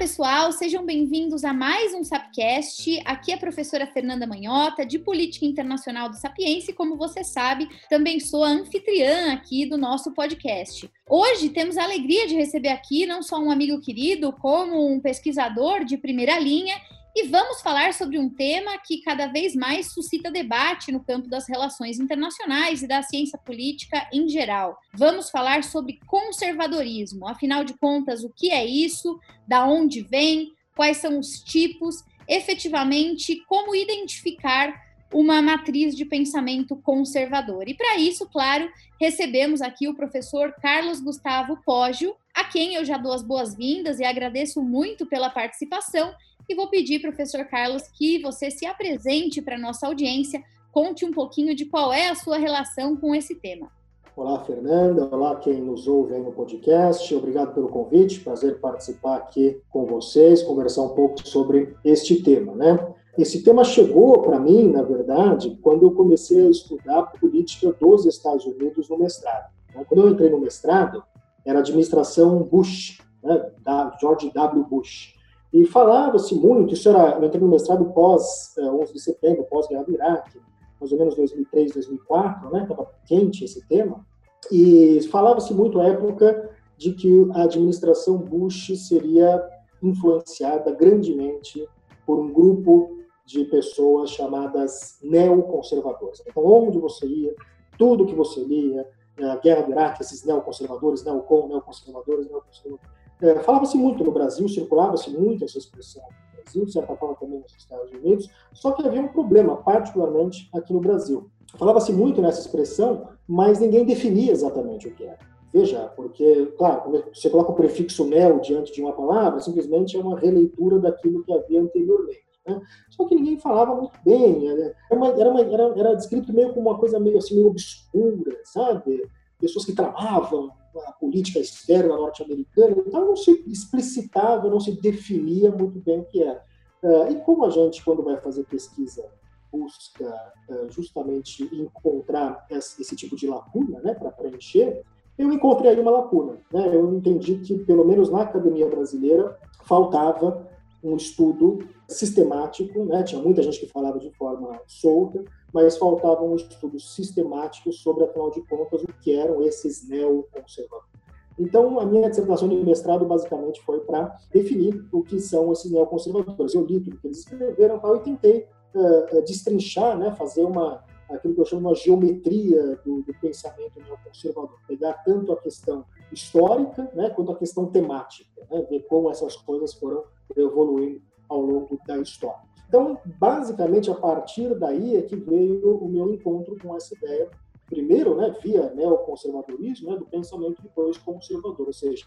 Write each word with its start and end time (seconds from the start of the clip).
pessoal, 0.00 0.50
sejam 0.50 0.86
bem-vindos 0.86 1.44
a 1.44 1.52
mais 1.52 1.92
um 1.92 2.02
Sapcast. 2.02 3.02
Aqui 3.04 3.32
é 3.32 3.34
a 3.34 3.38
professora 3.38 3.86
Fernanda 3.86 4.26
Manhota, 4.26 4.86
de 4.86 4.98
Política 4.98 5.44
Internacional 5.44 6.08
do 6.08 6.16
Sapiense, 6.16 6.70
e 6.70 6.74
como 6.74 6.96
você 6.96 7.22
sabe, 7.22 7.68
também 7.90 8.18
sou 8.18 8.42
a 8.42 8.48
anfitriã 8.48 9.34
aqui 9.34 9.66
do 9.66 9.76
nosso 9.76 10.14
podcast. 10.14 10.90
Hoje 11.06 11.50
temos 11.50 11.76
a 11.76 11.84
alegria 11.84 12.26
de 12.26 12.34
receber 12.34 12.70
aqui 12.70 13.04
não 13.04 13.22
só 13.22 13.38
um 13.38 13.50
amigo 13.50 13.78
querido, 13.78 14.32
como 14.32 14.90
um 14.90 14.98
pesquisador 14.98 15.84
de 15.84 15.98
primeira 15.98 16.38
linha 16.38 16.80
e 17.14 17.26
vamos 17.26 17.60
falar 17.60 17.92
sobre 17.92 18.18
um 18.18 18.28
tema 18.28 18.78
que 18.78 19.02
cada 19.02 19.26
vez 19.26 19.54
mais 19.54 19.92
suscita 19.92 20.30
debate 20.30 20.92
no 20.92 21.02
campo 21.02 21.28
das 21.28 21.48
relações 21.48 21.98
internacionais 21.98 22.82
e 22.82 22.86
da 22.86 23.02
ciência 23.02 23.38
política 23.38 24.08
em 24.12 24.28
geral. 24.28 24.78
Vamos 24.94 25.30
falar 25.30 25.64
sobre 25.64 25.98
conservadorismo. 26.06 27.26
Afinal 27.26 27.64
de 27.64 27.74
contas, 27.74 28.22
o 28.22 28.30
que 28.30 28.50
é 28.50 28.64
isso? 28.64 29.18
Da 29.46 29.66
onde 29.66 30.02
vem? 30.02 30.52
Quais 30.76 30.98
são 30.98 31.18
os 31.18 31.40
tipos? 31.42 32.04
Efetivamente, 32.28 33.42
como 33.48 33.74
identificar 33.74 34.72
uma 35.12 35.42
matriz 35.42 35.96
de 35.96 36.04
pensamento 36.04 36.76
conservador. 36.76 37.68
E 37.68 37.74
para 37.74 37.96
isso, 37.98 38.28
claro, 38.28 38.70
recebemos 39.00 39.60
aqui 39.60 39.88
o 39.88 39.94
professor 39.94 40.54
Carlos 40.60 41.00
Gustavo 41.00 41.58
Poggio, 41.64 42.14
a 42.34 42.44
quem 42.44 42.74
eu 42.74 42.84
já 42.84 42.96
dou 42.96 43.12
as 43.12 43.22
boas-vindas 43.22 43.98
e 43.98 44.04
agradeço 44.04 44.62
muito 44.62 45.06
pela 45.06 45.30
participação 45.30 46.12
e 46.50 46.54
vou 46.54 46.68
pedir, 46.68 47.00
professor 47.00 47.44
Carlos, 47.44 47.84
que 47.96 48.20
você 48.20 48.50
se 48.50 48.66
apresente 48.66 49.40
para 49.40 49.56
nossa 49.56 49.86
audiência, 49.86 50.42
conte 50.72 51.04
um 51.04 51.12
pouquinho 51.12 51.54
de 51.54 51.64
qual 51.64 51.92
é 51.92 52.08
a 52.08 52.14
sua 52.16 52.38
relação 52.38 52.96
com 52.96 53.14
esse 53.14 53.36
tema. 53.36 53.70
Olá, 54.16 54.44
Fernanda. 54.44 55.08
Olá, 55.12 55.36
quem 55.36 55.60
nos 55.60 55.86
ouve 55.86 56.14
aí 56.14 56.20
no 56.20 56.32
podcast. 56.32 57.14
Obrigado 57.14 57.54
pelo 57.54 57.68
convite. 57.68 58.18
Prazer 58.18 58.58
participar 58.58 59.18
aqui 59.18 59.60
com 59.70 59.86
vocês, 59.86 60.42
conversar 60.42 60.82
um 60.82 60.88
pouco 60.88 61.26
sobre 61.26 61.76
este 61.84 62.20
tema, 62.20 62.52
né? 62.54 62.94
Esse 63.20 63.42
tema 63.42 63.64
chegou 63.64 64.22
para 64.22 64.40
mim, 64.40 64.68
na 64.68 64.82
verdade, 64.82 65.58
quando 65.60 65.82
eu 65.82 65.90
comecei 65.90 66.46
a 66.46 66.50
estudar 66.50 67.02
política 67.20 67.70
dos 67.78 68.06
Estados 68.06 68.46
Unidos 68.46 68.88
no 68.88 68.98
mestrado. 68.98 69.52
Né? 69.74 69.84
Quando 69.86 70.00
eu 70.00 70.08
entrei 70.08 70.30
no 70.30 70.40
mestrado, 70.40 71.02
era 71.44 71.58
administração 71.58 72.42
Bush, 72.42 72.98
né? 73.22 73.50
da 73.62 73.94
George 74.00 74.30
W. 74.32 74.64
Bush. 74.64 75.14
E 75.52 75.66
falava-se 75.66 76.34
muito, 76.34 76.72
isso 76.72 76.88
era, 76.88 77.18
eu 77.18 77.24
entrei 77.26 77.42
no 77.42 77.48
mestrado 77.50 77.84
pós 77.92 78.56
é, 78.56 78.62
11 78.62 78.90
de 78.90 79.00
setembro, 79.00 79.44
pós-guerra 79.44 79.84
do 79.84 79.92
Iraque, 79.92 80.40
mais 80.80 80.90
ou 80.90 80.98
menos 80.98 81.14
2003, 81.14 81.72
2004, 81.72 82.50
né, 82.50 82.62
estava 82.62 82.90
quente 83.04 83.44
esse 83.44 83.68
tema, 83.68 84.02
e 84.50 85.02
falava-se 85.10 85.52
muito 85.52 85.78
à 85.78 85.88
época 85.88 86.48
de 86.78 86.92
que 86.92 87.28
a 87.34 87.42
administração 87.42 88.16
Bush 88.16 88.72
seria 88.88 89.46
influenciada 89.82 90.72
grandemente 90.72 91.68
por 92.06 92.18
um 92.18 92.32
grupo 92.32 92.99
de 93.30 93.44
pessoas 93.44 94.10
chamadas 94.10 94.98
neoconservadoras. 95.02 96.20
Então, 96.26 96.44
onde 96.44 96.78
você 96.78 97.06
ia, 97.06 97.34
tudo 97.78 98.06
que 98.06 98.14
você 98.14 98.42
lia, 98.42 98.86
a 99.22 99.36
guerra 99.36 99.62
do 99.62 99.70
Iraque, 99.70 100.02
esses 100.02 100.24
neoconservadores, 100.24 101.04
neocon, 101.04 101.46
neoconservadores, 101.48 102.28
neoconservadores, 102.28 103.00
é, 103.22 103.34
Falava-se 103.40 103.76
muito 103.76 104.02
no 104.02 104.10
Brasil, 104.12 104.48
circulava-se 104.48 105.10
muito 105.10 105.44
essa 105.44 105.58
expressão 105.58 106.02
no 106.02 106.42
Brasil, 106.42 106.64
de 106.64 106.72
certa 106.72 106.96
forma 106.96 107.14
também 107.16 107.38
nos 107.38 107.54
Estados 107.54 107.92
Unidos, 107.92 108.30
só 108.52 108.72
que 108.72 108.86
havia 108.86 109.02
um 109.02 109.08
problema, 109.08 109.58
particularmente 109.58 110.48
aqui 110.54 110.72
no 110.72 110.80
Brasil. 110.80 111.30
Falava-se 111.56 111.92
muito 111.92 112.22
nessa 112.22 112.40
expressão, 112.40 113.08
mas 113.28 113.60
ninguém 113.60 113.84
definia 113.84 114.32
exatamente 114.32 114.88
o 114.88 114.94
que 114.94 115.04
era. 115.04 115.18
Veja, 115.52 115.92
porque, 115.96 116.46
claro, 116.56 116.82
quando 116.82 117.04
você 117.12 117.28
coloca 117.28 117.50
o 117.50 117.56
prefixo 117.56 118.06
neo 118.06 118.40
diante 118.40 118.72
de 118.72 118.80
uma 118.80 118.92
palavra, 118.92 119.40
simplesmente 119.40 119.96
é 119.96 120.00
uma 120.00 120.18
releitura 120.18 120.78
daquilo 120.78 121.22
que 121.22 121.32
havia 121.32 121.60
anteriormente. 121.60 122.29
Né? 122.46 122.60
Só 122.90 123.06
que 123.06 123.14
ninguém 123.14 123.38
falava 123.38 123.74
muito 123.74 123.98
bem, 124.04 124.48
era, 124.48 124.74
uma, 124.90 125.08
era, 125.08 125.30
uma, 125.30 125.40
era, 125.40 125.78
era 125.78 125.94
descrito 125.94 126.32
meio 126.32 126.52
como 126.52 126.70
uma 126.70 126.78
coisa 126.78 126.98
meio 126.98 127.18
assim, 127.18 127.34
meio 127.34 127.48
obscura, 127.48 128.38
sabe? 128.44 129.08
Pessoas 129.38 129.64
que 129.64 129.74
tramavam 129.74 130.50
a 130.86 130.92
política 130.92 131.40
externa 131.40 131.96
norte-americana, 131.96 132.76
então 132.86 133.06
não 133.06 133.16
se 133.16 133.30
explicitava, 133.46 134.48
não 134.48 134.60
se 134.60 134.72
definia 134.80 135.50
muito 135.50 135.80
bem 135.80 136.00
o 136.00 136.04
que 136.04 136.22
era. 136.22 136.42
Uh, 136.82 137.12
e 137.12 137.16
como 137.22 137.44
a 137.44 137.50
gente, 137.50 137.84
quando 137.84 138.02
vai 138.02 138.16
fazer 138.18 138.44
pesquisa, 138.44 139.04
busca 139.52 140.32
uh, 140.48 140.70
justamente 140.70 141.42
encontrar 141.54 142.46
esse, 142.50 142.80
esse, 142.80 142.96
tipo 142.96 143.16
de 143.16 143.26
lacuna 143.26 143.80
né, 143.80 143.94
para 143.94 144.10
preencher, 144.10 144.82
eu 145.18 145.32
encontrei 145.32 145.70
aí 145.70 145.80
uma 145.80 145.90
lacuna. 145.90 146.38
Né? 146.52 146.74
Eu 146.74 146.94
entendi 146.94 147.36
que, 147.38 147.58
pelo 147.58 147.84
menos 147.84 148.10
na 148.10 148.22
academia 148.22 148.68
brasileira, 148.68 149.38
faltava 149.64 150.48
um 150.82 150.96
estudo 150.96 151.58
sistemático, 151.90 152.84
né? 152.84 153.02
tinha 153.02 153.20
muita 153.20 153.42
gente 153.42 153.60
que 153.60 153.66
falava 153.66 153.98
de 153.98 154.10
forma 154.12 154.60
solta, 154.66 155.24
mas 155.52 155.76
faltava 155.76 156.22
um 156.22 156.36
estudo 156.36 156.78
sistemático 156.78 157.72
sobre, 157.72 158.04
afinal 158.04 158.30
de 158.30 158.40
contas, 158.42 158.82
o 158.82 158.86
que 159.02 159.12
eram 159.12 159.42
esses 159.42 159.88
neoconservadores. 159.88 160.90
Então, 161.38 161.80
a 161.80 161.86
minha 161.86 162.08
dissertação 162.08 162.48
de 162.48 162.56
mestrado 162.56 163.04
basicamente 163.06 163.62
foi 163.62 163.80
para 163.80 164.16
definir 164.32 164.86
o 164.92 165.02
que 165.02 165.18
são 165.18 165.50
esses 165.52 165.70
neoconservadores. 165.70 166.54
Eu 166.54 166.64
li 166.64 166.80
tudo 166.80 166.98
que 166.98 167.06
eles 167.06 167.18
escreveram 167.20 167.80
e 167.96 168.00
tentei 168.00 168.46
uh, 168.74 169.22
destrinchar, 169.22 169.98
né, 169.98 170.14
fazer 170.16 170.44
uma 170.44 170.84
aquilo 171.08 171.34
que 171.34 171.40
eu 171.40 171.44
chamo 171.44 171.62
de 171.62 171.66
uma 171.66 171.74
geometria 171.74 172.76
do, 172.84 173.02
do 173.02 173.12
pensamento 173.20 173.80
neoconservador, 173.80 174.56
pegar 174.68 174.92
tanto 175.04 175.32
a 175.32 175.36
questão 175.36 175.84
histórica, 176.12 176.88
né, 176.94 177.10
quanto 177.10 177.32
a 177.32 177.36
questão 177.36 177.66
temática, 177.66 178.46
né, 178.48 178.64
ver 178.70 178.86
como 178.88 179.10
essas 179.10 179.34
coisas 179.34 179.74
foram 179.74 180.04
evoluindo 180.36 181.09
ao 181.30 181.40
longo 181.40 181.78
da 181.86 181.96
história. 181.98 182.50
Então, 182.68 183.00
basicamente, 183.18 183.90
a 183.90 183.94
partir 183.94 184.54
daí 184.58 184.96
é 184.96 185.02
que 185.02 185.16
veio 185.16 185.76
o 185.78 185.88
meu 185.88 186.12
encontro 186.12 186.56
com 186.60 186.76
essa 186.76 186.94
ideia, 186.94 187.30
primeiro, 187.66 188.16
né, 188.16 188.34
via 188.42 188.72
neoconservadorismo, 188.74 189.90
né, 189.90 189.96
do 189.96 190.06
pensamento 190.06 190.62
depois 190.62 190.98
conservador, 190.98 191.66
ou 191.66 191.72
seja, 191.72 192.04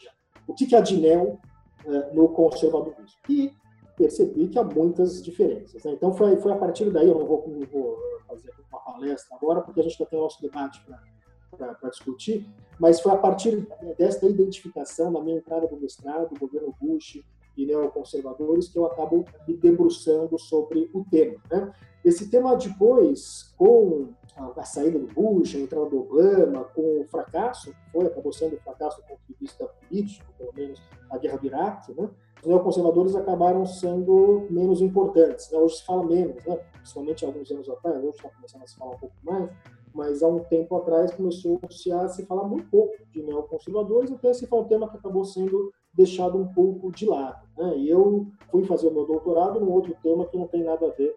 o 0.48 0.54
que, 0.54 0.74
há 0.76 0.82
de 0.82 0.98
neo 0.98 1.40
é, 1.86 2.14
no 2.14 2.30
conservadorismo. 2.30 3.20
E 3.30 3.52
percebi 3.98 4.48
que 4.48 4.58
há 4.58 4.64
muitas 4.64 5.22
diferenças. 5.22 5.84
Né? 5.84 5.92
Então, 5.92 6.14
foi, 6.14 6.38
foi 6.38 6.52
a 6.52 6.58
partir 6.58 6.90
daí, 6.92 7.08
eu 7.08 7.20
não 7.20 7.26
vou, 7.26 7.44
não 7.48 7.68
vou 7.68 7.98
fazer 8.28 8.52
uma 8.72 8.80
palestra 8.80 9.36
agora, 9.36 9.62
porque 9.62 9.80
a 9.80 9.84
gente 9.84 9.98
já 9.98 10.06
tem 10.06 10.20
nosso 10.20 10.42
debate 10.42 10.84
para 11.58 11.90
discutir, 11.90 12.50
mas 12.80 13.00
foi 13.00 13.12
a 13.12 13.18
partir 13.18 13.68
desta 13.98 14.26
identificação, 14.26 15.12
na 15.12 15.22
minha 15.22 15.38
entrada 15.38 15.68
no 15.70 15.80
mestrado, 15.80 16.34
o 16.34 16.40
governo 16.40 16.74
Bush, 16.82 17.22
e 17.56 17.66
neoconservadores 17.66 18.68
que 18.68 18.78
eu 18.78 18.86
acabo 18.86 19.26
me 19.48 19.56
debruçando 19.56 20.38
sobre 20.40 20.90
o 20.94 21.04
tema. 21.06 21.40
Né? 21.52 21.72
Esse 22.04 22.30
tema 22.30 22.56
depois, 22.56 23.54
com 23.58 24.10
a 24.36 24.64
saída 24.64 25.00
do 25.00 25.08
Bush, 25.08 25.56
a 25.56 25.60
entrada 25.60 25.90
do 25.90 26.02
Obama, 26.02 26.66
com 26.66 27.02
o 27.02 27.06
fracasso, 27.06 27.72
que 27.72 27.92
foi, 27.92 28.06
acabou 28.06 28.34
sendo 28.34 28.56
um 28.56 28.60
fracasso 28.60 28.98
do 28.98 29.08
ponto 29.08 29.22
de 29.30 29.36
vista 29.40 29.66
político, 29.66 30.26
pelo 30.38 30.54
menos 30.54 30.82
a 31.10 31.18
guerra 31.18 31.38
do 31.38 31.46
Iraque, 31.46 31.94
né? 31.94 32.10
os 32.42 32.48
neoconservadores 32.48 33.16
acabaram 33.16 33.66
sendo 33.66 34.46
menos 34.50 34.82
importantes. 34.82 35.50
Né? 35.50 35.58
Hoje 35.58 35.78
se 35.78 35.86
fala 35.86 36.04
menos, 36.04 36.44
né? 36.46 36.58
principalmente 36.74 37.26
alguns 37.26 37.50
anos 37.52 37.70
atrás, 37.70 37.98
hoje 37.98 38.18
está 38.18 38.30
começando 38.30 38.64
a 38.64 38.68
se 38.68 38.76
falar 38.76 38.92
um 38.92 39.00
pouco 39.00 39.16
mais, 39.24 39.50
mas 39.94 40.24
há 40.24 40.28
um 40.28 40.40
tempo 40.40 40.76
atrás 40.76 41.14
começou-se 41.14 41.92
a 41.92 42.10
se 42.10 42.26
falar 42.26 42.44
muito 42.44 42.68
pouco 42.70 42.94
de 43.12 43.24
neoconservadores, 43.24 44.12
então 44.12 44.30
esse 44.30 44.48
foi 44.48 44.60
um 44.60 44.66
tema 44.66 44.90
que 44.90 44.98
acabou 44.98 45.24
sendo 45.24 45.72
deixado 45.94 46.38
um 46.38 46.48
pouco 46.48 46.92
de 46.92 47.06
lado. 47.06 47.48
Né? 47.58 47.78
E 47.78 47.90
eu 47.90 48.28
fui 48.50 48.64
fazer 48.66 48.88
o 48.88 48.94
meu 48.94 49.06
doutorado 49.06 49.60
num 49.60 49.72
outro 49.72 49.96
tema 50.02 50.26
que 50.26 50.38
não 50.38 50.48
tem 50.48 50.64
nada 50.64 50.88
a 50.88 50.92
ver 50.92 51.16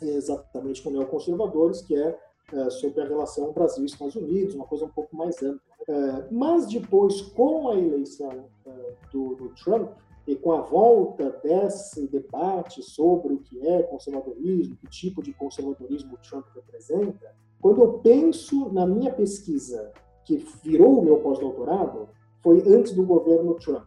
exatamente 0.00 0.82
com 0.82 0.90
neoconservadores, 0.90 1.82
que 1.82 1.96
é, 1.96 2.18
é 2.52 2.70
sobre 2.70 3.00
a 3.00 3.06
relação 3.06 3.52
Brasil-Estados 3.52 4.14
Unidos, 4.14 4.54
uma 4.54 4.66
coisa 4.66 4.84
um 4.84 4.90
pouco 4.90 5.16
mais 5.16 5.42
ampla. 5.42 5.60
É, 5.88 6.28
mas 6.30 6.66
depois, 6.66 7.20
com 7.20 7.68
a 7.68 7.76
eleição 7.76 8.46
é, 8.66 8.94
do, 9.10 9.34
do 9.34 9.48
Trump, 9.54 9.90
e 10.28 10.36
com 10.36 10.52
a 10.52 10.60
volta 10.60 11.30
desse 11.42 12.06
debate 12.06 12.82
sobre 12.82 13.32
o 13.32 13.38
que 13.38 13.66
é 13.66 13.82
conservadorismo, 13.84 14.76
que 14.76 14.86
tipo 14.86 15.22
de 15.22 15.32
conservadorismo 15.32 16.14
o 16.14 16.18
Trump 16.18 16.44
representa, 16.54 17.34
quando 17.58 17.82
eu 17.82 17.94
penso 18.00 18.70
na 18.70 18.86
minha 18.86 19.10
pesquisa, 19.10 19.90
que 20.26 20.36
virou 20.62 20.98
o 20.98 21.02
meu 21.02 21.20
pós-doutorado, 21.20 22.10
foi 22.42 22.62
antes 22.68 22.92
do 22.92 23.06
governo 23.06 23.54
Trump. 23.54 23.86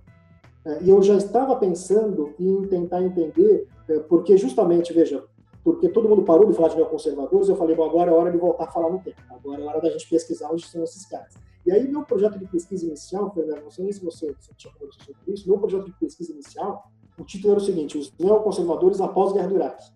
É, 0.66 0.84
e 0.84 0.90
eu 0.90 1.02
já 1.02 1.16
estava 1.16 1.56
pensando 1.56 2.34
em 2.40 2.68
tentar 2.68 3.02
entender, 3.02 3.68
é, 3.88 4.00
porque 4.00 4.38
justamente, 4.38 4.94
veja, 4.94 5.24
porque 5.64 5.90
todo 5.90 6.08
mundo 6.08 6.24
parou 6.24 6.48
de 6.48 6.56
falar 6.56 6.70
de 6.70 6.76
neoconservadores, 6.76 7.50
eu 7.50 7.56
falei, 7.56 7.76
bom, 7.76 7.84
agora 7.84 8.12
é 8.12 8.14
hora 8.14 8.32
de 8.32 8.38
voltar 8.38 8.66
a 8.66 8.72
falar 8.72 8.90
no 8.90 9.00
tempo, 9.00 9.22
agora 9.30 9.62
é 9.62 9.66
hora 9.66 9.82
da 9.82 9.90
gente 9.90 10.08
pesquisar 10.10 10.52
onde 10.52 10.64
estão 10.64 10.84
esses 10.84 11.06
caras. 11.06 11.34
E 11.66 11.72
aí, 11.72 11.88
meu 11.88 12.04
projeto 12.04 12.40
de 12.40 12.48
pesquisa 12.48 12.86
inicial, 12.86 13.32
Fernando, 13.34 13.64
não 13.64 13.72
sei 13.72 13.84
nem 13.84 13.94
se 13.94 14.04
você, 14.04 14.36
tinha 14.56 14.74
conversado 14.74 15.06
sobre 15.06 15.34
isso, 15.34 15.48
meu 15.48 15.60
projeto 15.60 15.86
de 15.86 15.94
pesquisa 15.94 16.32
inicial, 16.32 16.92
o 17.18 17.24
título 17.24 17.54
era 17.54 17.62
o 17.62 17.64
seguinte, 17.64 17.98
os 17.98 18.14
neoconservadores 18.18 19.00
após 19.00 19.34
guerra 19.34 19.48
do 19.48 19.56
Iraque. 19.56 19.92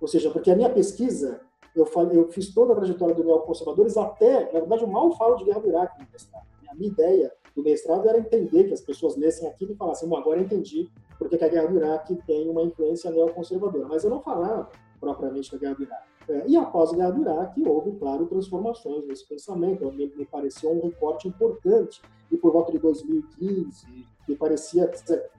Ou 0.00 0.08
seja, 0.08 0.30
porque 0.30 0.50
a 0.50 0.56
minha 0.56 0.70
pesquisa, 0.70 1.40
eu, 1.74 1.84
falei, 1.84 2.18
eu 2.18 2.28
fiz 2.28 2.52
toda 2.54 2.72
a 2.72 2.76
trajetória 2.76 3.14
dos 3.14 3.24
neoconservadores 3.24 3.96
até, 3.96 4.52
na 4.52 4.60
verdade, 4.60 4.82
eu 4.82 4.88
mal 4.88 5.10
falo 5.16 5.36
de 5.36 5.44
guerra 5.44 5.60
do 5.60 5.68
Iraque 5.68 6.00
no 6.00 6.06
mestrado. 6.10 6.46
A 6.68 6.74
minha 6.74 6.88
ideia 6.88 7.32
do 7.56 7.62
mestrado 7.62 8.06
era 8.06 8.18
entender 8.18 8.64
que 8.64 8.74
as 8.74 8.82
pessoas 8.82 9.16
lessem 9.16 9.48
aquilo 9.48 9.72
e 9.72 9.76
falassem, 9.76 10.06
bom, 10.06 10.16
agora 10.16 10.38
entendi 10.38 10.90
porque 11.18 11.42
a 11.42 11.48
guerra 11.48 11.68
do 11.68 11.76
Iraque 11.76 12.14
tem 12.26 12.48
uma 12.50 12.62
influência 12.62 13.10
neoconservadora. 13.10 13.88
Mas 13.88 14.04
eu 14.04 14.10
não 14.10 14.20
falava 14.20 14.70
propriamente 15.00 15.50
da 15.50 15.58
guerra 15.58 15.74
do 15.74 15.82
Iraque. 15.84 16.06
É, 16.28 16.44
e 16.46 16.56
após 16.56 16.92
a 16.92 16.96
guerra 16.96 17.10
do 17.12 17.22
Iraque, 17.22 17.66
houve, 17.66 17.92
claro, 17.92 18.26
transformações 18.26 19.06
nesse 19.06 19.26
pensamento. 19.26 19.90
Me, 19.92 20.12
me 20.14 20.26
pareceu 20.26 20.70
um 20.70 20.82
recorte 20.82 21.26
importante. 21.26 22.02
E 22.30 22.36
por 22.36 22.52
volta 22.52 22.72
de 22.72 22.78
2015, 22.78 23.86
me 24.28 24.36
parecia, 24.36 24.90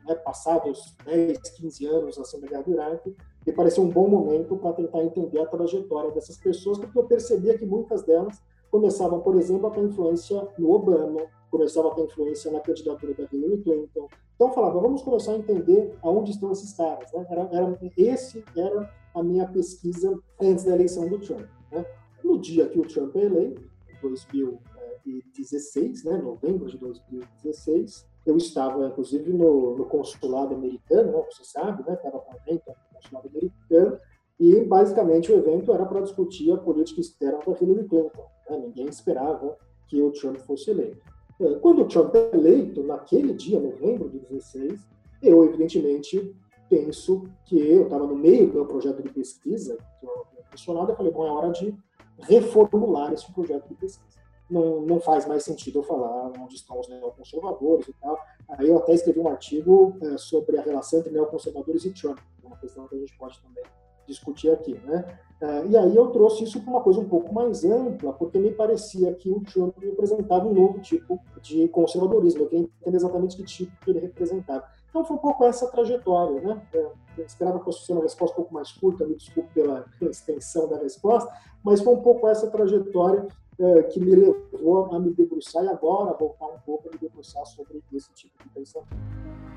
né, 0.07 0.15
passados 0.15 0.95
10, 1.05 1.37
15 1.37 1.85
anos 1.85 2.17
assim 2.17 2.39
da 2.39 2.47
guerra 2.47 2.63
do 2.63 2.71
Iraque, 2.71 3.15
me 3.45 3.53
pareceu 3.53 3.83
um 3.83 3.89
bom 3.89 4.07
momento 4.07 4.57
para 4.57 4.73
tentar 4.73 5.03
entender 5.03 5.39
a 5.39 5.45
trajetória 5.45 6.11
dessas 6.11 6.37
pessoas, 6.37 6.79
porque 6.79 6.97
eu 6.97 7.03
percebia 7.03 7.57
que 7.57 7.65
muitas 7.65 8.03
delas 8.03 8.41
começavam, 8.71 9.19
por 9.19 9.37
exemplo, 9.37 9.67
a 9.67 9.71
ter 9.71 9.81
influência 9.81 10.47
no 10.57 10.71
Obama, 10.71 11.21
começavam 11.49 11.91
a 11.91 11.95
ter 11.95 12.03
influência 12.03 12.51
na 12.51 12.59
candidatura 12.59 13.13
da 13.13 13.27
Hillary 13.31 13.61
Clinton. 13.61 14.09
Então, 14.35 14.53
falava, 14.53 14.79
vamos 14.79 15.01
começar 15.01 15.31
a 15.33 15.37
entender 15.37 15.97
aonde 16.01 16.31
estão 16.31 16.51
esses 16.51 16.73
caras. 16.73 17.11
Né? 17.11 17.25
Era, 17.29 17.49
era, 17.51 17.79
esse 17.97 18.43
era 18.55 18.89
a 19.13 19.21
minha 19.23 19.47
pesquisa 19.47 20.17
antes 20.39 20.63
da 20.63 20.75
eleição 20.75 21.07
do 21.07 21.19
Trump. 21.19 21.45
Né? 21.71 21.85
No 22.23 22.39
dia 22.39 22.67
que 22.67 22.79
o 22.79 22.87
Trump 22.87 23.15
é 23.15 23.23
eleito, 23.23 23.61
em 23.89 23.99
2016, 24.01 26.03
né, 26.03 26.17
novembro 26.17 26.67
de 26.67 26.77
2016, 26.77 28.05
eu 28.25 28.37
estava, 28.37 28.87
inclusive, 28.87 29.31
no, 29.31 29.77
no 29.77 29.85
consulado 29.85 30.53
americano, 30.53 31.13
né, 31.13 31.23
você 31.31 31.45
sabe, 31.45 31.81
né, 31.87 31.93
estava 31.93 32.19
com 32.19 32.35
evento 32.35 32.63
no 32.67 32.75
consulado 32.93 33.29
americano, 33.29 33.97
e 34.39 34.63
basicamente 34.65 35.31
o 35.31 35.37
evento 35.37 35.73
era 35.73 35.83
para 35.85 36.01
discutir 36.01 36.51
a 36.51 36.57
política 36.57 37.01
externa 37.01 37.39
da 37.39 37.57
Hillary 37.59 37.87
Clinton. 37.87 38.25
Né? 38.49 38.57
Ninguém 38.57 38.87
esperava 38.87 39.57
que 39.87 40.01
o 40.01 40.11
Trump 40.11 40.37
fosse 40.37 40.69
eleito. 40.69 41.16
É, 41.39 41.55
quando 41.55 41.81
o 41.81 41.87
Trump 41.87 42.13
é 42.15 42.35
eleito, 42.35 42.83
naquele 42.83 43.33
dia, 43.33 43.59
novembro 43.59 44.09
de 44.09 44.19
16, 44.19 44.79
eu, 45.21 45.43
evidentemente, 45.45 46.35
penso 46.69 47.23
que 47.45 47.57
eu 47.57 47.83
estava 47.83 48.05
no 48.05 48.15
meio 48.15 48.47
do 48.47 48.53
meu 48.53 48.65
projeto 48.65 49.01
de 49.01 49.09
pesquisa, 49.09 49.77
que 49.99 50.05
eu 50.05 50.25
mencionado, 50.51 50.91
eu 50.91 50.95
falei, 50.95 51.11
bom, 51.11 51.27
é 51.27 51.31
hora 51.31 51.51
de 51.51 51.75
reformular 52.19 53.13
esse 53.13 53.31
projeto 53.31 53.67
de 53.67 53.75
pesquisa. 53.75 54.17
Não, 54.49 54.81
não 54.81 54.99
faz 54.99 55.27
mais 55.27 55.43
sentido 55.43 55.79
eu 55.79 55.83
falar 55.83 56.31
onde 56.39 56.55
estão 56.55 56.79
os 56.79 56.87
neoconservadores 56.87 57.87
e 57.87 57.93
tal. 57.93 58.17
Aí 58.49 58.67
eu 58.67 58.77
até 58.77 58.93
escrevi 58.93 59.19
um 59.19 59.27
artigo 59.27 59.95
é, 60.01 60.17
sobre 60.17 60.57
a 60.57 60.61
relação 60.61 60.99
entre 60.99 61.11
neoconservadores 61.11 61.85
e 61.85 61.91
Trump, 61.91 62.17
é 62.43 62.47
uma 62.47 62.57
questão 62.57 62.87
que 62.87 62.95
a 62.95 62.99
gente 62.99 63.17
pode 63.17 63.39
também 63.41 63.63
discutir 64.07 64.49
aqui, 64.49 64.73
né? 64.85 65.19
Uh, 65.39 65.69
e 65.69 65.77
aí 65.77 65.95
eu 65.95 66.07
trouxe 66.07 66.43
isso 66.43 66.59
para 66.61 66.71
uma 66.71 66.81
coisa 66.81 66.99
um 66.99 67.07
pouco 67.07 67.31
mais 67.31 67.63
ampla, 67.63 68.11
porque 68.11 68.39
me 68.39 68.51
parecia 68.51 69.13
que 69.13 69.29
o 69.29 69.39
Trump 69.41 69.77
representava 69.79 70.47
um 70.47 70.53
novo 70.53 70.79
tipo 70.79 71.19
de 71.41 71.67
conservadorismo. 71.67 72.41
Eu 72.41 72.47
queria 72.47 72.63
entender 72.63 72.97
exatamente 72.97 73.37
que 73.37 73.43
tipo 73.43 73.71
que 73.83 73.91
ele 73.91 73.99
representava. 73.99 74.63
Então 74.89 75.05
foi 75.05 75.15
um 75.15 75.19
pouco 75.19 75.45
essa 75.45 75.67
trajetória, 75.67 76.41
né? 76.41 76.59
Eu 76.73 76.91
esperava 77.23 77.59
que 77.59 77.65
fosse 77.65 77.85
ser 77.85 77.93
uma 77.93 78.01
resposta 78.01 78.33
um 78.33 78.37
pouco 78.37 78.53
mais 78.53 78.71
curta, 78.71 79.05
me 79.05 79.15
desculpe 79.15 79.49
pela 79.53 79.85
extensão 80.01 80.67
da 80.67 80.77
resposta, 80.77 81.31
mas 81.63 81.81
foi 81.81 81.93
um 81.93 82.01
pouco 82.01 82.27
essa 82.27 82.49
trajetória 82.49 83.27
uh, 83.59 83.87
que 83.89 83.99
me 83.99 84.15
levou 84.15 84.85
a 84.91 84.99
me 84.99 85.13
debruçar 85.13 85.63
e 85.63 85.67
agora 85.67 86.17
voltar 86.17 86.47
um 86.47 86.59
pouco 86.65 86.89
a 86.89 86.91
me 86.91 86.97
debruçar 86.97 87.45
sobre 87.45 87.83
esse 87.93 88.11
tipo 88.13 88.43
de 88.43 88.49
pensamento. 88.49 89.56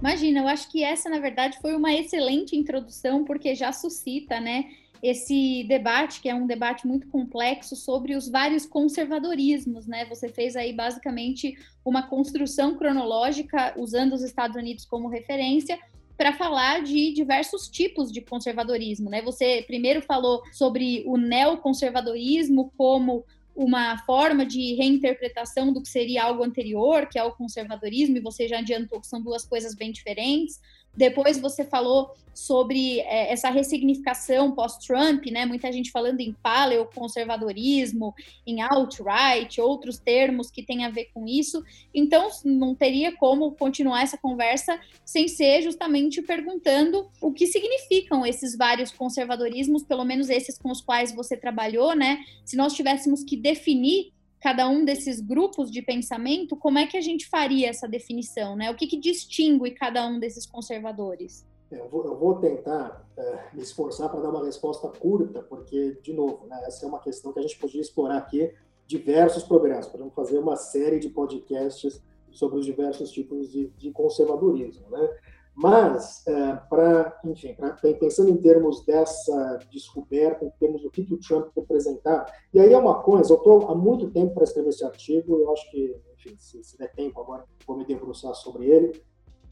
Imagina, 0.00 0.40
eu 0.40 0.48
acho 0.48 0.70
que 0.70 0.84
essa, 0.84 1.08
na 1.08 1.18
verdade, 1.18 1.58
foi 1.60 1.74
uma 1.74 1.92
excelente 1.92 2.54
introdução, 2.56 3.24
porque 3.24 3.54
já 3.54 3.72
suscita, 3.72 4.38
né, 4.38 4.66
esse 5.02 5.64
debate, 5.64 6.20
que 6.20 6.28
é 6.28 6.34
um 6.34 6.46
debate 6.46 6.86
muito 6.86 7.08
complexo, 7.08 7.76
sobre 7.76 8.14
os 8.14 8.28
vários 8.28 8.66
conservadorismos, 8.66 9.86
né? 9.86 10.04
Você 10.06 10.28
fez 10.28 10.56
aí 10.56 10.72
basicamente 10.72 11.56
uma 11.84 12.02
construção 12.02 12.76
cronológica, 12.76 13.74
usando 13.76 14.14
os 14.14 14.22
Estados 14.22 14.56
Unidos 14.56 14.84
como 14.84 15.08
referência, 15.08 15.78
para 16.16 16.32
falar 16.32 16.82
de 16.82 17.12
diversos 17.12 17.68
tipos 17.68 18.10
de 18.10 18.22
conservadorismo, 18.22 19.10
né? 19.10 19.20
Você 19.22 19.62
primeiro 19.66 20.00
falou 20.00 20.42
sobre 20.52 21.04
o 21.06 21.16
neoconservadorismo 21.16 22.72
como 22.76 23.24
uma 23.56 23.96
forma 24.04 24.44
de 24.44 24.74
reinterpretação 24.74 25.72
do 25.72 25.82
que 25.82 25.88
seria 25.88 26.24
algo 26.24 26.44
anterior, 26.44 27.08
que 27.08 27.18
é 27.18 27.24
o 27.24 27.32
conservadorismo, 27.32 28.18
e 28.18 28.20
você 28.20 28.46
já 28.46 28.58
adiantou 28.58 29.00
que 29.00 29.06
são 29.06 29.20
duas 29.22 29.46
coisas 29.46 29.74
bem 29.74 29.90
diferentes. 29.90 30.60
Depois 30.96 31.38
você 31.38 31.64
falou 31.64 32.12
sobre 32.36 33.00
é, 33.00 33.32
essa 33.32 33.48
ressignificação 33.48 34.52
pós-Trump, 34.52 35.26
né? 35.26 35.46
Muita 35.46 35.72
gente 35.72 35.90
falando 35.90 36.20
em 36.20 36.32
paleoconservadorismo, 36.42 38.14
em 38.46 38.60
alt-right, 38.60 39.60
outros 39.60 39.98
termos 39.98 40.50
que 40.50 40.62
têm 40.62 40.84
a 40.84 40.90
ver 40.90 41.06
com 41.14 41.26
isso. 41.26 41.62
Então, 41.94 42.28
não 42.44 42.74
teria 42.74 43.16
como 43.16 43.52
continuar 43.52 44.02
essa 44.02 44.18
conversa 44.18 44.78
sem 45.04 45.28
ser 45.28 45.62
justamente 45.62 46.20
perguntando 46.20 47.08
o 47.20 47.32
que 47.32 47.46
significam 47.46 48.24
esses 48.26 48.56
vários 48.56 48.92
conservadorismos, 48.92 49.82
pelo 49.82 50.04
menos 50.04 50.28
esses 50.28 50.58
com 50.58 50.70
os 50.70 50.82
quais 50.82 51.12
você 51.12 51.36
trabalhou, 51.36 51.94
né? 51.94 52.18
Se 52.44 52.56
nós 52.56 52.74
tivéssemos 52.74 53.24
que 53.24 53.36
definir 53.36 54.12
cada 54.40 54.68
um 54.68 54.84
desses 54.84 55.20
grupos 55.20 55.70
de 55.70 55.82
pensamento, 55.82 56.56
como 56.56 56.78
é 56.78 56.86
que 56.86 56.96
a 56.96 57.00
gente 57.00 57.28
faria 57.28 57.68
essa 57.68 57.88
definição, 57.88 58.54
né? 58.54 58.70
O 58.70 58.74
que, 58.74 58.86
que 58.86 58.98
distingue 58.98 59.70
cada 59.72 60.06
um 60.06 60.18
desses 60.18 60.46
conservadores? 60.46 61.46
É, 61.70 61.80
eu 61.80 61.88
vou, 61.88 62.04
eu 62.04 62.16
vou 62.16 62.36
tentar 62.36 63.04
é, 63.16 63.38
me 63.52 63.62
esforçar 63.62 64.08
para 64.08 64.20
dar 64.20 64.30
uma 64.30 64.44
resposta 64.44 64.88
curta, 64.88 65.42
porque, 65.42 65.98
de 66.02 66.12
novo, 66.12 66.46
né, 66.46 66.62
essa 66.66 66.84
é 66.84 66.88
uma 66.88 67.00
questão 67.00 67.32
que 67.32 67.38
a 67.38 67.42
gente 67.42 67.58
podia 67.58 67.80
explorar 67.80 68.18
aqui 68.18 68.52
diversos 68.86 69.42
programas. 69.42 69.86
Podemos 69.86 70.14
fazer 70.14 70.38
uma 70.38 70.56
série 70.56 70.98
de 70.98 71.08
podcasts 71.08 72.00
sobre 72.30 72.58
os 72.58 72.66
diversos 72.66 73.10
tipos 73.10 73.50
de, 73.50 73.68
de 73.78 73.90
conservadorismo, 73.90 74.88
né? 74.90 75.08
Mas, 75.56 76.22
é, 76.26 76.54
para, 76.68 77.18
enfim, 77.24 77.54
pra, 77.54 77.70
pensando 77.98 78.28
em 78.28 78.36
termos 78.36 78.84
dessa 78.84 79.58
descoberta, 79.72 80.44
em 80.44 80.50
termos 80.60 80.82
do 80.82 80.90
que, 80.90 81.02
que 81.02 81.14
o 81.14 81.18
Trump 81.18 81.48
representava, 81.56 82.26
e 82.52 82.60
aí 82.60 82.74
é 82.74 82.78
uma 82.78 83.02
coisa, 83.02 83.32
eu 83.32 83.38
estou 83.38 83.66
há 83.70 83.74
muito 83.74 84.10
tempo 84.10 84.34
para 84.34 84.44
escrever 84.44 84.68
esse 84.68 84.84
artigo, 84.84 85.38
eu 85.38 85.50
acho 85.50 85.70
que, 85.70 85.98
enfim, 86.14 86.36
se, 86.38 86.62
se 86.62 86.76
der 86.76 86.92
tempo 86.92 87.18
agora, 87.22 87.44
vou 87.66 87.74
me 87.74 87.86
debruçar 87.86 88.34
sobre 88.34 88.66
ele. 88.66 89.02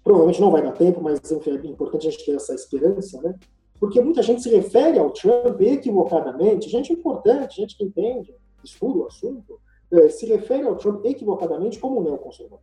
Provavelmente 0.03 0.43
não 0.43 0.51
vai 0.51 0.63
dar 0.63 0.73
tempo, 0.73 1.01
mas, 1.01 1.19
enfim, 1.33 1.53
é 1.53 1.67
importante 1.67 2.07
a 2.07 2.11
gente 2.11 2.27
ter 2.27 2.35
essa 2.37 2.55
esperança, 2.55 3.23
né? 3.23 3.35
Porque 3.81 3.99
muita 3.99 4.23
gente 4.23 4.43
se 4.43 4.51
refere 4.51 4.99
ao 4.99 5.11
Trump 5.11 5.59
equivocadamente, 5.63 6.69
gente 6.69 6.93
importante, 6.93 7.57
gente 7.57 7.79
que 7.79 7.85
entende, 7.85 8.35
estuda 8.63 8.99
o 8.99 9.07
assunto, 9.07 9.59
é, 9.91 10.09
se 10.11 10.27
refere 10.27 10.67
ao 10.67 10.77
Trump 10.77 11.03
equivocadamente 11.07 11.79
como 11.79 12.03
neoconservador. 12.03 12.61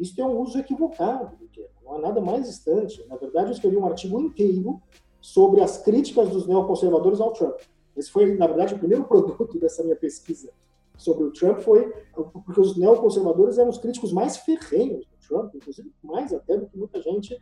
Isso 0.00 0.18
é 0.20 0.24
um 0.24 0.40
uso 0.40 0.58
equivocado 0.58 1.36
do 1.36 1.46
termo, 1.48 1.70
não 1.84 1.96
há 1.96 1.98
nada 2.00 2.20
mais 2.20 2.46
distante. 2.46 3.04
Na 3.06 3.16
verdade, 3.16 3.48
eu 3.48 3.52
escrevi 3.52 3.76
um 3.76 3.86
artigo 3.86 4.18
inteiro 4.18 4.80
sobre 5.20 5.60
as 5.60 5.76
críticas 5.76 6.30
dos 6.30 6.46
neoconservadores 6.46 7.20
ao 7.20 7.32
Trump. 7.32 7.60
Esse 7.94 8.10
foi, 8.10 8.34
na 8.34 8.46
verdade, 8.46 8.74
o 8.74 8.78
primeiro 8.78 9.04
produto 9.08 9.58
dessa 9.58 9.82
minha 9.82 9.96
pesquisa 9.96 10.50
sobre 10.96 11.24
o 11.24 11.32
Trump 11.32 11.58
foi 11.58 11.92
porque 12.14 12.60
os 12.60 12.76
neoconservadores 12.76 13.58
eram 13.58 13.70
os 13.70 13.78
críticos 13.78 14.12
mais 14.12 14.38
ferrenhos 14.38 15.06
do 15.06 15.28
Trump, 15.28 15.54
inclusive 15.54 15.92
mais 16.02 16.32
até 16.32 16.56
do 16.56 16.66
que 16.66 16.78
muita 16.78 17.00
gente 17.02 17.38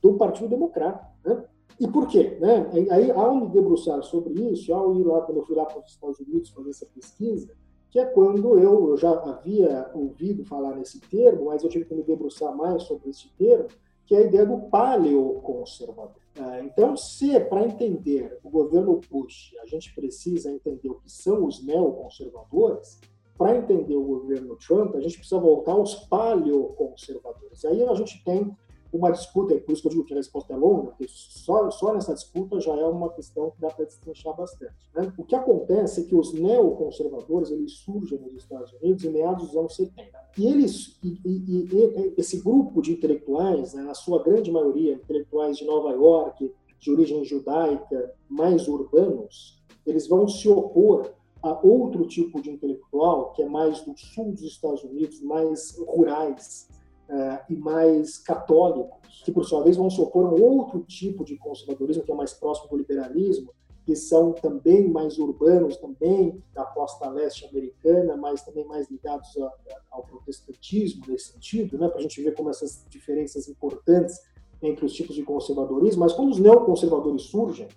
do 0.00 0.14
Partido 0.14 0.48
Democrata. 0.48 1.06
Né? 1.24 1.44
E 1.80 1.86
por 1.88 2.06
quê? 2.06 2.38
Né? 2.40 2.70
Aí, 2.90 3.10
ao 3.10 3.36
me 3.36 3.48
debruçar 3.48 4.02
sobre 4.02 4.34
isso, 4.50 4.72
ao 4.72 4.94
ir 4.94 5.04
lá, 5.04 5.22
quando 5.22 5.38
eu 5.38 5.44
fui 5.44 5.56
lá 5.56 5.64
para 5.64 5.80
os 5.80 5.90
Estados 5.90 6.18
Unidos 6.20 6.50
fazer 6.50 6.70
essa 6.70 6.86
pesquisa, 6.86 7.54
que 7.90 7.98
é 7.98 8.04
quando 8.04 8.58
eu, 8.58 8.90
eu 8.90 8.96
já 8.96 9.10
havia 9.10 9.90
ouvido 9.94 10.44
falar 10.44 10.76
nesse 10.76 11.00
termo, 11.00 11.46
mas 11.46 11.62
eu 11.62 11.70
tive 11.70 11.84
que 11.84 11.94
me 11.94 12.02
debruçar 12.02 12.54
mais 12.54 12.82
sobre 12.82 13.10
esse 13.10 13.28
termo, 13.38 13.68
que 14.06 14.14
é 14.14 14.18
a 14.18 14.22
ideia 14.22 14.46
do 14.46 14.58
paleoconservador. 14.68 16.22
É, 16.36 16.62
então, 16.62 16.96
se 16.96 17.38
para 17.40 17.64
entender 17.64 18.38
o 18.44 18.50
governo 18.50 19.00
Bush 19.10 19.54
a 19.62 19.66
gente 19.66 19.94
precisa 19.94 20.50
entender 20.52 20.88
o 20.88 21.00
que 21.00 21.10
são 21.10 21.44
os 21.44 21.64
neoconservadores, 21.64 23.00
para 23.36 23.56
entender 23.56 23.94
o 23.94 24.02
governo 24.02 24.56
Trump, 24.56 24.96
a 24.96 25.00
gente 25.00 25.16
precisa 25.16 25.40
voltar 25.40 25.72
aos 25.72 25.94
paleoconservadores. 25.94 27.64
Aí 27.64 27.84
a 27.84 27.94
gente 27.94 28.22
tem 28.24 28.50
uma 28.92 29.10
disputa, 29.10 29.54
e 29.54 29.60
por 29.60 29.72
isso 29.72 29.82
que 29.82 29.88
eu 29.88 29.92
digo 29.92 30.04
que 30.04 30.14
a 30.14 30.16
resposta 30.16 30.52
é 30.52 30.56
longa, 30.56 30.88
porque 30.88 31.06
só, 31.08 31.70
só 31.70 31.92
nessa 31.92 32.14
disputa 32.14 32.60
já 32.60 32.74
é 32.74 32.84
uma 32.86 33.10
questão 33.10 33.50
que 33.50 33.60
dá 33.60 33.68
para 33.68 33.84
destrinchar 33.84 34.34
bastante. 34.36 34.74
Né? 34.94 35.12
O 35.18 35.24
que 35.24 35.34
acontece 35.34 36.00
é 36.00 36.04
que 36.04 36.14
os 36.14 36.32
neoconservadores 36.32 37.50
eles 37.50 37.72
surgem 37.72 38.18
nos 38.18 38.34
Estados 38.34 38.72
Unidos 38.74 39.04
em 39.04 39.10
meados 39.10 39.48
dos 39.48 39.56
anos 39.56 39.76
70. 39.76 40.18
E 40.38 40.46
eles, 40.46 40.98
e, 41.02 41.18
e, 41.24 41.68
e 41.70 42.14
esse 42.16 42.40
grupo 42.40 42.80
de 42.80 42.92
intelectuais, 42.92 43.74
né, 43.74 43.82
na 43.82 43.94
sua 43.94 44.22
grande 44.22 44.50
maioria, 44.50 44.94
intelectuais 44.94 45.58
de 45.58 45.64
Nova 45.64 45.90
York, 45.90 46.52
de 46.80 46.90
origem 46.90 47.24
judaica, 47.24 48.14
mais 48.28 48.68
urbanos, 48.68 49.62
eles 49.84 50.06
vão 50.06 50.28
se 50.28 50.48
opor 50.48 51.10
a 51.42 51.58
outro 51.64 52.06
tipo 52.06 52.40
de 52.40 52.50
intelectual, 52.50 53.32
que 53.32 53.42
é 53.42 53.48
mais 53.48 53.82
do 53.82 53.96
sul 53.96 54.32
dos 54.32 54.42
Estados 54.42 54.82
Unidos, 54.82 55.20
mais 55.22 55.76
rurais, 55.78 56.68
uh, 57.08 57.52
e 57.52 57.56
mais 57.56 58.18
católicos, 58.18 59.22
que 59.24 59.32
por 59.32 59.44
sua 59.44 59.62
vez 59.62 59.76
vão 59.76 59.90
se 59.90 60.00
opor 60.00 60.26
a 60.26 60.30
um 60.30 60.42
outro 60.42 60.80
tipo 60.80 61.24
de 61.24 61.36
conservadorismo 61.36 62.02
que 62.02 62.12
é 62.12 62.14
mais 62.14 62.32
próximo 62.32 62.68
do 62.68 62.76
liberalismo, 62.76 63.52
que 63.84 63.96
são 63.96 64.32
também 64.32 64.86
mais 64.86 65.18
urbanos, 65.18 65.78
também 65.78 66.42
da 66.52 66.64
costa 66.64 67.08
leste 67.08 67.46
americana, 67.46 68.16
mas 68.16 68.44
também 68.44 68.66
mais 68.66 68.90
ligados 68.90 69.34
a, 69.38 69.46
a, 69.46 69.52
ao 69.92 70.02
protestantismo 70.02 71.04
nesse 71.08 71.32
sentido, 71.32 71.78
né, 71.78 71.88
para 71.88 71.98
a 71.98 72.02
gente 72.02 72.22
ver 72.22 72.34
como 72.34 72.50
essas 72.50 72.84
diferenças 72.90 73.48
importantes 73.48 74.20
entre 74.60 74.84
os 74.84 74.92
tipos 74.92 75.14
de 75.14 75.22
conservadorismo, 75.22 76.00
mas 76.00 76.12
quando 76.12 76.30
os 76.30 76.38
neoconservadores 76.38 77.22
surgem, 77.22 77.68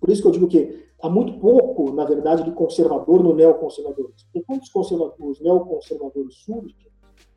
por 0.00 0.10
isso 0.10 0.22
que 0.22 0.28
eu 0.28 0.32
digo 0.32 0.48
que 0.48 0.86
há 1.00 1.08
muito 1.08 1.38
pouco, 1.38 1.92
na 1.92 2.04
verdade, 2.04 2.44
de 2.44 2.52
conservador 2.52 3.22
no 3.22 3.34
neoconservadorismo. 3.34 4.16
Porque 4.32 4.44
quando 4.46 4.62
os, 4.62 5.16
os 5.20 5.40
neoconservadores 5.40 6.34
surgem, 6.36 6.87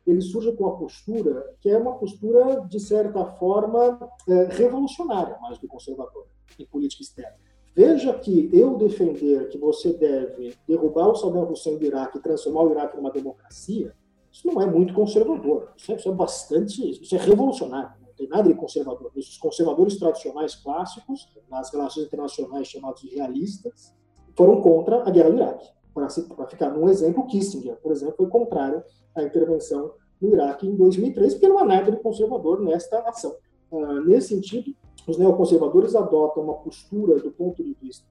eles 0.06 0.26
surgem 0.30 0.54
com 0.56 0.64
uma 0.64 0.76
postura 0.76 1.54
que 1.60 1.70
é 1.70 1.78
uma 1.78 1.94
postura, 1.94 2.60
de 2.68 2.80
certa 2.80 3.24
forma, 3.24 3.98
é, 4.28 4.44
revolucionária, 4.44 5.38
mais 5.40 5.58
do 5.58 5.68
conservadora, 5.68 6.26
em 6.58 6.66
política 6.66 7.02
externa. 7.02 7.36
Veja 7.74 8.12
que 8.14 8.50
eu 8.52 8.76
defender 8.76 9.48
que 9.48 9.56
você 9.56 9.94
deve 9.94 10.54
derrubar 10.68 11.08
o 11.08 11.14
Saddam 11.14 11.50
Hussein 11.50 11.78
do 11.78 11.84
Iraque 11.84 12.18
e 12.18 12.20
transformar 12.20 12.64
o 12.64 12.70
Iraque 12.70 12.96
numa 12.96 13.10
democracia, 13.10 13.94
isso 14.30 14.46
não 14.46 14.60
é 14.60 14.66
muito 14.66 14.94
conservador. 14.94 15.72
Isso 15.76 15.92
é, 15.92 15.96
isso 15.96 16.08
é 16.08 16.12
bastante, 16.12 17.02
isso 17.02 17.14
é 17.14 17.18
revolucionário. 17.18 17.92
Não 18.00 18.14
tem 18.14 18.28
nada 18.28 18.48
de 18.48 18.54
conservador. 18.54 19.10
Os 19.14 19.36
conservadores 19.38 19.96
tradicionais 19.96 20.54
clássicos, 20.54 21.28
nas 21.50 21.70
relações 21.70 22.06
internacionais 22.06 22.66
chamados 22.66 23.02
de 23.02 23.14
realistas, 23.14 23.94
foram 24.34 24.60
contra 24.60 25.06
a 25.06 25.10
guerra 25.10 25.30
do 25.30 25.36
Iraque. 25.36 25.68
Para 25.94 26.08
ficar 26.46 26.70
num 26.70 26.88
exemplo, 26.88 27.26
Kissinger, 27.26 27.76
por 27.76 27.92
exemplo, 27.92 28.14
foi 28.16 28.28
contrário 28.28 28.82
à 29.14 29.22
intervenção 29.22 29.92
no 30.20 30.30
Iraque 30.32 30.66
em 30.66 30.74
2003, 30.76 31.34
porque 31.34 31.48
não 31.48 31.58
há 31.58 31.64
nada 31.64 31.90
de 31.90 31.98
conservador 31.98 32.60
nesta 32.60 33.00
ação. 33.00 33.34
Uh, 33.70 34.00
nesse 34.04 34.28
sentido, 34.28 34.74
os 35.06 35.18
neoconservadores 35.18 35.94
adotam 35.94 36.44
uma 36.44 36.54
postura 36.54 37.18
do 37.18 37.30
ponto 37.30 37.62
de 37.62 37.74
vista 37.74 38.06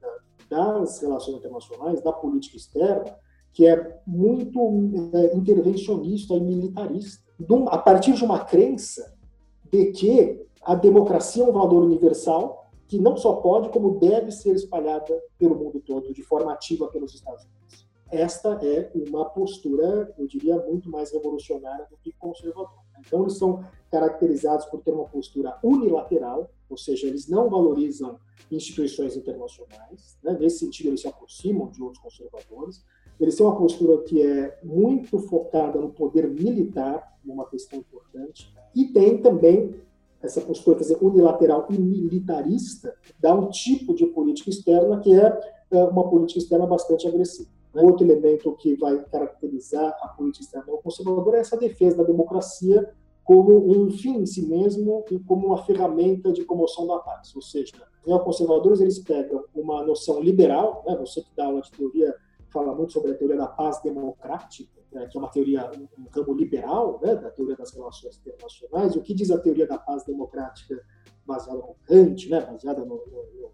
das 0.49 0.99
relações 0.99 1.37
internacionais, 1.37 2.01
da 2.01 2.11
política 2.11 2.57
externa, 2.57 3.15
que 3.53 3.65
é 3.65 3.99
muito 4.05 4.59
é, 5.13 5.35
intervencionista 5.35 6.33
e 6.33 6.41
militarista, 6.41 7.23
a 7.67 7.77
partir 7.77 8.13
de 8.13 8.23
uma 8.23 8.39
crença 8.39 9.13
de 9.71 9.91
que 9.91 10.45
a 10.61 10.75
democracia 10.75 11.43
é 11.43 11.47
um 11.47 11.51
valor 11.51 11.83
universal 11.83 12.69
que 12.87 12.99
não 12.99 13.15
só 13.15 13.37
pode, 13.37 13.69
como 13.69 13.99
deve 13.99 14.31
ser 14.31 14.53
espalhada 14.53 15.17
pelo 15.37 15.55
mundo 15.55 15.79
todo, 15.79 16.13
de 16.13 16.21
forma 16.23 16.51
ativa 16.51 16.87
pelos 16.87 17.13
Estados 17.13 17.43
Unidos. 17.43 17.60
Esta 18.11 18.59
é 18.61 18.91
uma 18.93 19.25
postura, 19.25 20.13
eu 20.17 20.27
diria, 20.27 20.57
muito 20.57 20.89
mais 20.89 21.11
revolucionária 21.13 21.87
do 21.89 21.95
que 21.97 22.11
conservadora. 22.11 22.81
Então, 22.99 23.21
eles 23.21 23.37
são 23.37 23.63
caracterizados 23.89 24.65
por 24.65 24.81
ter 24.81 24.91
uma 24.91 25.05
postura 25.05 25.57
unilateral, 25.63 26.51
ou 26.69 26.77
seja, 26.77 27.07
eles 27.07 27.27
não 27.27 27.49
valorizam 27.49 28.19
instituições 28.51 29.15
internacionais, 29.15 30.17
né? 30.21 30.37
nesse 30.39 30.59
sentido, 30.59 30.89
eles 30.89 31.01
se 31.01 31.07
aproximam 31.07 31.69
de 31.69 31.81
outros 31.81 32.03
conservadores. 32.03 32.83
Eles 33.19 33.35
têm 33.35 33.45
uma 33.45 33.55
postura 33.55 34.03
que 34.03 34.21
é 34.21 34.59
muito 34.61 35.17
focada 35.19 35.79
no 35.79 35.91
poder 35.91 36.27
militar, 36.27 37.17
uma 37.23 37.47
questão 37.47 37.79
importante, 37.79 38.53
e 38.75 38.85
tem 38.87 39.21
também 39.21 39.75
essa 40.21 40.41
postura, 40.41 40.77
quer 40.77 40.83
dizer, 40.83 40.97
unilateral 41.01 41.67
e 41.69 41.77
militarista, 41.77 42.93
dá 43.19 43.33
um 43.33 43.49
tipo 43.49 43.93
de 43.95 44.05
política 44.07 44.49
externa 44.49 44.99
que 44.99 45.13
é, 45.13 45.55
é 45.71 45.83
uma 45.85 46.09
política 46.09 46.39
externa 46.39 46.67
bastante 46.67 47.07
agressiva. 47.07 47.49
Outro 47.73 48.05
elemento 48.05 48.53
que 48.57 48.75
vai 48.75 49.03
caracterizar 49.05 49.95
a 50.01 50.09
política 50.09 50.43
externa 50.43 50.77
conservadora 50.83 51.37
é 51.37 51.39
essa 51.39 51.57
defesa 51.57 51.97
da 51.97 52.03
democracia 52.03 52.93
como 53.23 53.71
um 53.71 53.89
fim 53.91 54.17
em 54.17 54.25
si 54.25 54.45
mesmo 54.45 55.05
e 55.09 55.19
como 55.19 55.47
uma 55.47 55.63
ferramenta 55.63 56.33
de 56.33 56.43
promoção 56.43 56.85
da 56.85 56.99
paz. 56.99 57.33
Ou 57.35 57.41
seja, 57.41 57.73
os 58.01 58.07
neoconservadores 58.07 58.81
eles 58.81 58.99
pegam 58.99 59.45
uma 59.55 59.85
noção 59.85 60.19
liberal, 60.19 60.83
né? 60.85 60.97
você 60.97 61.21
que 61.21 61.29
dá 61.35 61.45
aula 61.45 61.61
de 61.61 61.71
teoria 61.71 62.13
fala 62.49 62.75
muito 62.75 62.91
sobre 62.91 63.11
a 63.11 63.15
teoria 63.15 63.37
da 63.37 63.47
paz 63.47 63.81
democrática, 63.81 64.81
né? 64.91 65.07
que 65.07 65.17
é 65.17 65.19
uma 65.21 65.29
teoria, 65.29 65.71
um 65.97 66.05
campo 66.05 66.33
liberal 66.33 66.99
né? 67.01 67.15
da 67.15 67.31
teoria 67.31 67.55
das 67.55 67.71
relações 67.71 68.17
internacionais. 68.17 68.95
O 68.97 69.01
que 69.01 69.13
diz 69.13 69.31
a 69.31 69.39
teoria 69.39 69.65
da 69.65 69.77
paz 69.77 70.03
democrática 70.03 70.83
baseada 71.25 71.59
no 71.59 71.75
Kant, 71.85 72.29
né? 72.29 72.41
baseada 72.41 72.83
no, 72.83 73.01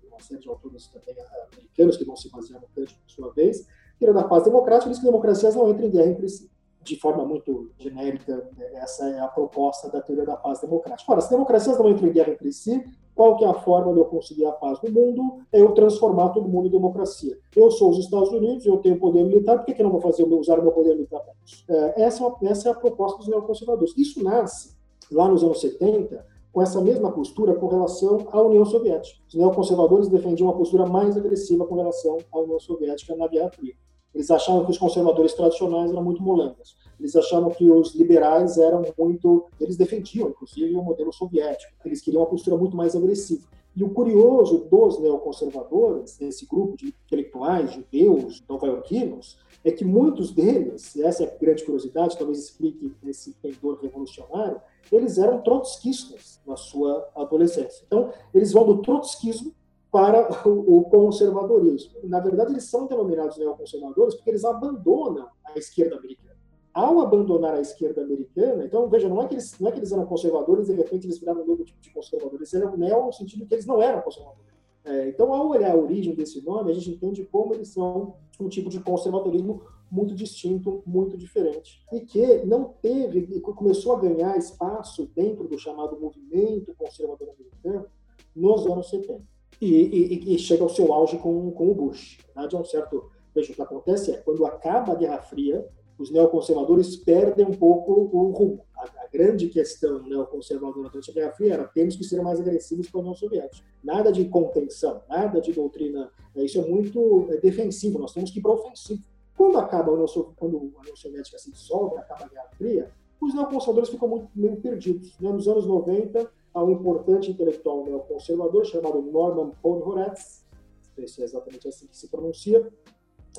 numa 0.03 0.19
série 0.19 0.41
de 0.41 0.49
autores 0.49 0.87
também 0.87 1.15
americanos 1.53 1.97
que 1.97 2.05
vão 2.05 2.15
se 2.15 2.31
basear 2.31 2.59
no 2.59 2.67
Kant 2.69 2.95
por 2.95 3.09
sua 3.11 3.31
vez. 3.33 3.67
A 3.97 3.99
teoria 3.99 4.21
da 4.21 4.27
paz 4.27 4.43
democrática 4.43 4.89
diz 4.89 4.99
que 4.99 5.05
democracias 5.05 5.55
não 5.55 5.69
entram 5.69 5.87
em 5.87 5.91
guerra 5.91 6.09
entre 6.09 6.29
si 6.29 6.49
de 6.87 6.95
forma 6.95 7.25
muito 7.25 7.69
genérica, 7.77 8.49
né, 8.57 8.65
essa 8.75 9.09
é 9.09 9.19
a 9.19 9.27
proposta 9.27 9.89
da 9.89 10.01
teoria 10.01 10.25
da 10.25 10.37
paz 10.37 10.61
democrática. 10.61 11.11
Ora, 11.11 11.21
se 11.21 11.29
democracias 11.29 11.77
não 11.77 11.89
entram 11.89 12.07
em 12.07 12.13
guerra 12.13 12.31
entre 12.31 12.51
si, 12.53 12.81
qual 13.13 13.35
que 13.35 13.43
é 13.43 13.47
a 13.47 13.53
forma 13.53 13.93
de 13.93 13.99
eu 13.99 14.05
conseguir 14.05 14.45
a 14.45 14.51
paz 14.51 14.79
no 14.81 14.91
mundo? 14.91 15.39
É 15.51 15.59
eu 15.59 15.73
transformar 15.73 16.29
todo 16.29 16.47
mundo 16.47 16.67
em 16.67 16.71
democracia. 16.71 17.37
Eu 17.55 17.69
sou 17.71 17.89
os 17.89 17.97
Estados 17.99 18.29
Unidos, 18.29 18.65
eu 18.65 18.77
tenho 18.77 18.99
poder 18.99 19.23
militar, 19.23 19.57
por 19.57 19.65
que, 19.65 19.73
que 19.73 19.81
eu 19.81 19.85
não 19.85 19.91
vou 19.91 20.01
fazer, 20.01 20.23
usar 20.23 20.59
o 20.59 20.61
meu 20.61 20.71
poder 20.71 20.93
militar 20.93 21.19
para 21.19 21.33
isso? 21.45 21.63
É, 21.67 22.03
essa, 22.03 22.23
é 22.23 22.27
uma, 22.27 22.37
essa 22.43 22.69
é 22.69 22.71
a 22.71 22.75
proposta 22.75 23.17
dos 23.17 23.27
neoconservadores. 23.27 23.97
Isso 23.97 24.23
nasce 24.23 24.77
lá 25.11 25.27
nos 25.27 25.43
anos 25.43 25.59
70 25.59 26.25
com 26.53 26.61
essa 26.61 26.79
mesma 26.81 27.11
postura 27.11 27.53
com 27.55 27.67
relação 27.67 28.27
à 28.31 28.41
União 28.41 28.65
Soviética. 28.65 29.19
Os 29.27 29.35
neoconservadores 29.35 30.07
defendiam 30.07 30.47
uma 30.47 30.57
postura 30.57 30.85
mais 30.85 31.17
agressiva 31.17 31.65
com 31.65 31.75
relação 31.75 32.17
à 32.31 32.39
União 32.39 32.59
Soviética 32.59 33.15
na 33.15 33.27
Guerra 33.27 33.51
Fria. 33.51 33.73
Eles 34.17 34.31
achavam 34.31 34.65
que 34.65 34.71
os 34.71 34.79
conservadores 34.79 35.35
tradicionais 35.35 35.91
eram 35.91 36.03
muito 36.03 36.23
molengos. 36.23 36.75
Eles 36.99 37.15
achavam 37.15 37.51
que 37.51 37.69
os 37.69 37.93
liberais 37.93 38.57
eram 38.57 38.83
muito. 38.97 39.45
Eles 39.61 39.77
defendiam, 39.77 40.29
inclusive, 40.29 40.75
o 40.75 40.81
modelo 40.81 41.13
soviético. 41.13 41.71
Eles 41.85 42.01
queriam 42.01 42.23
uma 42.23 42.27
postura 42.27 42.57
muito 42.57 42.75
mais 42.75 42.95
agressiva. 42.95 43.43
E 43.75 43.83
o 43.83 43.91
curioso 43.91 44.67
dos 44.71 44.99
neoconservadores, 44.99 46.19
esse 46.19 46.47
grupo 46.47 46.75
de 46.75 46.87
intelectuais 46.87 47.73
judeus, 47.73 48.43
nova-iorquinos, 48.49 49.37
é 49.63 49.71
que 49.71 49.85
muitos 49.85 50.31
deles, 50.31 50.95
e 50.95 51.03
essa 51.03 51.23
é 51.23 51.27
a 51.27 51.37
grande 51.37 51.63
curiosidade, 51.63 52.17
talvez 52.17 52.39
explique 52.39 52.91
esse 53.05 53.33
pendor 53.33 53.77
revolucionário, 53.79 54.59
eles 54.91 55.19
eram 55.19 55.43
trotskistas 55.43 56.39
na 56.43 56.57
sua 56.57 57.07
adolescência. 57.15 57.83
Então, 57.85 58.11
eles 58.33 58.51
vão 58.51 58.65
do 58.65 58.81
trotskismo 58.81 59.53
para 59.97 60.47
o 60.47 60.83
conservadorismo. 60.83 61.93
Na 62.03 62.19
verdade, 62.19 62.51
eles 62.51 62.65
são 62.65 62.85
denominados 62.85 63.35
neoconservadores 63.35 64.13
porque 64.13 64.29
eles 64.29 64.45
abandonam 64.45 65.27
a 65.43 65.57
esquerda 65.57 65.97
americana. 65.97 66.37
Ao 66.71 67.01
abandonar 67.01 67.55
a 67.55 67.61
esquerda 67.61 68.03
americana, 68.03 68.63
então, 68.63 68.87
veja, 68.87 69.09
não 69.09 69.23
é 69.23 69.27
que 69.27 69.33
eles, 69.33 69.59
não 69.59 69.69
é 69.69 69.71
que 69.71 69.79
eles 69.79 69.91
eram 69.91 70.05
conservadores 70.05 70.69
e 70.69 70.75
de 70.75 70.77
repente 70.83 71.07
eles 71.07 71.17
viraram 71.17 71.41
um 71.41 71.47
novo 71.47 71.63
tipo 71.63 71.81
de 71.81 71.89
conservadores, 71.89 72.53
eles 72.53 72.63
eram 72.63 72.77
neo 72.77 73.07
no 73.07 73.11
sentido 73.11 73.47
que 73.47 73.55
eles 73.55 73.65
não 73.65 73.81
eram 73.81 74.03
conservadores. 74.03 74.45
É, 74.85 75.09
então, 75.09 75.33
ao 75.33 75.49
olhar 75.49 75.71
a 75.71 75.75
origem 75.75 76.13
desse 76.13 76.45
nome, 76.45 76.69
a 76.69 76.75
gente 76.75 76.91
entende 76.91 77.25
como 77.25 77.55
eles 77.55 77.69
são 77.69 78.17
um 78.39 78.47
tipo 78.47 78.69
de 78.69 78.79
conservadorismo 78.79 79.63
muito 79.89 80.13
distinto, 80.13 80.83
muito 80.85 81.17
diferente. 81.17 81.83
E 81.91 82.01
que 82.01 82.45
não 82.45 82.75
teve, 82.83 83.39
começou 83.39 83.95
a 83.95 83.99
ganhar 83.99 84.37
espaço 84.37 85.09
dentro 85.15 85.47
do 85.47 85.57
chamado 85.57 85.99
movimento 85.99 86.75
conservador 86.77 87.29
americano 87.31 87.87
nos 88.35 88.67
anos 88.67 88.91
70 88.91 89.19
e, 89.59 89.67
e, 89.67 90.35
e, 90.35 90.39
chega 90.39 90.63
ao 90.63 90.69
seu 90.69 90.93
auge 90.93 91.17
com, 91.17 91.51
com 91.51 91.69
o 91.69 91.75
Bush. 91.75 92.17
Na 92.35 92.43
é 92.43 92.55
um 92.55 92.63
certo. 92.63 93.09
Veja, 93.33 93.51
o 93.51 93.55
que 93.55 93.61
acontece 93.61 94.11
é, 94.11 94.17
quando 94.17 94.45
acaba 94.45 94.93
a 94.93 94.95
Guerra 94.95 95.21
Fria, 95.21 95.67
os 95.97 96.11
neoconservadores 96.11 96.95
perdem 96.95 97.45
um 97.45 97.53
pouco 97.53 97.91
o 97.91 98.31
rumo. 98.31 98.63
A, 98.75 98.83
a 98.83 99.07
grande 99.11 99.47
questão 99.47 100.03
neoconservadora 100.03 100.89
durante 100.89 101.09
a 101.09 101.13
Guerra 101.13 101.31
Fria 101.31 101.53
era 101.55 101.63
temos 101.65 101.95
que 101.95 102.03
ser 102.03 102.21
mais 102.21 102.39
agressivos 102.39 102.89
com 102.89 102.99
a 102.99 103.01
União 103.01 103.15
Soviética. 103.15 103.65
Nada 103.83 104.11
de 104.11 104.25
contenção, 104.25 105.01
nada 105.09 105.41
de 105.41 105.51
doutrina. 105.53 106.11
É, 106.35 106.43
isso 106.43 106.59
é 106.59 106.65
muito 106.67 107.27
é, 107.31 107.37
defensivo, 107.37 107.99
nós 107.99 108.13
temos 108.13 108.29
que 108.29 108.39
ir 108.39 108.41
para 108.41 108.51
ofensivo. 108.51 109.01
Quando 109.35 109.57
acaba 109.57 109.91
a 109.91 109.93
União, 109.93 110.07
quando 110.35 110.57
a 110.57 110.79
União 110.81 110.95
Soviética 110.95 111.37
se 111.37 111.51
dissolve, 111.51 111.97
acaba 111.97 112.25
a 112.25 112.27
Guerra 112.27 112.49
Fria, 112.57 112.91
os 113.19 113.33
neoconservadores 113.33 113.89
ficam 113.89 114.07
muito 114.07 114.29
meio 114.35 114.57
perdidos. 114.57 115.17
Né? 115.19 115.31
Nos 115.31 115.47
anos 115.47 115.65
90, 115.65 116.29
a 116.57 116.63
um 116.63 116.71
importante 116.71 117.29
intelectual 117.29 117.85
neoconservador 117.85 118.65
chamado 118.65 118.99
Norman 119.01 119.51
Podhoretz, 119.61 120.43
não 120.87 120.95
sei 120.95 121.07
se 121.07 121.21
é 121.21 121.25
exatamente 121.25 121.67
assim 121.67 121.85
que 121.85 121.95
se 121.95 122.09
pronuncia, 122.09 122.67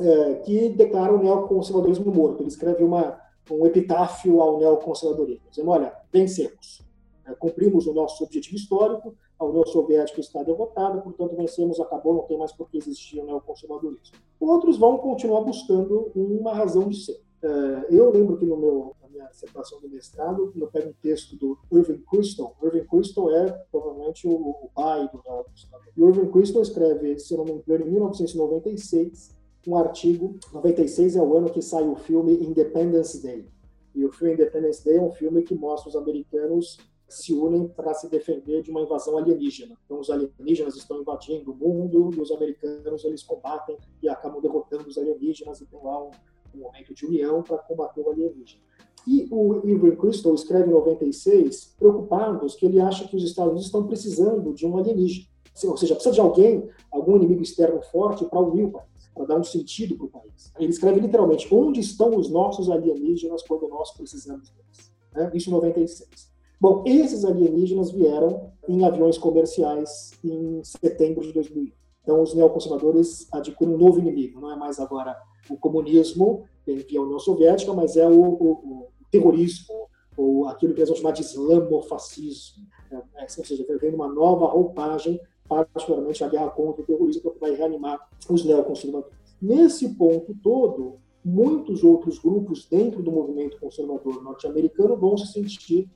é, 0.01 0.35
que 0.37 0.69
declara 0.69 1.13
o 1.13 1.19
neoconservadorismo 1.19 2.13
morto. 2.13 2.43
Ele 2.43 2.49
escreve 2.49 2.85
uma, 2.85 3.21
um 3.51 3.67
epitáfio 3.67 4.41
ao 4.41 4.59
neoconservadorismo, 4.59 5.51
dizendo: 5.51 5.71
olha, 5.71 5.93
vencemos, 6.13 6.81
é, 7.27 7.35
cumprimos 7.35 7.89
o 7.89 7.93
nosso 7.93 8.23
objetivo 8.23 8.55
histórico, 8.55 9.17
a 9.37 9.45
União 9.45 9.67
Soviética 9.67 10.21
está 10.21 10.43
derrotada, 10.45 11.01
portanto 11.01 11.37
vencemos, 11.37 11.81
acabou, 11.81 12.15
não 12.15 12.23
tem 12.23 12.39
mais 12.39 12.53
por 12.53 12.71
que 12.71 12.79
existir 12.79 13.21
o 13.21 13.25
neoconservadorismo. 13.25 14.17
Outros 14.39 14.79
vão 14.79 14.99
continuar 14.99 15.41
buscando 15.41 16.13
uma 16.15 16.55
razão 16.55 16.89
de 16.89 17.05
ser. 17.05 17.21
É, 17.43 17.87
eu 17.91 18.13
lembro 18.13 18.37
que 18.37 18.45
no 18.45 18.57
meu, 18.57 18.97
minha 19.19 19.31
dissertação 19.31 19.81
de 19.81 19.89
mestrado, 19.89 20.53
eu 20.57 20.67
pego 20.69 20.91
um 20.91 20.95
texto 21.03 21.37
do 21.37 21.59
Irving 21.73 22.03
Kristol. 22.11 22.57
Irving 22.63 22.87
Kristol 22.87 23.31
é 23.33 23.51
provavelmente 23.71 24.27
o, 24.27 24.33
o 24.33 24.71
pai 24.75 25.09
do 25.13 25.19
Gustavo. 25.51 25.85
E 25.97 26.03
Irving 26.03 26.31
Kristol 26.31 26.63
escreve, 26.63 27.19
se 27.19 27.37
não 27.37 27.45
me 27.45 27.53
engano, 27.53 27.87
em 27.87 27.91
1996, 27.91 29.37
um 29.67 29.77
artigo. 29.77 30.39
96 30.53 31.17
é 31.17 31.23
o 31.23 31.37
ano 31.37 31.51
que 31.51 31.61
sai 31.61 31.87
o 31.87 31.97
filme 31.97 32.35
Independence 32.35 33.21
Day. 33.21 33.47
E 33.95 34.05
o 34.05 34.13
filme 34.13 34.35
Independence 34.35 34.85
Day 34.85 34.97
é 34.97 35.03
um 35.03 35.11
filme 35.11 35.43
que 35.43 35.55
mostra 35.55 35.89
os 35.89 35.97
americanos 35.97 36.79
se 37.09 37.33
unem 37.33 37.67
para 37.67 37.95
se 37.95 38.09
defender 38.09 38.63
de 38.63 38.71
uma 38.71 38.83
invasão 38.83 39.17
alienígena. 39.17 39.77
Então, 39.85 39.99
os 39.99 40.11
alienígenas 40.11 40.77
estão 40.77 41.01
invadindo 41.01 41.53
o 41.53 41.57
mundo 41.57 42.15
e 42.15 42.21
os 42.21 42.31
americanos 42.31 43.05
eles 43.05 43.23
combatem 43.23 43.79
e 44.03 44.09
acabam 44.09 44.41
derrotando 44.41 44.87
os 44.87 44.99
alienígenas 44.99 45.61
e 45.61 45.67
tem 45.67 45.83
lá 45.83 46.05
um, 46.05 46.11
um 46.55 46.59
momento 46.61 46.95
de 46.95 47.07
união 47.07 47.43
para 47.43 47.59
combater 47.59 48.03
o 48.03 48.11
alienígena. 48.11 48.68
E 49.09 49.27
o 49.31 49.67
Irving 49.67 49.97
Crystal 49.97 50.35
escreve 50.35 50.69
em 50.69 50.73
96, 50.73 51.77
preocupados, 51.79 52.55
que 52.55 52.67
ele 52.67 52.79
acha 52.79 53.09
que 53.09 53.17
os 53.17 53.25
Estados 53.25 53.53
Unidos 53.53 53.65
estão 53.65 53.87
precisando 53.87 54.53
de 54.53 54.67
um 54.67 54.77
alienígena. 54.77 55.27
Ou 55.65 55.79
seja, 55.79 55.95
precisa 55.95 56.15
de 56.15 56.21
alguém, 56.21 56.69
algum 56.93 57.17
inimigo 57.17 57.41
externo 57.41 57.81
forte 57.81 58.27
para 58.27 58.39
unir 58.39 58.67
o 58.67 58.71
país, 58.71 59.11
para 59.15 59.25
dar 59.25 59.39
um 59.39 59.43
sentido 59.43 59.97
para 59.97 60.05
o 60.05 60.11
país. 60.11 60.53
Ele 60.59 60.69
escreve 60.69 61.01
literalmente: 61.01 61.49
onde 61.51 61.81
estão 61.81 62.15
os 62.17 62.29
nossos 62.29 62.69
alienígenas 62.69 63.43
quando 63.45 63.67
nós 63.67 63.93
precisamos 63.93 64.51
deles? 64.51 64.93
Né? 65.15 65.31
Isso 65.33 65.49
em 65.49 65.55
96. 65.55 66.31
Bom, 66.61 66.85
esses 66.87 67.25
alienígenas 67.25 67.91
vieram 67.91 68.53
em 68.69 68.85
aviões 68.85 69.17
comerciais 69.17 70.11
em 70.23 70.63
setembro 70.63 71.23
de 71.23 71.33
2001. 71.33 71.73
Então, 72.03 72.23
os 72.23 72.35
neoconservadores 72.35 73.27
adquirem 73.33 73.75
um 73.75 73.79
novo 73.79 74.01
inimigo. 74.01 74.39
Não 74.39 74.53
é 74.53 74.57
mais 74.57 74.79
agora 74.79 75.17
o 75.49 75.57
comunismo 75.57 76.45
via 76.67 77.01
a 77.01 77.03
União 77.03 77.19
Soviética, 77.19 77.73
mas 77.73 77.97
é 77.97 78.07
o, 78.07 78.21
o 78.21 78.89
terrorismo, 79.11 79.89
ou 80.17 80.49
aquilo 80.49 80.75
que 80.75 80.81
eles 80.81 80.89
vão 80.89 80.99
chamar 80.99 81.13
de 81.13 81.23
islamofascismo. 81.23 82.65
Né? 82.91 83.03
Ou 83.21 83.45
seja, 83.45 83.65
vem 83.81 83.95
uma 83.95 84.09
nova 84.09 84.47
roupagem, 84.47 85.21
particularmente 85.49 86.23
a 86.25 86.29
guerra 86.29 86.51
contra 86.51 86.83
o 86.83 86.85
terrorismo, 86.85 87.31
que 87.31 87.39
vai 87.39 87.55
reanimar 87.55 87.99
os 88.29 88.45
neoconservadores. 88.45 89.17
Nesse 89.41 89.95
ponto 89.95 90.35
todo, 90.43 90.99
muitos 91.25 91.85
outros 91.85 92.19
grupos 92.19 92.67
dentro 92.69 93.03
do 93.03 93.13
movimento 93.13 93.59
conservador 93.61 94.23
norte-americano 94.23 94.97
vão 94.97 95.17
se 95.17 95.33
sentir 95.33 95.89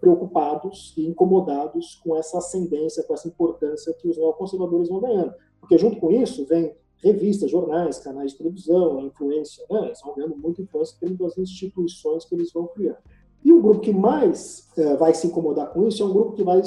preocupados 0.00 0.92
e 0.96 1.06
incomodados 1.06 1.94
com 2.02 2.16
essa 2.16 2.38
ascendência, 2.38 3.04
com 3.04 3.14
essa 3.14 3.28
importância 3.28 3.94
que 3.94 4.08
os 4.08 4.18
neoconservadores 4.18 4.88
vão 4.88 5.00
ganhando. 5.00 5.32
Porque 5.60 5.78
junto 5.78 6.00
com 6.00 6.10
isso 6.10 6.44
vem 6.46 6.74
revistas, 7.02 7.50
jornais, 7.50 7.98
canais 7.98 8.32
de 8.32 8.38
televisão, 8.38 9.00
influência, 9.00 9.64
né? 9.70 9.86
eles 9.86 10.00
vão 10.02 10.14
ganhando 10.14 10.36
muita 10.36 10.62
influência 10.62 10.96
das 11.18 11.38
instituições 11.38 12.24
que 12.24 12.34
eles 12.34 12.52
vão 12.52 12.66
criando. 12.66 12.98
E 13.44 13.52
o 13.52 13.62
grupo 13.62 13.80
que 13.80 13.92
mais 13.92 14.68
é, 14.76 14.96
vai 14.96 15.14
se 15.14 15.26
incomodar 15.26 15.72
com 15.72 15.86
isso 15.86 16.02
é 16.02 16.06
um 16.06 16.12
grupo 16.12 16.32
que 16.32 16.42
vai 16.42 16.60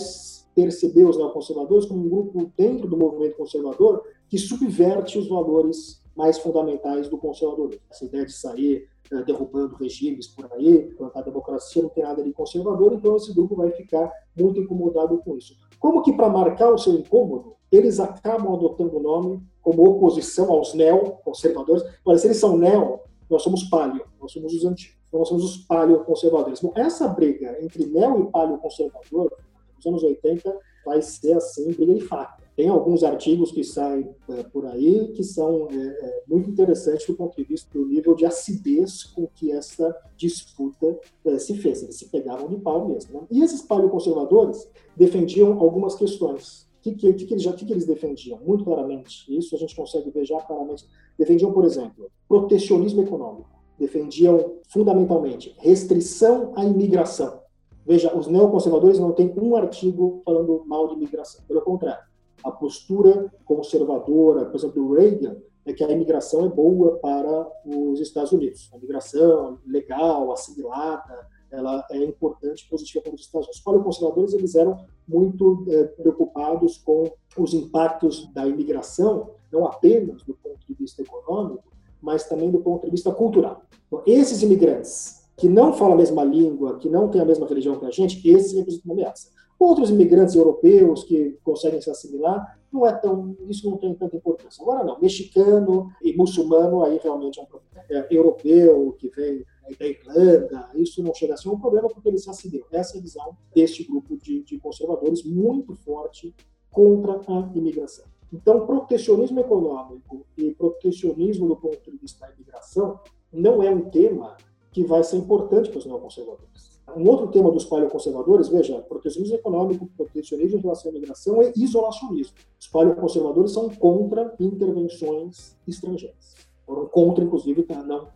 perceber 0.55 1.05
os 1.05 1.17
neoconservadores 1.17 1.85
como 1.85 2.05
um 2.05 2.09
grupo 2.09 2.51
dentro 2.57 2.87
do 2.87 2.97
movimento 2.97 3.37
conservador 3.37 4.03
que 4.27 4.37
subverte 4.37 5.17
os 5.17 5.27
valores 5.27 6.01
mais 6.15 6.37
fundamentais 6.37 7.09
do 7.09 7.17
conservadorismo. 7.17 7.81
Essa 7.89 8.05
ideia 8.05 8.25
de 8.25 8.33
sair 8.33 8.87
uh, 9.11 9.23
derrubando 9.25 9.75
regimes 9.75 10.27
por 10.27 10.51
aí, 10.53 10.93
plantar 10.97 11.21
democracia, 11.21 11.81
não 11.81 11.89
tem 11.89 12.03
nada 12.03 12.23
de 12.23 12.31
conservador, 12.33 12.93
então 12.93 13.15
esse 13.15 13.33
grupo 13.33 13.55
vai 13.55 13.71
ficar 13.71 14.11
muito 14.37 14.59
incomodado 14.59 15.17
com 15.19 15.37
isso. 15.37 15.55
Como 15.79 16.01
que 16.01 16.13
para 16.13 16.29
marcar 16.29 16.71
o 16.71 16.77
seu 16.77 16.93
incômodo, 16.93 17.55
eles 17.71 17.99
acabam 17.99 18.53
adotando 18.53 18.97
o 18.97 19.01
nome 19.01 19.41
como 19.61 19.87
oposição 19.87 20.51
aos 20.51 20.73
neoconservadores. 20.73 21.83
Olha, 22.05 22.17
se 22.17 22.27
eles 22.27 22.37
são 22.37 22.57
neo, 22.57 22.99
nós 23.29 23.41
somos 23.43 23.63
palio, 23.63 24.05
nós 24.19 24.31
somos 24.31 24.53
os 24.53 24.65
antigos, 24.65 24.97
nós 25.11 25.27
somos 25.27 25.43
os 25.43 25.57
paleoconservadores. 25.57 26.59
Bom, 26.59 26.73
essa 26.75 27.07
briga 27.07 27.57
entre 27.63 27.85
neo 27.85 28.21
e 28.21 28.31
paleoconservador, 28.31 29.31
nos 29.75 29.85
anos 29.85 30.03
80, 30.03 30.53
vai 30.85 31.01
ser 31.01 31.33
assim, 31.33 31.71
briga 31.71 31.93
de 31.93 32.01
faca. 32.01 32.41
Tem 32.55 32.67
alguns 32.67 33.03
artigos 33.03 33.51
que 33.51 33.63
saem 33.63 34.13
é, 34.29 34.43
por 34.43 34.65
aí 34.65 35.13
que 35.13 35.23
são 35.23 35.67
é, 35.71 35.75
é, 35.75 36.23
muito 36.27 36.49
interessantes 36.49 37.07
do 37.07 37.13
ponto 37.13 37.35
de 37.35 37.43
vista 37.43 37.69
do 37.73 37.85
nível 37.85 38.13
de 38.13 38.25
acidez 38.25 39.03
com 39.03 39.25
que 39.27 39.51
essa 39.51 39.95
disputa 40.17 40.99
é, 41.25 41.39
se 41.39 41.55
fez. 41.55 41.81
Eles 41.81 41.95
se 41.95 42.09
pegavam 42.09 42.49
de 42.49 42.57
pau 42.57 42.87
mesmo. 42.87 43.13
Né? 43.13 43.27
E 43.31 43.41
esses 43.41 43.61
paleoconservadores 43.61 44.69
defendiam 44.95 45.59
algumas 45.59 45.95
questões. 45.95 46.69
Que, 46.81 46.93
que, 46.93 47.13
que, 47.13 47.33
eles, 47.33 47.45
que, 47.45 47.71
eles 47.71 47.85
defendiam? 47.85 48.39
Muito 48.39 48.63
claramente, 48.63 49.25
isso 49.35 49.55
a 49.55 49.57
gente 49.57 49.75
consegue 49.75 50.09
ver 50.09 50.25
já 50.25 50.39
claramente. 50.41 50.85
Defendiam, 51.17 51.51
por 51.53 51.63
exemplo, 51.63 52.11
protecionismo 52.27 53.03
econômico. 53.03 53.49
Defendiam, 53.77 54.57
fundamentalmente, 54.67 55.55
restrição 55.59 56.53
à 56.55 56.65
imigração. 56.65 57.41
Veja, 57.85 58.15
os 58.15 58.27
neoconservadores 58.27 58.99
não 58.99 59.11
têm 59.11 59.33
um 59.37 59.55
artigo 59.55 60.21
falando 60.23 60.63
mal 60.65 60.87
de 60.87 60.95
imigração. 60.95 61.43
Pelo 61.47 61.61
contrário, 61.61 62.03
a 62.43 62.51
postura 62.51 63.31
conservadora, 63.45 64.45
por 64.45 64.55
exemplo, 64.55 64.93
Reagan, 64.93 65.37
é 65.65 65.73
que 65.73 65.83
a 65.83 65.91
imigração 65.91 66.45
é 66.45 66.49
boa 66.49 66.97
para 66.97 67.47
os 67.65 67.99
Estados 67.99 68.31
Unidos. 68.31 68.69
A 68.73 68.77
imigração 68.77 69.59
legal, 69.65 70.31
assimilada, 70.31 71.27
ela 71.51 71.85
é 71.91 72.03
importante, 72.03 72.67
positiva 72.69 73.03
para 73.03 73.15
os 73.15 73.21
Estados 73.21 73.47
Unidos. 73.47 73.65
Os 73.65 73.83
conservadores, 73.83 74.33
eles 74.33 74.55
eram 74.55 74.85
muito 75.07 75.65
é, 75.69 75.83
preocupados 75.83 76.77
com 76.77 77.11
os 77.37 77.53
impactos 77.53 78.31
da 78.33 78.47
imigração, 78.47 79.31
não 79.51 79.65
apenas 79.65 80.23
do 80.23 80.33
ponto 80.33 80.65
de 80.65 80.73
vista 80.73 81.01
econômico, 81.01 81.63
mas 82.01 82.27
também 82.27 82.49
do 82.49 82.59
ponto 82.59 82.85
de 82.85 82.91
vista 82.91 83.11
cultural. 83.11 83.63
Então, 83.87 84.01
esses 84.05 84.41
imigrantes 84.41 85.21
que 85.37 85.49
não 85.49 85.73
falam 85.73 85.93
a 85.93 85.97
mesma 85.97 86.23
língua, 86.23 86.77
que 86.77 86.89
não 86.89 87.09
têm 87.09 87.19
a 87.19 87.25
mesma 87.25 87.47
religião 87.47 87.77
que 87.77 87.85
a 87.85 87.91
gente, 87.91 88.27
esses 88.27 88.53
representam 88.53 88.91
uma 88.91 88.93
ameaça. 88.93 89.29
Outros 89.59 89.89
imigrantes 89.89 90.35
europeus 90.35 91.03
que 91.03 91.37
conseguem 91.43 91.81
se 91.81 91.89
assimilar, 91.89 92.59
não 92.71 92.85
é 92.85 92.93
tão, 92.93 93.35
isso 93.49 93.69
não 93.69 93.77
tem 93.77 93.93
tanta 93.93 94.15
importância. 94.15 94.61
Agora 94.61 94.83
não, 94.83 94.99
mexicano 94.99 95.91
e 96.01 96.15
muçulmano 96.15 96.83
aí 96.83 96.99
realmente 97.01 97.39
é 97.39 97.43
um 97.43 97.45
problema. 97.45 97.85
É, 97.89 98.07
europeu 98.09 98.95
que 98.97 99.09
vem 99.09 99.43
da 99.77 99.87
Irlanda, 99.87 100.69
isso 100.75 101.01
não 101.03 101.13
chega 101.13 101.33
a 101.33 101.37
ser 101.37 101.49
um 101.49 101.59
problema 101.59 101.87
porque 101.89 102.09
eles 102.09 102.23
se 102.23 102.29
assimilam. 102.29 102.67
Essa 102.71 102.97
é 102.97 102.99
a 102.99 103.01
visão 103.01 103.37
deste 103.53 103.83
grupo 103.83 104.17
de, 104.17 104.43
de 104.43 104.59
conservadores 104.59 105.23
muito 105.23 105.75
forte 105.75 106.33
contra 106.69 107.21
a 107.27 107.51
imigração. 107.55 108.05
Então, 108.33 108.65
protecionismo 108.65 109.39
econômico 109.39 110.25
e 110.37 110.51
protecionismo 110.51 111.47
do 111.47 111.55
ponto 111.55 111.91
de 111.91 111.97
vista 111.97 112.25
da 112.25 112.33
imigração 112.33 112.99
não 113.31 113.61
é 113.61 113.69
um 113.69 113.89
tema 113.89 114.37
que 114.71 114.83
vai 114.83 115.03
ser 115.03 115.17
importante 115.17 115.69
para 115.69 115.79
os 115.79 115.85
neoconservadores. 115.85 116.71
Um 116.95 117.07
outro 117.07 117.27
tema 117.27 117.51
dos 117.51 117.65
paleoconservadores, 117.65 118.49
veja, 118.49 118.79
protecionismo 118.81 119.35
econômico, 119.35 119.87
protecionismo 119.95 120.57
em 120.57 120.61
relação 120.61 120.91
à 120.91 120.95
imigração 120.95 121.41
e 121.43 121.51
isolacionismo. 121.55 122.35
Os 122.59 122.67
paleoconservadores 122.67 123.51
são 123.51 123.69
contra 123.69 124.33
intervenções 124.39 125.57
estrangeiras. 125.67 126.35
Foram 126.71 126.85
contra, 126.85 127.21
inclusive, 127.21 127.63
tá, 127.63 127.83
não, 127.83 128.07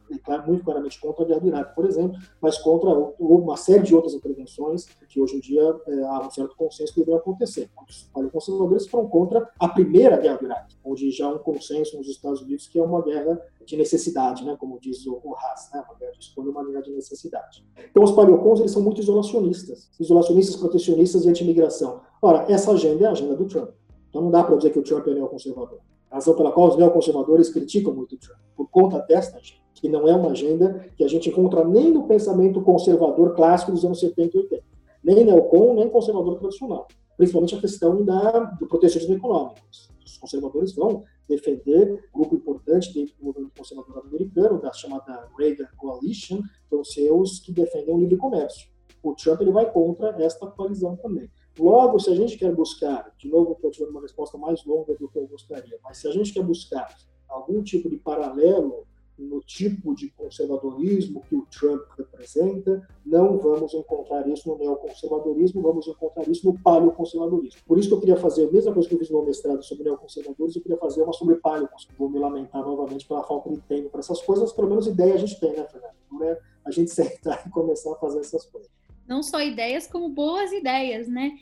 muito 0.48 0.64
claramente 0.64 0.98
contra 1.02 1.26
a 1.26 1.28
guerra 1.28 1.40
do 1.42 1.48
Iraque, 1.48 1.76
por 1.76 1.86
exemplo, 1.86 2.18
mas 2.40 2.58
contra 2.58 2.90
uma 3.20 3.58
série 3.58 3.84
de 3.84 3.94
outras 3.94 4.14
intervenções 4.14 4.86
que 5.10 5.20
hoje 5.20 5.36
em 5.36 5.40
dia 5.42 5.76
é, 5.86 6.04
há 6.04 6.26
um 6.26 6.32
certo 6.32 6.56
consenso 6.56 6.94
que 6.94 7.02
deveriam 7.02 7.20
acontecer. 7.20 7.70
Os 7.86 8.04
paleoconservadores 8.14 8.88
foram 8.88 9.10
contra 9.10 9.52
a 9.60 9.68
primeira 9.68 10.16
guerra 10.16 10.38
do 10.38 10.46
Iraque, 10.46 10.78
onde 10.86 11.12
já 11.12 11.26
há 11.26 11.34
um 11.34 11.40
consenso 11.40 11.98
nos 11.98 12.08
Estados 12.08 12.44
Unidos 12.44 12.66
que 12.70 12.80
é 12.80 12.82
uma 12.82 13.02
guerra 13.02 13.38
de 13.66 13.76
necessidade, 13.76 14.46
né, 14.46 14.56
como 14.58 14.80
diz 14.80 15.06
o, 15.06 15.20
o 15.22 15.36
Haas, 15.36 15.70
né, 15.74 15.84
uma 15.86 16.00
guerra 16.00 16.14
de 16.14 16.24
escolha, 16.24 16.50
uma 16.50 16.64
guerra 16.64 16.82
de 16.82 16.92
necessidade. 16.92 17.62
Então, 17.92 18.06
os 18.06 18.14
paleocons 18.14 18.62
eles 18.62 18.72
são 18.72 18.82
muito 18.82 19.02
isolacionistas, 19.02 19.90
isolacionistas, 20.00 20.56
protecionistas 20.56 21.26
e 21.26 21.30
anti-imigração. 21.30 22.00
Ora, 22.22 22.46
essa 22.50 22.72
agenda 22.72 23.04
é 23.04 23.08
a 23.08 23.12
agenda 23.12 23.36
do 23.36 23.44
Trump. 23.48 23.72
Então, 24.10 24.22
não 24.22 24.32
dá 24.32 24.46
para 24.46 24.56
dizer 24.56 24.70
que 24.70 24.80
o 24.80 24.84
Trump 24.84 25.06
é 25.10 25.14
neoconservador 25.14 25.80
razão 26.12 26.36
pela 26.36 26.52
qual 26.52 26.70
os 26.70 26.78
neoconservadores 26.78 27.50
criticam 27.50 27.94
muito 27.94 28.18
Trump, 28.18 28.40
por 28.56 28.70
conta 28.70 29.00
desta 29.00 29.38
agenda, 29.38 29.62
que 29.74 29.90
não 29.90 30.08
é 30.08 30.16
uma 30.16 30.32
agenda 30.32 30.88
que 30.96 31.04
a 31.04 31.08
gente 31.08 31.30
encontra 31.30 31.64
nem 31.64 31.92
no 31.92 32.08
pensamento 32.08 32.62
conservador 32.62 33.36
clássico 33.36 33.72
dos 33.72 33.84
anos 33.84 34.00
70 34.00 34.38
e 34.38 34.40
80, 34.42 34.64
nem 35.04 35.24
neocon, 35.26 35.74
nem 35.74 35.90
conservador 35.90 36.38
tradicional, 36.38 36.88
principalmente 37.18 37.56
a 37.56 37.62
questão 37.62 38.04
da, 38.04 38.40
do 38.60 38.68
protecionismo 38.68 39.16
econômico. 39.16 39.60
Os 40.06 40.18
conservadores 40.18 40.74
vão 40.74 41.04
defender 41.28 42.08
um 42.14 42.20
grupo 42.20 42.36
importante 42.36 42.94
dentro 42.94 43.16
do 43.18 43.26
movimento 43.26 43.52
conservador 43.58 44.04
americano, 44.06 44.62
da 44.62 44.72
chamada 44.72 45.28
Reagan 45.38 45.68
Coalition, 45.78 46.42
ser 46.86 47.12
os 47.12 47.40
que 47.40 47.52
defendem 47.52 47.94
o 47.94 48.00
livre 48.00 48.18
comércio. 48.18 48.68
O 49.04 49.14
Trump 49.14 49.42
ele 49.42 49.52
vai 49.52 49.72
contra 49.72 50.10
esta 50.24 50.48
coalizão 50.48 50.96
também. 50.96 51.30
Logo, 51.58 52.00
se 52.00 52.10
a 52.10 52.16
gente 52.16 52.38
quer 52.38 52.54
buscar, 52.54 53.14
de 53.18 53.30
novo, 53.30 53.54
estou 53.54 53.72
tirando 53.72 53.92
uma 53.92 54.02
resposta 54.02 54.38
mais 54.38 54.66
longa 54.66 54.94
do 54.96 55.08
que 55.08 55.18
eu 55.18 55.28
gostaria, 55.28 55.80
mas 55.84 55.98
se 55.98 56.08
a 56.08 56.12
gente 56.12 56.34
quer 56.34 56.44
buscar 56.44 56.94
algum 57.30 57.64
tipo 57.64 57.90
de 57.90 57.98
paralelo 57.98 58.86
no 59.18 59.40
tipo 59.40 59.96
de 59.96 60.10
conservadorismo 60.10 61.22
que 61.30 61.36
o 61.36 61.46
Trump 61.46 61.82
representa, 61.98 62.86
não 63.06 63.38
vamos 63.38 63.74
encontrar 63.74 64.28
isso 64.28 64.50
no 64.50 64.58
neoconservadorismo, 64.58 65.62
vamos 65.62 65.88
encontrar 65.88 66.28
isso 66.28 66.46
no 66.46 66.60
paleoconservadorismo. 66.60 67.62
Por 67.66 67.78
isso 67.78 67.88
que 67.88 67.96
eu 67.96 68.00
queria 68.02 68.18
fazer 68.18 68.50
a 68.50 68.52
mesma 68.52 68.74
coisa 68.74 68.90
que 68.90 68.96
eu 68.96 69.00
fiz 69.00 69.10
no 69.10 69.24
mestrado 69.24 69.64
sobre 69.64 69.86
neoconservadores, 69.86 70.56
eu 70.56 70.62
queria 70.62 70.78
fazer 70.78 71.04
uma 71.04 71.14
sobre 71.14 71.36
paleoconservadores. 71.36 71.98
Vou 71.98 72.10
me 72.10 72.20
lamentar 72.20 72.62
novamente 72.66 73.08
pela 73.08 73.24
falta 73.24 73.50
de 73.50 73.62
tempo 73.62 73.90
para 73.90 74.02
essas 74.02 74.22
coisas, 74.22 74.52
pelo 74.52 74.68
menos 74.68 74.86
ideia 74.88 75.14
a 75.14 75.18
gente 75.18 75.40
tem, 75.40 75.52
né, 75.52 75.66
Fernando? 75.66 75.96
Não 76.12 76.24
é 76.24 76.38
a 76.66 76.72
gente 76.72 76.92
sentar 76.92 77.42
e 77.48 77.50
começar 77.50 77.94
a 77.94 77.96
fazer 77.96 78.20
essas 78.20 78.46
coisas 78.46 78.70
não 79.08 79.22
só 79.22 79.42
ideias, 79.42 79.88
como 79.88 80.10
boas 80.10 80.52
ideias, 80.52 81.08
né? 81.08 81.38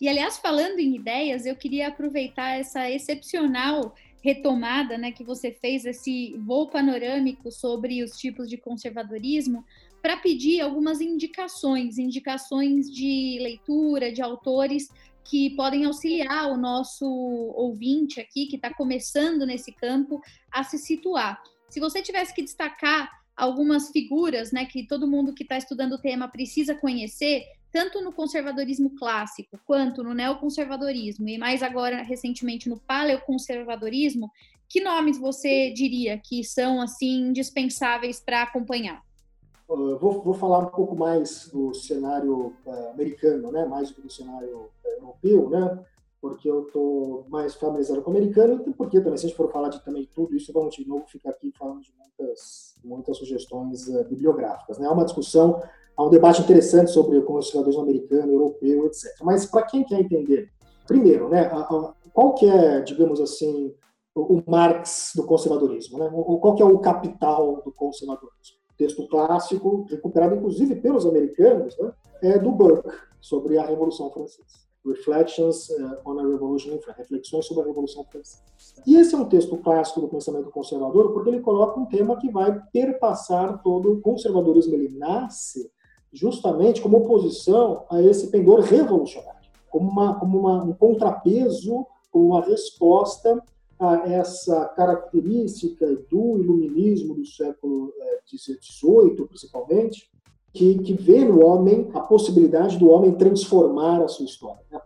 E, 0.00 0.08
aliás, 0.08 0.38
falando 0.38 0.78
em 0.80 0.96
ideias, 0.96 1.46
eu 1.46 1.56
queria 1.56 1.88
aproveitar 1.88 2.58
essa 2.58 2.90
excepcional 2.90 3.94
retomada 4.22 4.96
né, 4.96 5.12
que 5.12 5.22
você 5.22 5.52
fez, 5.52 5.84
esse 5.84 6.34
voo 6.38 6.68
panorâmico 6.68 7.50
sobre 7.50 8.02
os 8.02 8.16
tipos 8.16 8.48
de 8.48 8.56
conservadorismo, 8.56 9.64
para 10.00 10.16
pedir 10.16 10.60
algumas 10.60 11.00
indicações, 11.00 11.98
indicações 11.98 12.90
de 12.90 13.38
leitura, 13.40 14.12
de 14.12 14.22
autores 14.22 14.88
que 15.24 15.50
podem 15.56 15.84
auxiliar 15.86 16.50
o 16.50 16.56
nosso 16.56 17.06
ouvinte 17.06 18.20
aqui, 18.20 18.46
que 18.46 18.56
está 18.56 18.72
começando 18.72 19.46
nesse 19.46 19.72
campo, 19.72 20.20
a 20.52 20.62
se 20.62 20.78
situar. 20.78 21.42
Se 21.70 21.80
você 21.80 22.02
tivesse 22.02 22.34
que 22.34 22.42
destacar 22.42 23.10
algumas 23.36 23.90
figuras 23.90 24.52
né, 24.52 24.64
que 24.64 24.86
todo 24.86 25.06
mundo 25.06 25.34
que 25.34 25.42
está 25.42 25.58
estudando 25.58 25.94
o 25.94 26.00
tema 26.00 26.28
precisa 26.28 26.74
conhecer, 26.74 27.44
tanto 27.72 28.00
no 28.00 28.12
conservadorismo 28.12 28.94
clássico 28.96 29.58
quanto 29.66 30.02
no 30.02 30.14
neoconservadorismo 30.14 31.28
e 31.28 31.38
mais 31.38 31.62
agora 31.62 32.02
recentemente 32.02 32.68
no 32.68 32.78
paleoconservadorismo, 32.78 34.30
que 34.68 34.80
nomes 34.80 35.18
você 35.18 35.70
diria 35.70 36.18
que 36.18 36.44
são 36.44 36.80
assim 36.80 37.28
indispensáveis 37.28 38.20
para 38.20 38.42
acompanhar? 38.42 39.02
Uh, 39.68 39.98
vou, 39.98 40.22
vou, 40.22 40.34
falar 40.34 40.58
um 40.58 40.70
pouco 40.70 40.94
mais 40.94 41.48
do 41.48 41.72
cenário 41.74 42.54
uh, 42.66 42.90
americano, 42.90 43.50
né, 43.50 43.64
mais 43.64 43.88
do 43.88 43.94
que 43.94 44.02
do 44.02 44.10
cenário 44.10 44.70
uh, 44.84 44.88
europeu, 44.88 45.48
né, 45.48 45.84
porque 46.24 46.50
eu 46.50 46.62
estou 46.62 47.26
mais 47.28 47.54
familiarizado 47.54 48.00
com 48.00 48.10
o 48.10 48.16
americano 48.16 48.64
e 48.66 48.72
porque 48.72 48.98
também, 48.98 49.18
se 49.18 49.26
a 49.26 49.28
gente 49.28 49.36
for 49.36 49.52
falar 49.52 49.68
de 49.68 49.84
também 49.84 50.08
tudo 50.14 50.34
isso, 50.34 50.54
vamos 50.54 50.74
de 50.74 50.88
novo 50.88 51.04
ficar 51.06 51.28
aqui 51.28 51.52
falando 51.52 51.82
de 51.82 51.92
muitas, 51.98 52.76
muitas 52.82 53.18
sugestões 53.18 53.90
bibliográficas. 54.08 54.78
Né? 54.78 54.86
Há 54.86 54.92
uma 54.92 55.04
discussão, 55.04 55.62
há 55.94 56.02
um 56.02 56.08
debate 56.08 56.40
interessante 56.40 56.90
sobre 56.92 57.18
o 57.18 57.26
conservadorismo 57.26 57.82
americano, 57.82 58.32
europeu, 58.32 58.86
etc. 58.86 59.04
Mas 59.20 59.44
para 59.44 59.66
quem 59.66 59.84
quer 59.84 60.00
entender, 60.00 60.50
primeiro, 60.86 61.28
né, 61.28 61.40
a, 61.40 61.58
a, 61.58 61.94
qual 62.14 62.32
que 62.32 62.48
é, 62.48 62.80
digamos 62.80 63.20
assim, 63.20 63.74
o, 64.14 64.42
Marx 64.46 65.12
do 65.14 65.26
conservadorismo, 65.26 65.98
né? 65.98 66.08
O, 66.10 66.38
qual 66.38 66.54
que 66.54 66.62
é 66.62 66.64
o 66.64 66.78
capital 66.78 67.60
do 67.62 67.70
conservadorismo? 67.70 68.64
texto 68.78 69.06
clássico, 69.08 69.86
recuperado 69.90 70.34
inclusive 70.34 70.74
pelos 70.76 71.04
americanos, 71.04 71.78
né, 71.78 71.92
é 72.22 72.38
do 72.38 72.50
Burke, 72.50 72.88
sobre 73.20 73.58
a 73.58 73.66
Revolução 73.66 74.10
Francesa. 74.10 74.63
Reflections 74.84 75.70
uh, 75.70 75.96
on 76.04 76.18
a 76.18 76.26
Revolution 76.26 76.74
in 76.74 76.80
France, 76.80 76.98
Reflexões 76.98 77.46
sobre 77.46 77.62
a 77.62 77.66
Revolução 77.66 78.04
Francesa. 78.04 78.42
E 78.86 78.96
esse 78.96 79.14
é 79.14 79.18
um 79.18 79.28
texto 79.28 79.56
clássico 79.56 80.00
do 80.00 80.08
pensamento 80.08 80.50
conservador 80.50 81.12
porque 81.12 81.30
ele 81.30 81.40
coloca 81.40 81.80
um 81.80 81.86
tema 81.86 82.18
que 82.18 82.30
vai 82.30 82.60
perpassar 82.72 83.62
todo 83.62 83.92
o 83.92 84.00
conservadorismo. 84.00 84.74
Ele 84.74 84.90
nasce 84.96 85.70
justamente 86.12 86.80
como 86.80 86.98
oposição 86.98 87.84
a 87.90 88.00
esse 88.02 88.30
pendor 88.30 88.60
revolucionário, 88.60 89.48
como, 89.70 89.90
uma, 89.90 90.18
como 90.18 90.38
uma, 90.38 90.62
um 90.62 90.72
contrapeso, 90.72 91.86
como 92.10 92.26
uma 92.26 92.42
resposta 92.42 93.42
a 93.78 94.08
essa 94.08 94.66
característica 94.68 95.86
do 96.10 96.38
iluminismo 96.38 97.14
do 97.14 97.26
século 97.26 97.92
XVIII, 98.28 99.22
eh, 99.22 99.26
principalmente, 99.26 100.10
que, 100.54 100.78
que 100.78 100.92
vê 100.94 101.24
no 101.24 101.44
homem 101.44 101.90
a 101.92 102.00
possibilidade 102.00 102.78
do 102.78 102.88
homem 102.88 103.12
transformar 103.12 104.00
a 104.00 104.06
sua 104.06 104.24
história. 104.24 104.62
Né? 104.70 104.80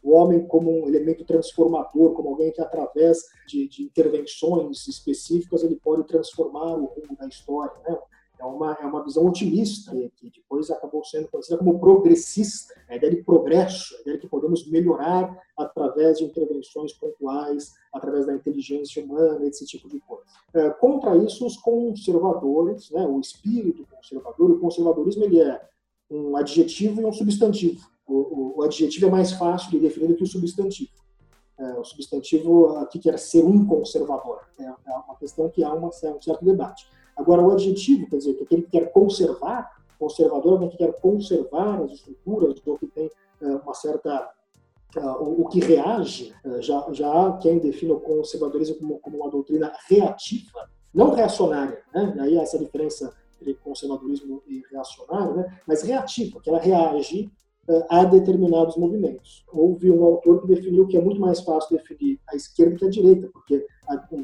O 0.00 0.12
homem 0.12 0.46
como 0.46 0.70
um 0.70 0.86
elemento 0.86 1.24
transformador, 1.24 2.12
como 2.12 2.28
alguém 2.28 2.52
que, 2.52 2.60
através 2.60 3.18
de, 3.48 3.68
de 3.68 3.82
intervenções 3.82 4.86
específicas, 4.86 5.64
ele 5.64 5.74
pode 5.74 6.04
transformar 6.04 6.76
o 6.76 6.84
rumo 6.84 7.16
da 7.18 7.26
história. 7.26 7.72
Né? 7.86 7.98
É 8.38 8.44
uma, 8.44 8.72
é 8.80 8.86
uma 8.86 9.04
visão 9.04 9.26
otimista, 9.26 9.92
que 10.16 10.30
depois 10.30 10.70
acabou 10.70 11.04
sendo 11.04 11.28
conhecida 11.28 11.58
como 11.58 11.78
progressista, 11.78 12.74
a 12.88 12.96
ideia 12.96 13.14
de 13.14 13.22
progresso, 13.22 13.96
a 13.96 14.00
ideia 14.02 14.16
de 14.16 14.22
que 14.22 14.28
podemos 14.28 14.66
melhorar 14.68 15.36
através 15.56 16.18
de 16.18 16.24
intervenções 16.24 16.92
pontuais, 16.92 17.72
através 17.92 18.26
da 18.26 18.34
inteligência 18.34 19.04
humana, 19.04 19.44
esse 19.46 19.66
tipo 19.66 19.88
de 19.88 19.98
coisa. 20.00 20.24
É, 20.54 20.70
contra 20.70 21.16
isso, 21.16 21.44
os 21.46 21.56
conservadores, 21.56 22.90
né, 22.90 23.06
o 23.06 23.20
espírito 23.20 23.86
conservador, 23.90 24.52
o 24.52 24.60
conservadorismo 24.60 25.24
ele 25.24 25.40
é 25.40 25.60
um 26.10 26.36
adjetivo 26.36 27.00
e 27.00 27.04
um 27.04 27.12
substantivo. 27.12 27.86
O, 28.06 28.14
o, 28.14 28.58
o 28.58 28.62
adjetivo 28.62 29.06
é 29.06 29.10
mais 29.10 29.32
fácil 29.32 29.70
de 29.70 29.80
definir 29.80 30.08
do 30.08 30.14
que 30.14 30.22
o 30.22 30.26
substantivo. 30.26 30.90
É, 31.58 31.72
o 31.72 31.84
substantivo 31.84 32.76
aqui 32.76 33.00
quer 33.00 33.18
ser 33.18 33.44
um 33.44 33.66
conservador. 33.66 34.42
É, 34.58 34.64
é 34.64 34.92
uma 35.06 35.16
questão 35.18 35.50
que 35.50 35.64
há 35.64 35.72
uma, 35.74 35.88
um 35.88 35.92
certo 35.92 36.44
debate. 36.44 36.86
Agora, 37.18 37.42
o 37.42 37.50
adjetivo, 37.50 38.08
quer 38.08 38.18
dizer, 38.18 38.34
que 38.34 38.44
aquele 38.44 38.62
que 38.62 38.70
quer 38.70 38.92
conservar, 38.92 39.76
conservador, 39.98 40.52
alguém 40.52 40.70
que 40.70 40.76
quer 40.76 40.92
conservar 41.00 41.82
as 41.82 41.92
estruturas, 41.92 42.54
ou 42.64 42.78
que 42.78 42.86
tem 42.86 43.10
uh, 43.42 43.56
uma 43.62 43.74
certa. 43.74 44.30
Uh, 44.96 45.42
o, 45.42 45.48
que 45.48 45.60
reage, 45.60 46.32
uh, 46.44 46.62
já, 46.62 46.86
já 46.92 47.12
há 47.12 47.36
quem 47.36 47.58
define 47.58 47.92
o 47.92 48.00
conservadorismo 48.00 48.76
como, 48.76 48.98
como 49.00 49.18
uma 49.18 49.30
doutrina 49.30 49.70
reativa, 49.86 50.70
não 50.94 51.12
reacionária. 51.12 51.82
Né? 51.92 52.14
E 52.16 52.20
aí 52.20 52.38
há 52.38 52.42
essa 52.42 52.58
diferença 52.58 53.12
entre 53.40 53.54
conservadorismo 53.54 54.42
e 54.46 54.62
reacionário, 54.70 55.36
né? 55.36 55.60
mas 55.66 55.82
reativa, 55.82 56.40
que 56.40 56.48
ela 56.48 56.58
reage 56.58 57.30
a 57.88 58.04
determinados 58.04 58.76
movimentos. 58.76 59.44
Houve 59.52 59.90
um 59.90 60.04
autor 60.04 60.40
que 60.40 60.48
definiu 60.48 60.86
que 60.86 60.96
é 60.96 61.00
muito 61.00 61.20
mais 61.20 61.40
fácil 61.40 61.76
definir 61.76 62.18
a 62.28 62.36
esquerda 62.36 62.76
que 62.76 62.84
a 62.84 62.90
direita, 62.90 63.28
porque 63.32 63.66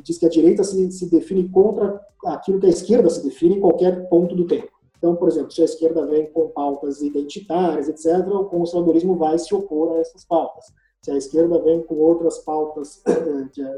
diz 0.03 0.19
que 0.19 0.27
a 0.27 0.31
direita 0.31 0.65
se, 0.65 0.91
se 0.93 1.11
define 1.11 1.49
contra 1.49 2.01
aquilo 2.27 2.61
que 2.61 2.67
a 2.67 2.71
esquerda 2.71 3.09
se 3.11 3.23
define 3.23 3.57
em 3.57 3.61
qualquer 3.61 4.09
ponto 4.09 4.35
do 4.35 4.47
tempo. 4.47 4.69
Então, 4.99 5.17
por 5.17 5.29
exemplo, 5.29 5.51
se 5.51 5.61
a 5.61 5.67
esquerda 5.67 6.07
vem 6.07 6.31
com 6.33 6.49
pautas 6.49 7.03
identitárias, 7.03 7.89
etc., 7.89 8.27
o 8.27 8.47
conservadorismo 8.47 9.17
vai 9.17 9.39
se 9.39 9.55
opor 9.55 9.93
a 9.93 10.01
essas 10.01 10.25
pautas. 10.25 10.65
Se 11.03 11.11
a 11.11 11.17
esquerda 11.17 11.61
vem 11.61 11.83
com 11.83 11.97
outras 11.97 12.39
pautas 12.39 13.03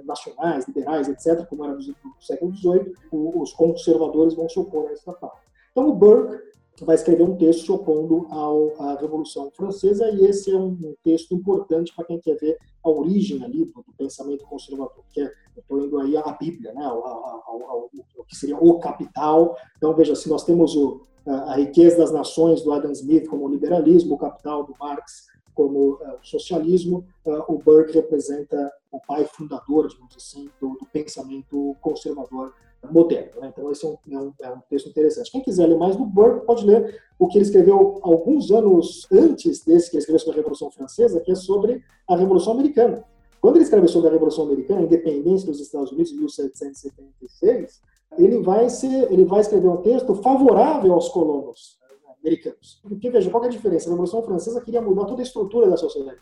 nacionais, 0.05 0.69
liberais, 0.69 1.09
etc., 1.09 1.45
como 1.49 1.65
era 1.65 1.75
do 1.75 1.83
século 2.21 2.55
XVIII, 2.55 2.93
os 3.11 3.53
conservadores 3.53 4.35
vão 4.35 4.49
se 4.49 4.61
opor 4.61 4.87
a 4.89 4.93
essa 4.93 5.13
pauta. 5.13 5.39
Então, 5.73 5.89
o 5.89 5.93
Burke 5.93 6.46
vai 6.85 6.95
escrever 6.95 7.23
um 7.23 7.37
texto 7.37 7.65
se 7.65 7.73
opondo 7.73 8.27
ao, 8.31 8.75
à 8.81 8.97
Revolução 8.97 9.51
Francesa, 9.51 10.11
e 10.11 10.27
esse 10.27 10.51
é 10.51 10.57
um, 10.57 10.95
texto 11.03 11.35
importante 11.35 11.93
para 11.95 12.05
quem 12.05 12.21
quer 12.21 12.37
ver 12.37 12.59
a 12.85 12.91
origem 12.91 13.43
ali 13.43 13.65
do, 13.65 13.85
pensamento 13.97 14.45
conservador, 14.45 15.05
que 15.11 15.21
é, 15.21 15.33
estou 15.57 15.83
indo 15.83 15.99
aí 15.99 16.17
à 16.17 16.33
Bíblia, 16.33 16.73
né, 16.75 16.85
ao, 16.85 17.07
ao, 17.07 17.43
ao, 17.47 17.63
ao, 17.71 17.91
que 18.29 18.37
seria 18.37 18.57
o 18.59 18.79
capital. 18.79 19.57
Então, 19.77 19.95
veja, 19.95 20.15
se 20.15 20.29
nós 20.29 20.45
temos 20.45 20.77
o, 20.77 21.01
a 21.25 21.57
riqueza 21.57 21.99
das 21.99 22.13
nações 22.13 22.63
do 22.63 22.73
Adam 22.73 22.93
Smith 22.93 23.27
como 23.27 23.49
liberalismo, 23.49 24.15
o 24.15 24.19
capital 24.19 24.65
do 24.65 24.75
Marx 24.79 25.27
como 25.55 25.95
uh, 25.95 26.19
socialismo, 26.23 27.07
uh, 27.25 27.43
o 27.49 27.59
Burke 27.59 27.95
representa 27.95 28.71
o 28.93 29.01
pai 29.01 29.25
fundador, 29.25 29.89
digamos 29.89 30.15
assim, 30.15 30.51
do, 30.61 30.77
do 30.79 30.87
pensamento 30.93 31.75
conservador 31.81 32.53
moderno. 32.91 33.41
Né? 33.41 33.53
Então, 33.53 33.71
esse 33.71 33.85
é 33.85 33.89
um, 33.89 33.97
é, 34.11 34.19
um, 34.19 34.33
é 34.41 34.51
um, 34.51 34.61
texto 34.69 34.89
interessante. 34.89 35.31
Quem 35.31 35.43
quiser 35.43 35.67
ler 35.67 35.79
mais 35.79 35.97
do 35.97 36.05
Burke 36.05 36.47
pode 36.47 36.65
ler 36.65 37.01
o 37.19 37.27
que 37.27 37.39
ele 37.39 37.45
escreveu 37.45 37.99
alguns 38.03 38.51
anos 38.51 39.07
antes 39.11 39.65
desse 39.65 39.91
que 39.91 39.97
ele 39.97 40.01
escreveu 40.01 40.19
sobre 40.19 40.33
a 40.33 40.43
Revolução 40.43 40.71
Francesa, 40.71 41.21
que 41.21 41.33
é 41.33 41.35
sobre 41.35 41.83
a 42.09 42.17
Revolução 42.17 42.53
Americana. 42.53 43.05
Quando 43.41 43.57
ele 43.57 43.65
escreve 43.65 43.89
sobre 43.89 44.09
a 44.09 44.13
Revolução 44.13 44.45
Americana, 44.45 44.81
a 44.81 44.85
independência 44.85 45.47
dos 45.47 45.61
Estados 45.61 45.93
Unidos 45.93 46.13
em 46.13 46.17
1776, 46.17 47.81
ele 48.19 48.43
vai, 48.43 48.69
ser, 48.69 49.13
ele 49.13 49.25
vai 49.25 49.41
escrever 49.41 49.69
um 49.69 49.79
texto 49.79 50.15
favorável 50.17 50.93
aos 50.93 51.09
colonos 51.09 51.79
americanos. 52.21 52.81
Porque, 52.83 53.11
veja, 53.11 53.31
qual 53.31 53.45
é 53.45 53.47
a 53.47 53.51
diferença? 53.51 53.89
A 53.89 53.91
Revolução 53.91 54.23
Francesa 54.23 54.61
queria 54.61 54.83
mudar 54.83 55.05
toda 55.05 55.23
a 55.23 55.25
estrutura 55.25 55.69
da 55.69 55.77
sociedade. 55.77 56.19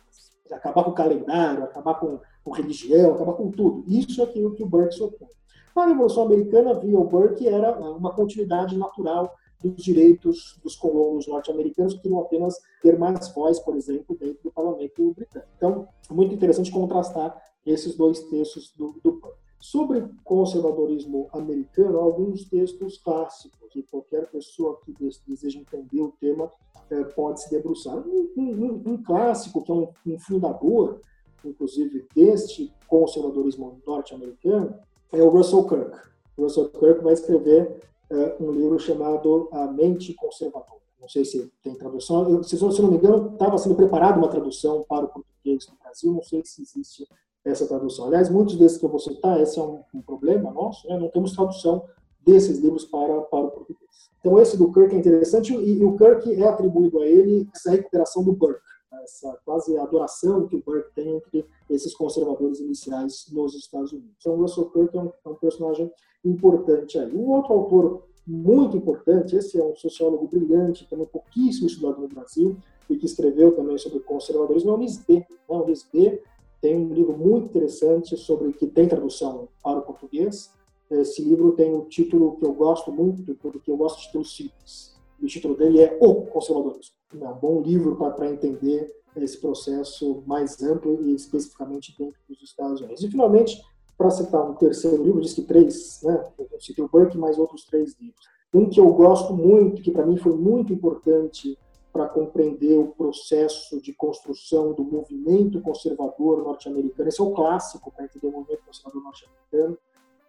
Acabar 0.51 0.85
com 0.85 0.91
o 0.91 0.95
calendário, 0.95 1.65
acabar 1.65 1.95
com, 1.95 2.21
com 2.45 2.51
religião, 2.51 3.15
acabar 3.15 3.33
com 3.33 3.51
tudo. 3.51 3.85
Isso 3.87 4.21
é 4.21 4.25
aquilo 4.25 4.55
que 4.55 4.63
o 4.63 4.67
Burke 4.67 4.95
se 4.95 5.03
opõe. 5.03 5.29
A 5.75 5.87
Revolução 5.87 6.25
Americana, 6.25 6.75
via 6.75 6.99
o 6.99 7.05
Burke, 7.05 7.49
era 7.49 7.77
uma 7.91 8.15
continuidade 8.15 8.77
natural 8.77 9.35
dos 9.61 9.83
direitos 9.83 10.59
dos 10.63 10.77
colonos 10.77 11.27
norte-americanos 11.27 11.95
que 11.95 12.01
queriam 12.01 12.21
apenas 12.21 12.57
ter 12.83 12.99
mais 12.99 13.29
voz, 13.35 13.59
por 13.59 13.77
exemplo, 13.77 14.17
dentro 14.17 14.43
do 14.45 14.53
parlamento 14.53 15.13
britânico. 15.15 15.51
Então, 15.57 15.89
é 16.09 16.15
muito 16.15 16.35
interessante 16.35 16.71
contrastar 16.71 17.37
esses 17.67 17.97
dois 17.97 18.21
textos 18.25 18.73
do, 18.77 19.01
do 19.03 19.13
Burke. 19.13 19.39
Sobre 19.59 20.07
conservadorismo 20.23 21.29
americano, 21.33 21.99
alguns 21.99 22.45
textos 22.45 22.99
clássicos 22.99 23.65
que 23.71 23.83
qualquer 23.83 24.31
pessoa 24.31 24.79
que 24.85 24.95
deseja 25.27 25.59
entender 25.59 26.01
o 26.01 26.15
tema 26.21 26.51
é, 26.91 27.03
pode 27.03 27.43
se 27.43 27.51
debruçar. 27.51 27.97
Um, 27.97 28.31
um, 28.37 28.83
um, 28.87 29.03
clássico, 29.03 29.65
que 29.65 29.73
é 29.73 29.75
um, 29.75 29.89
um 30.07 30.19
fundador, 30.19 31.01
inclusive, 31.45 32.07
deste 32.15 32.73
conservadorismo 32.87 33.81
norte-americano, 33.87 34.79
é 35.13 35.23
o 35.23 35.29
Russell 35.29 35.65
Kirk. 35.65 35.97
O 36.37 36.43
Russell 36.43 36.69
Kirk 36.71 37.03
vai 37.03 37.13
escrever 37.13 37.81
uh, 38.11 38.45
um 38.45 38.53
livro 38.53 38.79
chamado 38.79 39.49
A 39.53 39.67
Mente 39.67 40.15
Conservadora. 40.15 40.81
Não 41.01 41.09
sei 41.09 41.25
se 41.25 41.53
tem 41.63 41.75
tradução. 41.75 42.29
Eu, 42.29 42.43
se, 42.43 42.57
se 42.57 42.83
não 42.83 42.91
me 42.91 42.97
engano, 42.97 43.33
estava 43.33 43.59
sendo 43.59 43.75
preparada 43.75 44.19
uma 44.19 44.29
tradução 44.29 44.85
para 44.89 45.05
o 45.05 45.09
português 45.09 45.69
no 45.69 45.77
Brasil. 45.77 46.13
Não 46.13 46.23
sei 46.23 46.43
se 46.45 46.63
existe 46.63 47.07
essa 47.45 47.67
tradução. 47.67 48.07
Aliás, 48.07 48.31
muitos 48.31 48.57
desses 48.57 48.79
que 48.79 48.85
eu 48.85 48.91
vou 48.91 48.99
citar, 48.99 49.41
esse 49.41 49.59
é 49.59 49.63
um, 49.63 49.83
um 49.95 50.01
problema 50.01 50.51
nosso, 50.51 50.89
né? 50.89 50.99
não 50.99 51.09
temos 51.09 51.33
tradução 51.33 51.85
desses 52.21 52.59
livros 52.59 52.87
para, 52.87 53.21
para 53.23 53.41
o 53.41 53.51
português. 53.51 54.11
Então, 54.19 54.41
esse 54.41 54.57
do 54.57 54.73
Kirk 54.73 54.95
é 54.95 54.99
interessante 54.99 55.55
e, 55.55 55.79
e 55.79 55.85
o 55.85 55.95
Kirk 55.95 56.43
é 56.43 56.49
atribuído 56.49 57.01
a 57.01 57.07
ele 57.07 57.47
essa 57.55 57.71
recuperação 57.71 58.25
do 58.25 58.33
Burke 58.33 58.63
essa 59.05 59.39
quase 59.45 59.77
adoração 59.77 60.47
que 60.47 60.57
o 60.57 60.63
Burke 60.63 60.93
tem 60.95 61.17
entre 61.17 61.47
esses 61.71 61.95
conservadores 61.95 62.61
iniciais 62.61 63.27
nos 63.33 63.55
Estados 63.55 63.93
Unidos. 63.93 64.15
Então, 64.19 64.37
Russell 64.37 64.71
Kirk 64.71 64.97
é 64.97 65.01
um, 65.01 65.13
é 65.25 65.29
um 65.29 65.35
personagem 65.35 65.91
importante 66.25 66.99
aí. 66.99 67.15
Um 67.15 67.31
outro 67.31 67.53
autor 67.53 68.03
muito 68.27 68.77
importante. 68.77 69.37
Esse 69.37 69.59
é 69.59 69.65
um 69.65 69.77
sociólogo 69.77 70.27
brilhante, 70.27 70.89
também 70.89 71.07
pouquíssimo 71.07 71.67
estudado 71.67 72.01
no 72.01 72.09
Brasil, 72.09 72.57
e 72.89 72.97
que 72.97 73.07
escreveu 73.07 73.55
também 73.55 73.79
sobre 73.79 74.01
conservadorismo, 74.01 74.71
é 74.71 74.75
o 74.75 74.79
Lisbê. 74.79 75.15
Né? 75.15 75.27
O 75.49 75.65
Lisbê 75.65 76.23
tem 76.61 76.77
um 76.77 76.93
livro 76.93 77.17
muito 77.17 77.47
interessante 77.47 78.17
sobre 78.17 78.53
que 78.53 78.67
tem 78.67 78.89
tradução 78.89 79.49
para 79.63 79.79
o 79.79 79.83
português. 79.83 80.51
Esse 80.91 81.23
livro 81.23 81.53
tem 81.53 81.75
um 81.75 81.85
título 81.85 82.37
que 82.37 82.45
eu 82.45 82.53
gosto 82.53 82.93
muito, 82.93 83.35
porque 83.37 83.71
eu 83.71 83.77
gosto 83.77 83.99
de 83.99 84.07
títulos 84.07 84.37
simples. 84.37 84.95
O 85.23 85.27
título 85.27 85.57
dele 85.57 85.81
é 85.81 85.97
O 86.01 86.23
Conservadorismo. 86.27 86.95
É 87.21 87.29
um 87.29 87.35
bom 87.35 87.61
livro 87.61 87.97
para 87.97 88.31
entender 88.31 88.93
esse 89.23 89.39
processo 89.39 90.23
mais 90.27 90.63
amplo 90.63 91.03
e 91.03 91.15
especificamente 91.15 91.95
dentro 91.99 92.19
dos 92.29 92.43
Estados 92.43 92.81
Unidos. 92.81 93.03
E, 93.03 93.11
finalmente, 93.11 93.63
para 93.97 94.11
citar 94.11 94.43
um 94.43 94.55
terceiro 94.55 95.03
livro, 95.03 95.21
diz 95.21 95.35
que 95.35 95.43
três, 95.43 96.01
né? 96.03 96.33
Eu 96.39 96.61
citei 96.61 96.85
o 96.85 96.89
Burke, 96.89 97.17
mais 97.17 97.39
outros 97.39 97.65
três 97.65 97.95
livros. 98.01 98.27
Um 98.53 98.69
que 98.69 98.81
eu 98.81 98.91
gosto 98.93 99.35
muito, 99.35 99.83
que 99.83 99.91
para 99.91 100.07
mim 100.07 100.17
foi 100.17 100.33
muito 100.37 100.73
importante 100.73 101.59
para 101.93 102.09
compreender 102.09 102.77
o 102.77 102.89
processo 102.89 103.81
de 103.81 103.93
construção 103.93 104.73
do 104.73 104.83
movimento 104.83 105.61
conservador 105.61 106.43
norte-americano. 106.43 107.09
Esse 107.09 107.21
é 107.21 107.25
o 107.25 107.31
clássico 107.31 107.93
para 107.93 108.05
entender 108.05 108.27
o 108.27 108.33
movimento 108.33 108.65
conservador 108.65 109.03
norte-americano. 109.03 109.79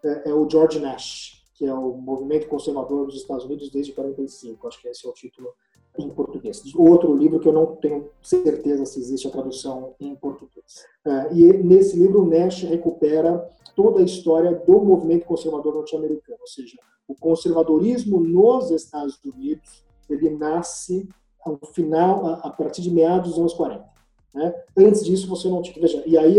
É, 0.04 0.30
é, 0.30 0.34
o 0.34 0.48
George 0.48 0.80
Nash, 0.80 1.44
que 1.56 1.66
é 1.66 1.74
o 1.74 1.94
movimento 1.94 2.48
conservador 2.48 3.08
dos 3.08 3.16
Estados 3.16 3.46
Unidos 3.46 3.72
desde 3.72 3.94
45. 3.94 4.68
Acho 4.68 4.80
que 4.80 4.88
esse 4.88 5.08
é 5.08 5.10
o 5.10 5.14
título 5.14 5.50
em 5.98 6.10
português. 6.10 6.62
Outro 6.76 7.16
livro 7.16 7.40
que 7.40 7.48
eu 7.48 7.54
não 7.54 7.76
tenho 7.78 8.10
certeza 8.22 8.86
se 8.86 9.00
existe 9.00 9.28
a 9.28 9.32
tradução 9.32 9.94
em 10.00 10.16
português. 10.16 10.86
É, 11.06 11.34
e 11.34 11.54
nesse 11.54 11.98
livro, 11.98 12.26
Nash 12.26 12.64
recupera 12.64 13.50
toda 13.76 14.00
a 14.00 14.04
história 14.04 14.54
do 14.54 14.84
movimento 14.84 15.26
conservador 15.26 15.74
norte-americano, 15.74 16.38
ou 16.40 16.48
seja, 16.48 16.78
o 17.08 17.16
conservadorismo 17.16 18.20
nos 18.20 18.72
Estados 18.72 19.20
Unidos 19.24 19.86
ele 20.10 20.30
nasce 20.30 21.08
ao 21.44 21.60
final, 21.74 22.26
a, 22.26 22.50
partir 22.50 22.82
de 22.82 22.92
meados 22.92 23.32
dos 23.32 23.40
anos 23.40 23.54
40. 23.54 23.86
Né? 24.34 24.54
Antes 24.78 25.04
disso, 25.06 25.28
você 25.28 25.48
não 25.48 25.62
tinha. 25.62 25.80
Veja, 25.80 26.04
e 26.06 26.18
aí, 26.18 26.38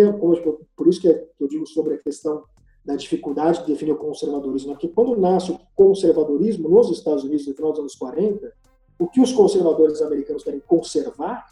por 0.76 0.88
isso 0.88 1.00
que 1.00 1.08
eu 1.08 1.48
digo 1.48 1.66
sobre 1.66 1.94
a 1.94 1.98
questão 1.98 2.42
da 2.84 2.94
dificuldade 2.94 3.60
de 3.60 3.66
definir 3.66 3.92
o 3.92 3.96
conservadorismo, 3.96 4.72
porque 4.72 4.88
quando 4.88 5.16
nasce 5.16 5.50
o 5.50 5.58
conservadorismo 5.74 6.68
nos 6.68 6.90
Estados 6.90 7.24
Unidos 7.24 7.46
no 7.46 7.54
final 7.54 7.72
dos 7.72 7.80
anos 7.80 7.94
40, 7.96 8.52
o 8.98 9.06
que 9.06 9.20
os 9.20 9.32
conservadores 9.32 10.00
americanos 10.02 10.42
querem 10.42 10.60
conservar 10.60 11.46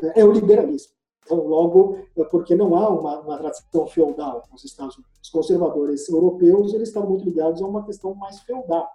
né, 0.00 0.12
é 0.16 0.24
o 0.24 0.32
liberalismo. 0.32 0.92
Então, 1.24 1.46
logo, 1.46 1.98
é 2.16 2.24
porque 2.24 2.56
não 2.56 2.74
há 2.74 2.88
uma, 2.88 3.20
uma 3.20 3.38
tradição 3.38 3.86
feudal 3.86 4.42
nos 4.50 4.64
Estados 4.64 4.96
Unidos. 4.96 5.12
Os 5.22 5.30
conservadores 5.30 6.08
europeus 6.08 6.74
eles 6.74 6.88
estão 6.88 7.06
muito 7.06 7.24
ligados 7.24 7.62
a 7.62 7.66
uma 7.66 7.84
questão 7.84 8.14
mais 8.14 8.40
feudal. 8.40 8.88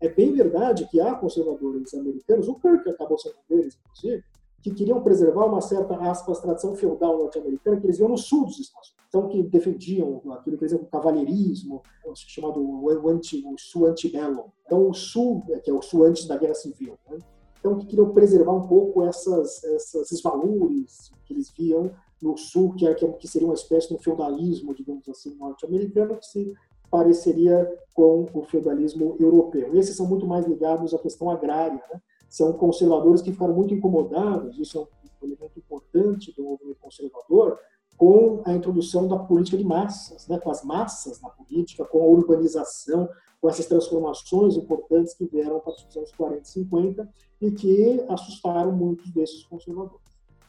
É 0.00 0.08
bem 0.08 0.32
verdade 0.32 0.88
que 0.90 1.00
há 1.00 1.14
conservadores 1.14 1.92
americanos, 1.94 2.48
o 2.48 2.54
Kirk 2.54 2.88
acabou 2.88 3.18
sendo 3.18 3.34
um 3.34 3.56
deles, 3.56 3.78
inclusive, 3.84 4.24
que 4.62 4.72
queriam 4.72 5.02
preservar 5.02 5.44
uma 5.44 5.60
certa, 5.60 5.96
aspas, 5.96 6.40
tradição 6.40 6.74
feudal 6.74 7.18
norte-americana 7.18 7.78
que 7.78 7.86
eles 7.86 7.98
viam 7.98 8.08
no 8.08 8.16
sul 8.16 8.46
dos 8.46 8.58
Estados 8.58 8.88
Unidos. 8.88 9.02
Então, 9.08 9.28
que 9.28 9.42
defendiam 9.42 10.22
aquilo 10.32 10.56
que 10.56 10.64
eles 10.64 10.72
o 10.72 10.86
cavalheirismo, 10.86 11.82
chamado 12.14 12.60
o, 12.60 13.08
anti, 13.08 13.44
o 13.46 13.58
sul 13.58 13.86
antebellum. 13.86 14.44
Então, 14.64 14.88
o 14.88 14.94
sul, 14.94 15.42
que 15.62 15.70
é 15.70 15.74
o 15.74 15.82
sul 15.82 16.04
antes 16.04 16.26
da 16.26 16.38
Guerra 16.38 16.54
Civil. 16.54 16.96
Né? 17.10 17.18
Então, 17.62 17.78
que 17.78 17.86
queriam 17.86 18.12
preservar 18.12 18.50
um 18.50 18.66
pouco 18.66 19.04
essas, 19.04 19.62
essas, 19.62 20.02
esses 20.02 20.20
valores 20.20 21.12
que 21.24 21.32
eles 21.32 21.48
viam 21.56 21.92
no 22.20 22.36
sul, 22.36 22.74
que, 22.74 22.92
que 22.94 23.28
seria 23.28 23.46
uma 23.46 23.54
espécie 23.54 23.86
de 23.86 23.94
um 23.94 23.98
feudalismo, 23.98 24.74
digamos 24.74 25.08
assim, 25.08 25.36
norte-americano, 25.36 26.16
que 26.16 26.26
se 26.26 26.52
pareceria 26.90 27.72
com 27.94 28.26
o 28.34 28.42
feudalismo 28.42 29.16
europeu. 29.20 29.76
Esses 29.76 29.96
são 29.96 30.06
muito 30.06 30.26
mais 30.26 30.44
ligados 30.44 30.92
à 30.92 30.98
questão 30.98 31.30
agrária, 31.30 31.80
né? 31.92 32.02
são 32.28 32.52
conservadores 32.52 33.22
que 33.22 33.30
ficaram 33.30 33.54
muito 33.54 33.72
incomodados, 33.72 34.58
isso 34.58 34.78
é 34.78 34.80
um 34.80 35.26
elemento 35.28 35.56
importante 35.56 36.34
do 36.36 36.42
movimento 36.42 36.80
conservador, 36.80 37.60
com 37.96 38.42
a 38.44 38.52
introdução 38.52 39.06
da 39.06 39.16
política 39.16 39.56
de 39.56 39.64
massas, 39.64 40.26
né? 40.26 40.36
com 40.40 40.50
as 40.50 40.64
massas 40.64 41.20
na 41.20 41.30
política, 41.30 41.84
com 41.84 42.02
a 42.02 42.06
urbanização, 42.06 43.08
com 43.40 43.48
essas 43.48 43.66
transformações 43.66 44.56
importantes 44.56 45.14
que 45.14 45.26
vieram 45.26 45.58
a 45.58 45.60
partir 45.60 45.86
dos 45.86 45.96
anos 45.96 46.12
40 46.12 46.42
e 46.42 46.48
50 46.48 47.08
e 47.42 47.50
que 47.50 48.04
assustaram 48.08 48.72
muitos 48.72 49.10
desses 49.10 49.42
conservadores. 49.42 50.00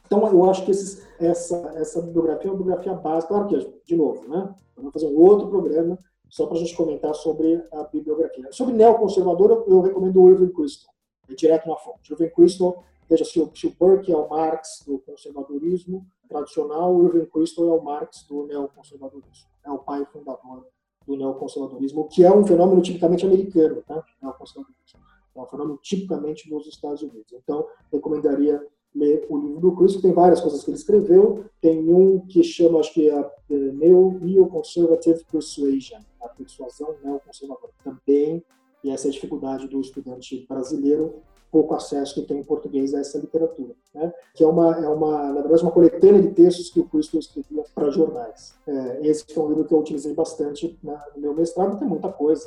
Então, 0.06 0.26
eu 0.28 0.48
acho 0.48 0.64
que 0.64 0.70
esses, 0.70 1.04
essa, 1.18 1.56
essa 1.76 2.00
bibliografia 2.00 2.48
é 2.48 2.52
uma 2.52 2.58
bibliografia 2.58 2.94
básica. 2.94 3.34
Claro 3.34 3.48
que, 3.48 3.80
de 3.84 3.96
novo, 3.96 4.28
né? 4.28 4.54
vamos 4.76 4.92
fazer 4.92 5.06
um 5.06 5.18
outro 5.18 5.48
programa 5.48 5.98
só 6.28 6.46
para 6.46 6.56
a 6.56 6.60
gente 6.60 6.76
comentar 6.76 7.14
sobre 7.14 7.62
a 7.72 7.82
bibliografia. 7.84 8.48
Sobre 8.52 8.74
neoconservador, 8.74 9.64
eu 9.66 9.80
recomendo 9.80 10.22
o 10.22 10.30
Irving 10.30 10.52
Kristol, 10.52 10.92
é 11.28 11.34
direto 11.34 11.68
na 11.68 11.76
fonte. 11.76 12.12
Irving 12.12 12.30
Kristol, 12.30 12.84
veja, 13.08 13.24
se 13.24 13.40
o, 13.40 13.50
se 13.54 13.66
o 13.66 13.74
Burke 13.78 14.12
é 14.12 14.16
o 14.16 14.28
Marx 14.28 14.84
do 14.86 14.98
conservadorismo 15.00 16.06
tradicional, 16.28 16.94
o 16.94 17.06
Irving 17.06 17.26
Kristol 17.26 17.68
é 17.68 17.80
o 17.80 17.82
Marx 17.82 18.24
do 18.28 18.46
neoconservadorismo. 18.46 19.48
É 19.64 19.70
o 19.70 19.78
pai 19.78 20.04
fundador 20.12 20.66
do 21.06 21.16
neoconservadorismo, 21.16 22.08
que 22.08 22.24
é 22.24 22.32
um 22.32 22.46
fenômeno 22.46 22.80
tipicamente 22.82 23.26
americano, 23.26 23.82
tá? 23.82 24.04
Neoconservadorismo. 24.22 25.00
É 25.36 25.40
um 25.40 25.46
fenômeno 25.46 25.78
tipicamente 25.82 26.50
nos 26.50 26.66
Estados 26.66 27.02
Unidos. 27.02 27.32
Então, 27.32 27.66
recomendaria 27.92 28.64
ler 28.94 29.26
o 29.28 29.36
livro 29.36 29.60
do 29.60 29.74
Cristo, 29.74 30.00
tem 30.00 30.12
várias 30.12 30.40
coisas 30.40 30.62
que 30.62 30.70
ele 30.70 30.78
escreveu, 30.78 31.44
tem 31.60 31.92
um 31.92 32.20
que 32.20 32.44
chama, 32.44 32.78
acho 32.78 32.94
que 32.94 33.08
é 33.08 33.18
a 33.18 33.30
Neo-Conservative 33.50 35.24
Persuasion, 35.30 36.00
a 36.20 36.28
persuasão 36.28 36.94
neoconservadora. 37.02 37.72
Também, 37.82 38.44
e 38.84 38.90
essa 38.90 39.08
é 39.08 39.10
a 39.10 39.12
dificuldade 39.12 39.66
do 39.66 39.80
estudante 39.80 40.46
brasileiro, 40.48 41.22
pouco 41.50 41.74
acesso 41.74 42.14
que 42.14 42.22
tem 42.22 42.40
em 42.40 42.44
português 42.44 42.94
a 42.94 42.98
essa 42.98 43.16
literatura, 43.16 43.74
né? 43.94 44.12
que 44.34 44.42
é 44.42 44.46
uma, 44.46 44.74
é 44.76 44.88
uma, 44.88 45.32
na 45.32 45.40
verdade, 45.40 45.62
uma 45.62 45.70
coletânea 45.70 46.20
de 46.20 46.32
textos 46.32 46.68
que 46.68 46.80
o 46.80 46.88
Cristo 46.88 47.16
escrevia 47.16 47.62
para 47.72 47.90
jornais. 47.90 48.56
É, 48.66 49.06
esse 49.06 49.24
foi 49.32 49.44
um 49.44 49.48
livro 49.50 49.64
que 49.64 49.72
eu 49.72 49.78
utilizei 49.78 50.12
bastante 50.14 50.76
na, 50.82 51.00
no 51.14 51.22
meu 51.22 51.32
mestrado, 51.32 51.78
tem 51.78 51.86
muita 51.86 52.10
coisa, 52.10 52.44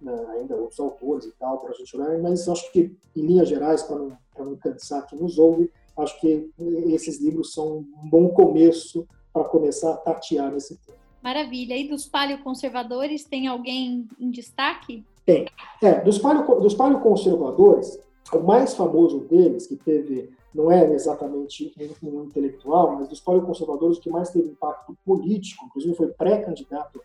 né, 0.00 0.26
ainda 0.30 0.56
outros 0.56 0.78
autores 0.80 1.24
e 1.24 1.32
tal 1.32 1.58
para 1.58 1.70
a 1.70 1.74
gente 1.74 1.96
olhar, 1.96 2.18
mas 2.18 2.48
acho 2.48 2.70
que, 2.72 2.94
em 3.14 3.20
linhas 3.20 3.48
gerais, 3.48 3.82
para 3.82 3.96
não, 3.96 4.16
não 4.38 4.56
cansar 4.56 5.06
quem 5.06 5.18
nos 5.18 5.38
ouve, 5.38 5.70
acho 5.96 6.20
que 6.20 6.50
esses 6.86 7.20
livros 7.20 7.52
são 7.54 7.78
um 7.78 8.08
bom 8.10 8.28
começo 8.28 9.06
para 9.32 9.44
começar 9.44 9.92
a 9.92 9.96
tatear 9.96 10.52
nesse 10.52 10.76
tema. 10.78 10.98
Maravilha. 11.22 11.76
E 11.76 11.88
dos 11.88 12.06
paleoconservadores, 12.06 13.24
tem 13.24 13.48
alguém 13.48 14.06
em 14.18 14.30
destaque? 14.30 15.04
Tem. 15.24 15.48
É, 15.82 16.00
dos, 16.00 16.18
paleo, 16.18 16.60
dos 16.60 16.74
paleoconservadores, 16.74 17.98
o 18.32 18.38
mais 18.38 18.74
famoso 18.74 19.20
deles, 19.20 19.66
que 19.66 19.76
teve, 19.76 20.30
não 20.54 20.70
é 20.70 20.88
exatamente 20.92 21.74
um 22.02 22.24
intelectual, 22.24 22.96
mas 22.96 23.08
dos 23.08 23.20
paleoconservadores, 23.20 23.98
o 23.98 24.00
que 24.00 24.10
mais 24.10 24.30
teve 24.30 24.48
impacto 24.48 24.96
político, 25.04 25.66
inclusive 25.66 25.94
foi 25.94 26.08
pré-candidato 26.08 27.00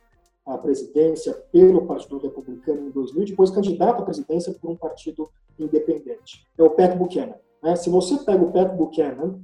à 0.45 0.57
presidência 0.57 1.33
pelo 1.51 1.85
Partido 1.85 2.17
Republicano 2.17 2.87
em 2.87 2.91
2000, 2.91 3.25
depois 3.25 3.49
candidato 3.49 4.01
à 4.01 4.05
presidência 4.05 4.53
por 4.53 4.71
um 4.71 4.75
partido 4.75 5.29
independente. 5.57 6.47
É 6.57 6.63
o 6.63 6.71
Pat 6.71 6.95
Buchanan. 6.97 7.35
Né? 7.61 7.75
Se 7.75 7.89
você 7.89 8.17
pega 8.23 8.43
o 8.43 8.51
Pat 8.51 8.75
Buchanan, 8.75 9.39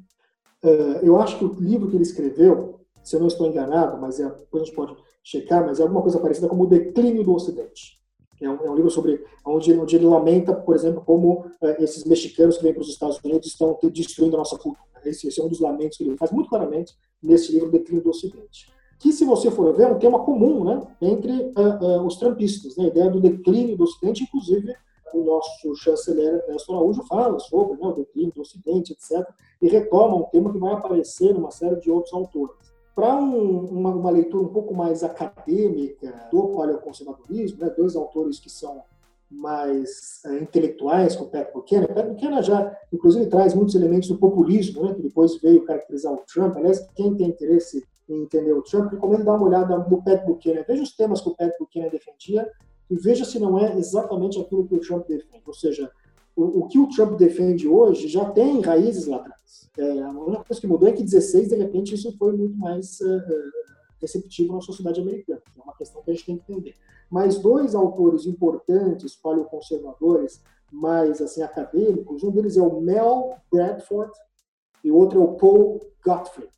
uh, 0.64 1.00
eu 1.04 1.20
acho 1.20 1.38
que 1.38 1.46
o 1.46 1.54
livro 1.54 1.90
que 1.90 1.96
ele 1.96 2.04
escreveu, 2.04 2.80
se 3.04 3.16
eu 3.16 3.20
não 3.20 3.28
estou 3.28 3.48
enganado, 3.48 4.00
mas 4.02 4.20
é, 4.20 4.28
depois 4.28 4.64
a 4.64 4.66
gente 4.66 4.76
pode 4.76 4.96
checar, 5.24 5.66
mas 5.66 5.80
é 5.80 5.84
alguma 5.84 6.02
coisa 6.02 6.20
parecida 6.20 6.48
como 6.48 6.64
O 6.64 6.68
Declínio 6.68 7.24
do 7.24 7.34
Ocidente. 7.34 7.98
É 8.42 8.50
um, 8.50 8.66
é 8.66 8.70
um 8.70 8.76
livro 8.76 8.92
sobre 8.92 9.24
onde, 9.46 9.74
onde, 9.74 9.96
ele 9.96 10.06
lamenta, 10.06 10.54
por 10.54 10.76
exemplo, 10.76 11.02
como 11.06 11.46
uh, 11.62 11.68
esses 11.80 12.04
mexicanos 12.04 12.58
que 12.58 12.64
vêm 12.64 12.74
para 12.74 12.82
os 12.82 12.90
Estados 12.90 13.20
Unidos 13.24 13.48
estão 13.48 13.78
destruindo 13.92 14.36
a 14.36 14.40
nossa 14.40 14.58
cultura. 14.58 14.86
Esse, 15.06 15.28
esse, 15.28 15.40
é 15.40 15.44
um 15.44 15.48
dos 15.48 15.60
lamentos 15.60 15.98
que 15.98 16.04
ele 16.04 16.18
faz 16.18 16.32
muito 16.32 16.50
claramente 16.50 16.94
nesse 17.22 17.52
livro, 17.52 17.72
Declínio 17.72 18.04
do 18.04 18.10
Ocidente. 18.10 18.72
Que, 19.00 19.12
se 19.12 19.26
você 19.26 19.52
for 19.52 19.76
ver, 19.76 19.84
é 19.84 19.92
um 19.92 20.00
tema 20.00 20.24
comum 20.24 20.64
né, 20.64 20.82
entre 21.02 21.54
uh, 21.56 22.02
os 22.06 22.18
trampistas, 22.18 22.76
né, 22.78 22.86
a 22.86 22.88
ideia 22.88 23.10
do 23.10 23.20
declínio 23.20 23.78
do 23.78 23.84
Ocidente, 23.84 24.24
inclusive 24.24 24.76
o 25.14 25.24
nosso 25.24 25.76
chanceler 25.76 26.44
Ernesto 26.48 26.74
Araújo 26.74 27.04
fala 27.04 27.40
sobre 27.40 27.80
né, 27.80 27.88
o 27.88 27.94
declínio 27.94 28.34
do 28.34 28.42
Ocidente, 28.42 28.94
etc., 28.94 29.26
e 29.62 29.68
retoma 29.68 30.16
um 30.16 30.24
tema 30.24 30.52
que 30.52 30.60
vai 30.60 30.74
aparecer 30.74 31.34
numa 31.34 31.52
série 31.52 31.80
de 31.80 31.90
outros 31.90 32.14
autores. 32.14 32.56
Para 32.96 33.16
um, 33.16 33.66
uma, 33.66 33.92
uma, 33.92 34.10
leitura 34.10 34.44
um 34.44 34.50
pouco 34.50 34.74
mais 34.74 35.04
acadêmica 35.04 36.28
do 36.32 36.48
paleoconservadorismo, 36.50 37.60
né, 37.62 37.74
dois 37.76 37.96
autores 37.96 38.40
que 38.40 38.50
são 38.50 38.82
mais 39.30 40.24
é, 40.26 40.40
intelectuais, 40.40 41.16
como 41.16 41.30
Pat 41.30 41.52
Buchanan. 41.54 41.88
Pat 41.88 42.08
Buchanan 42.08 42.42
já, 42.42 42.76
inclusive, 42.92 43.28
traz 43.28 43.54
muitos 43.54 43.76
elementos 43.76 44.10
do 44.10 44.18
populismo, 44.18 44.84
né, 44.84 44.96
que 44.96 45.02
depois 45.02 45.40
veio 45.40 45.66
caracterizar 45.66 46.14
o 46.14 46.24
Trump. 46.32 46.56
Aliás, 46.56 46.88
quem 46.96 47.16
tem 47.16 47.30
interesse 47.30 47.86
o 48.10 48.62
Trump, 48.62 48.92
recomendo 48.92 49.26
dar 49.26 49.36
uma 49.36 49.48
olhada 49.48 49.78
no 49.78 50.02
Pat 50.02 50.26
Buchanan. 50.26 50.64
Veja 50.68 50.84
os 50.84 50.96
temas 50.96 51.22
que 51.22 51.30
o 51.30 51.36
Pat 51.36 51.52
Buchanan 51.60 51.90
defendia 51.90 52.50
e 52.90 52.96
veja 52.96 53.26
se 53.26 53.38
não 53.40 53.60
é 53.60 53.78
exatamente 53.78 54.40
aquilo 54.40 54.68
que 54.68 54.76
o 54.76 54.80
Trump 54.80 55.08
defende. 55.08 55.44
Ou 55.46 55.54
seja, 55.54 55.92
o, 56.36 56.60
o 56.60 56.68
que 56.68 56.80
o 56.80 56.88
Trump 56.88 57.18
defende 57.18 57.68
hoje 57.68 58.08
já 58.08 58.30
tem 58.30 58.62
raízes 58.62 59.08
lá 59.08 59.18
atrás. 59.18 59.70
É, 59.78 60.02
a 60.02 60.12
única 60.12 60.44
coisa 60.44 60.62
que 60.62 60.68
mudou 60.68 60.88
é 60.88 60.92
que 60.92 61.02
em 61.02 61.06
16, 61.06 61.50
de 61.50 61.56
repente, 61.56 61.96
isso 61.96 62.16
foi 62.18 62.32
muito 62.32 62.58
mais 62.58 63.00
uh, 63.02 63.22
receptivo 64.00 64.54
na 64.54 64.62
sociedade 64.62 65.02
americana. 65.02 65.42
É 65.58 65.62
uma 65.62 65.76
questão 65.76 66.02
que 66.02 66.12
a 66.12 66.14
gente 66.14 66.26
tem 66.26 66.38
que 66.38 66.52
entender. 66.52 66.76
mas 67.10 67.40
dois 67.40 67.76
autores 67.76 68.26
importantes, 68.26 69.16
paleoconservadores, 69.16 70.42
mais 70.72 71.22
assim 71.22 71.42
acadêmicos, 71.42 72.24
um 72.24 72.32
deles 72.32 72.58
é 72.58 72.62
o 72.62 72.82
Mel 72.82 73.36
Bradford 73.52 74.12
e 74.84 74.92
o 74.92 74.96
outro 74.96 75.22
é 75.22 75.24
o 75.24 75.36
Paul 75.36 75.82
Gottfried. 76.04 76.50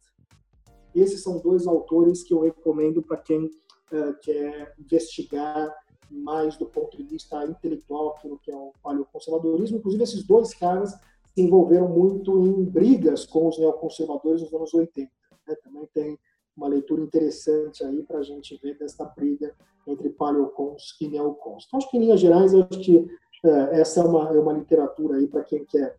Esses 0.95 1.21
são 1.21 1.39
dois 1.39 1.67
autores 1.67 2.23
que 2.23 2.33
eu 2.33 2.41
recomendo 2.41 3.01
para 3.01 3.17
quem 3.17 3.45
uh, 3.45 4.13
quer 4.21 4.73
investigar 4.79 5.73
mais 6.09 6.57
do 6.57 6.65
ponto 6.65 6.97
de 6.97 7.03
vista 7.03 7.45
intelectual 7.45 8.09
aquilo 8.09 8.39
que 8.39 8.51
é 8.51 8.55
o 8.55 8.73
paleoconservadorismo. 8.81 9.77
Inclusive, 9.77 10.03
esses 10.03 10.23
dois 10.23 10.53
caras 10.53 10.91
se 11.33 11.41
envolveram 11.41 11.87
muito 11.87 12.45
em 12.45 12.63
brigas 12.63 13.25
com 13.25 13.47
os 13.47 13.59
neoconservadores 13.59 14.41
nos 14.41 14.53
anos 14.53 14.73
80. 14.73 15.11
Né? 15.47 15.55
Também 15.63 15.87
tem 15.93 16.19
uma 16.57 16.67
leitura 16.67 17.01
interessante 17.01 17.83
aí 17.83 18.03
para 18.03 18.19
a 18.19 18.23
gente 18.23 18.57
ver 18.61 18.77
dessa 18.77 19.05
briga 19.05 19.55
entre 19.87 20.09
paleocons 20.09 20.97
e 20.99 21.07
neocons. 21.07 21.65
Então, 21.67 21.77
acho 21.77 21.89
que 21.89 21.97
em 21.97 22.01
linhas 22.01 22.19
gerais, 22.19 22.53
acho 22.53 22.79
que 22.79 23.07
é, 23.45 23.79
essa 23.79 24.01
é 24.01 24.03
uma, 24.03 24.29
é 24.29 24.39
uma 24.39 24.53
literatura 24.53 25.17
aí 25.17 25.27
para 25.27 25.43
quem 25.43 25.63
quer, 25.65 25.97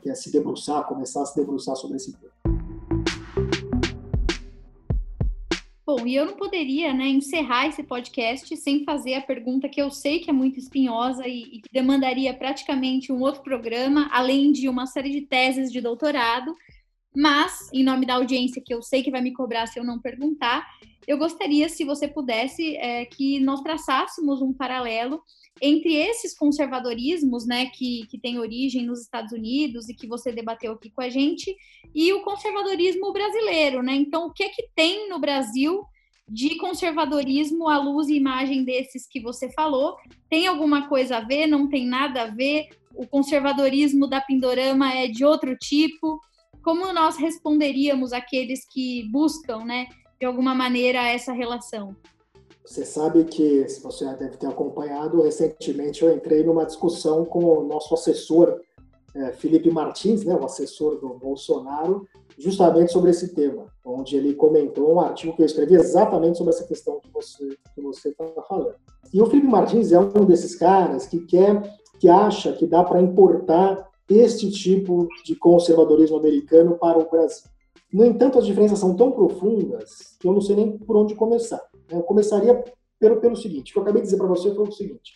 quer 0.00 0.14
se 0.14 0.30
debruçar, 0.32 0.86
começar 0.86 1.22
a 1.22 1.26
se 1.26 1.36
debruçar 1.36 1.76
sobre 1.76 1.96
esse 1.96 2.12
tema. 2.16 2.53
Bom, 5.96 6.08
e 6.08 6.16
eu 6.16 6.26
não 6.26 6.34
poderia 6.34 6.92
né, 6.92 7.06
encerrar 7.06 7.68
esse 7.68 7.80
podcast 7.84 8.56
sem 8.56 8.82
fazer 8.82 9.14
a 9.14 9.22
pergunta 9.22 9.68
que 9.68 9.80
eu 9.80 9.92
sei 9.92 10.18
que 10.18 10.28
é 10.28 10.32
muito 10.32 10.58
espinhosa 10.58 11.24
e, 11.24 11.42
e 11.42 11.60
que 11.60 11.68
demandaria 11.72 12.34
praticamente 12.34 13.12
um 13.12 13.20
outro 13.20 13.44
programa, 13.44 14.08
além 14.10 14.50
de 14.50 14.68
uma 14.68 14.86
série 14.86 15.10
de 15.10 15.20
teses 15.20 15.70
de 15.70 15.80
doutorado, 15.80 16.52
mas, 17.14 17.70
em 17.72 17.84
nome 17.84 18.06
da 18.06 18.14
audiência, 18.14 18.60
que 18.60 18.74
eu 18.74 18.82
sei 18.82 19.04
que 19.04 19.10
vai 19.10 19.20
me 19.20 19.32
cobrar 19.32 19.68
se 19.68 19.78
eu 19.78 19.84
não 19.84 20.00
perguntar, 20.00 20.66
eu 21.06 21.16
gostaria, 21.16 21.68
se 21.68 21.84
você 21.84 22.08
pudesse, 22.08 22.76
é, 22.76 23.04
que 23.04 23.38
nós 23.38 23.60
traçássemos 23.60 24.42
um 24.42 24.52
paralelo 24.52 25.22
entre 25.60 25.94
esses 25.94 26.36
conservadorismos, 26.36 27.46
né, 27.46 27.66
que, 27.66 28.06
que 28.08 28.18
tem 28.18 28.38
origem 28.38 28.84
nos 28.84 29.02
Estados 29.02 29.32
Unidos 29.32 29.88
e 29.88 29.94
que 29.94 30.06
você 30.06 30.32
debateu 30.32 30.72
aqui 30.72 30.90
com 30.90 31.00
a 31.00 31.08
gente, 31.08 31.54
e 31.94 32.12
o 32.12 32.22
conservadorismo 32.22 33.12
brasileiro, 33.12 33.82
né? 33.82 33.94
Então, 33.94 34.26
o 34.26 34.32
que 34.32 34.42
é 34.42 34.48
que 34.48 34.68
tem 34.74 35.08
no 35.08 35.18
Brasil 35.18 35.84
de 36.28 36.56
conservadorismo 36.56 37.68
à 37.68 37.78
luz 37.78 38.08
e 38.08 38.16
imagem 38.16 38.64
desses 38.64 39.06
que 39.06 39.20
você 39.20 39.50
falou? 39.52 39.96
Tem 40.28 40.46
alguma 40.46 40.88
coisa 40.88 41.18
a 41.18 41.20
ver? 41.20 41.46
Não 41.46 41.68
tem 41.68 41.86
nada 41.86 42.22
a 42.22 42.26
ver? 42.26 42.68
O 42.94 43.06
conservadorismo 43.06 44.08
da 44.08 44.20
Pindorama 44.20 44.92
é 44.92 45.06
de 45.06 45.24
outro 45.24 45.56
tipo? 45.56 46.20
Como 46.62 46.92
nós 46.92 47.16
responderíamos 47.16 48.12
àqueles 48.12 48.66
que 48.66 49.08
buscam, 49.10 49.64
né, 49.64 49.86
de 50.18 50.26
alguma 50.26 50.54
maneira, 50.54 51.06
essa 51.06 51.32
relação? 51.32 51.94
Você 52.64 52.84
sabe 52.84 53.24
que, 53.24 53.68
se 53.68 53.82
você 53.82 54.04
já 54.06 54.14
deve 54.14 54.38
ter 54.38 54.46
acompanhado, 54.46 55.22
recentemente 55.22 56.02
eu 56.02 56.14
entrei 56.14 56.42
numa 56.42 56.64
discussão 56.64 57.24
com 57.24 57.44
o 57.44 57.62
nosso 57.62 57.92
assessor, 57.92 58.58
é, 59.14 59.32
Felipe 59.32 59.70
Martins, 59.70 60.24
né, 60.24 60.34
o 60.34 60.44
assessor 60.44 60.98
do 60.98 61.10
Bolsonaro, 61.10 62.08
justamente 62.38 62.90
sobre 62.90 63.10
esse 63.10 63.34
tema, 63.34 63.66
onde 63.84 64.16
ele 64.16 64.34
comentou 64.34 64.94
um 64.94 65.00
artigo 65.00 65.36
que 65.36 65.42
eu 65.42 65.46
escrevi 65.46 65.74
exatamente 65.74 66.38
sobre 66.38 66.54
essa 66.54 66.64
questão 66.64 66.98
que 67.00 67.10
você 67.12 67.56
que 67.74 67.80
você 67.80 68.08
está 68.08 68.24
falando. 68.48 68.74
E 69.12 69.20
o 69.20 69.26
Felipe 69.26 69.46
Martins 69.46 69.92
é 69.92 70.00
um 70.00 70.24
desses 70.24 70.56
caras 70.56 71.06
que 71.06 71.20
quer, 71.20 71.62
que 72.00 72.08
acha 72.08 72.52
que 72.54 72.66
dá 72.66 72.82
para 72.82 73.00
importar 73.00 73.88
este 74.08 74.50
tipo 74.50 75.06
de 75.24 75.36
conservadorismo 75.36 76.16
americano 76.16 76.76
para 76.76 76.98
o 76.98 77.08
Brasil. 77.08 77.53
No 77.94 78.04
entanto, 78.04 78.40
as 78.40 78.44
diferenças 78.44 78.80
são 78.80 78.96
tão 78.96 79.12
profundas 79.12 80.16
que 80.18 80.26
eu 80.26 80.32
não 80.32 80.40
sei 80.40 80.56
nem 80.56 80.76
por 80.76 80.96
onde 80.96 81.14
começar. 81.14 81.64
Eu 81.88 82.02
começaria 82.02 82.64
pelo, 82.98 83.20
pelo 83.20 83.36
seguinte: 83.36 83.70
o 83.70 83.72
que 83.72 83.78
eu 83.78 83.82
acabei 83.84 84.02
de 84.02 84.06
dizer 84.06 84.16
para 84.16 84.26
você 84.26 84.52
foi 84.52 84.66
o 84.66 84.72
seguinte. 84.72 85.12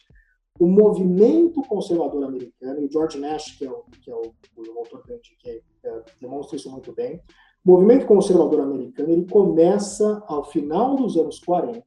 O 0.60 0.66
movimento 0.68 1.60
conservador 1.62 2.22
americano, 2.22 2.80
e 2.80 2.88
George 2.88 3.18
Nash, 3.18 3.56
que 3.58 3.66
é 3.66 3.70
o, 3.70 3.82
que 4.00 4.08
é 4.08 4.14
o, 4.14 4.32
o 4.56 4.78
autor 4.78 5.02
que 5.02 5.12
indiquei, 5.12 5.60
é, 5.82 6.02
demonstra 6.20 6.54
isso 6.54 6.70
muito 6.70 6.92
bem. 6.92 7.20
O 7.66 7.72
movimento 7.72 8.06
conservador 8.06 8.60
americano 8.60 9.10
ele 9.10 9.26
começa 9.26 10.22
ao 10.28 10.44
final 10.44 10.94
dos 10.94 11.16
anos 11.16 11.40
40 11.40 11.82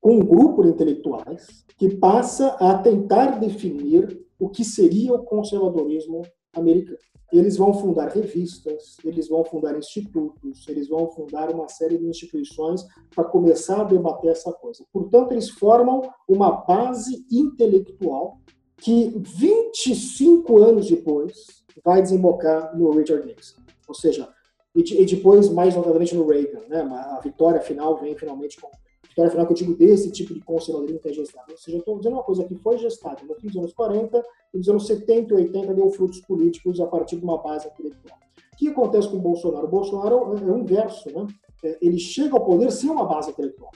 com 0.00 0.16
um 0.16 0.24
grupo 0.24 0.62
de 0.62 0.70
intelectuais 0.70 1.66
que 1.76 1.96
passa 1.96 2.48
a 2.58 2.78
tentar 2.78 3.38
definir 3.38 4.24
o 4.38 4.48
que 4.48 4.64
seria 4.64 5.12
o 5.12 5.22
conservadorismo 5.22 6.22
americano. 6.54 6.98
Eles 7.32 7.56
vão 7.56 7.74
fundar 7.74 8.08
revistas, 8.08 8.96
eles 9.04 9.28
vão 9.28 9.44
fundar 9.44 9.76
institutos, 9.76 10.68
eles 10.68 10.88
vão 10.88 11.10
fundar 11.10 11.50
uma 11.50 11.68
série 11.68 11.98
de 11.98 12.06
instituições 12.06 12.86
para 13.14 13.24
começar 13.24 13.80
a 13.80 13.84
debater 13.84 14.30
essa 14.30 14.52
coisa. 14.52 14.84
Portanto, 14.92 15.32
eles 15.32 15.50
formam 15.50 16.02
uma 16.28 16.50
base 16.50 17.26
intelectual 17.30 18.38
que 18.76 19.12
25 19.16 20.62
anos 20.62 20.88
depois 20.88 21.64
vai 21.84 22.02
desembocar 22.02 22.76
no 22.76 22.90
Richard 22.90 23.26
Nixon. 23.26 23.60
Ou 23.88 23.94
seja, 23.94 24.28
e 24.74 25.04
depois, 25.04 25.48
mais 25.50 25.74
notadamente, 25.76 26.14
no 26.14 26.26
Reagan. 26.26 26.62
Né? 26.68 26.80
A 26.80 27.20
vitória 27.22 27.60
final 27.60 27.96
vem 27.98 28.16
finalmente 28.16 28.60
com 28.60 28.68
vitória 29.14 29.30
final 29.30 29.46
que 29.46 29.52
eu 29.52 29.56
digo 29.56 29.74
desse 29.76 30.10
tipo 30.10 30.34
de 30.34 30.40
conservadorismo 30.40 31.00
que 31.00 31.08
é 31.08 31.12
gestado. 31.12 31.52
Ou 31.52 31.56
seja, 31.56 31.76
eu 31.76 31.80
estou 31.80 31.96
dizendo 31.98 32.14
uma 32.14 32.24
coisa 32.24 32.44
que 32.44 32.54
foi 32.56 32.76
gestada 32.78 33.22
no 33.22 33.34
fim 33.36 33.46
dos 33.46 33.56
anos 33.56 33.72
40 33.72 34.24
e 34.52 34.58
nos 34.58 34.68
anos 34.68 34.86
70 34.88 35.32
e 35.32 35.36
80 35.36 35.74
deu 35.74 35.90
frutos 35.90 36.20
políticos 36.22 36.80
a 36.80 36.86
partir 36.86 37.16
de 37.16 37.24
uma 37.24 37.38
base 37.38 37.68
intelectual. 37.68 38.18
O 38.52 38.56
que 38.56 38.68
acontece 38.68 39.08
com 39.08 39.16
o 39.16 39.20
Bolsonaro? 39.20 39.66
O 39.66 39.70
Bolsonaro 39.70 40.36
é 40.36 40.50
o 40.50 40.58
inverso, 40.58 41.10
né? 41.10 41.26
É, 41.64 41.78
ele 41.80 41.98
chega 41.98 42.34
ao 42.34 42.44
poder 42.44 42.70
sem 42.72 42.90
uma 42.90 43.04
base 43.04 43.30
intelectual. 43.30 43.70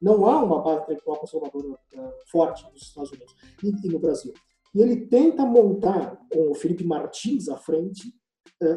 Não 0.00 0.26
há 0.26 0.42
uma 0.42 0.62
base 0.62 0.82
intelectual 0.82 1.18
conservadora 1.18 1.68
uh, 1.68 2.12
forte 2.30 2.64
nos 2.72 2.82
Estados 2.82 3.10
Unidos 3.10 3.34
e, 3.62 3.88
no 3.88 3.98
Brasil. 3.98 4.32
E 4.74 4.80
ele 4.80 5.06
tenta 5.06 5.44
montar, 5.44 6.16
com 6.32 6.50
o 6.50 6.54
Felipe 6.54 6.84
Martins 6.84 7.48
à 7.48 7.56
frente, 7.56 8.12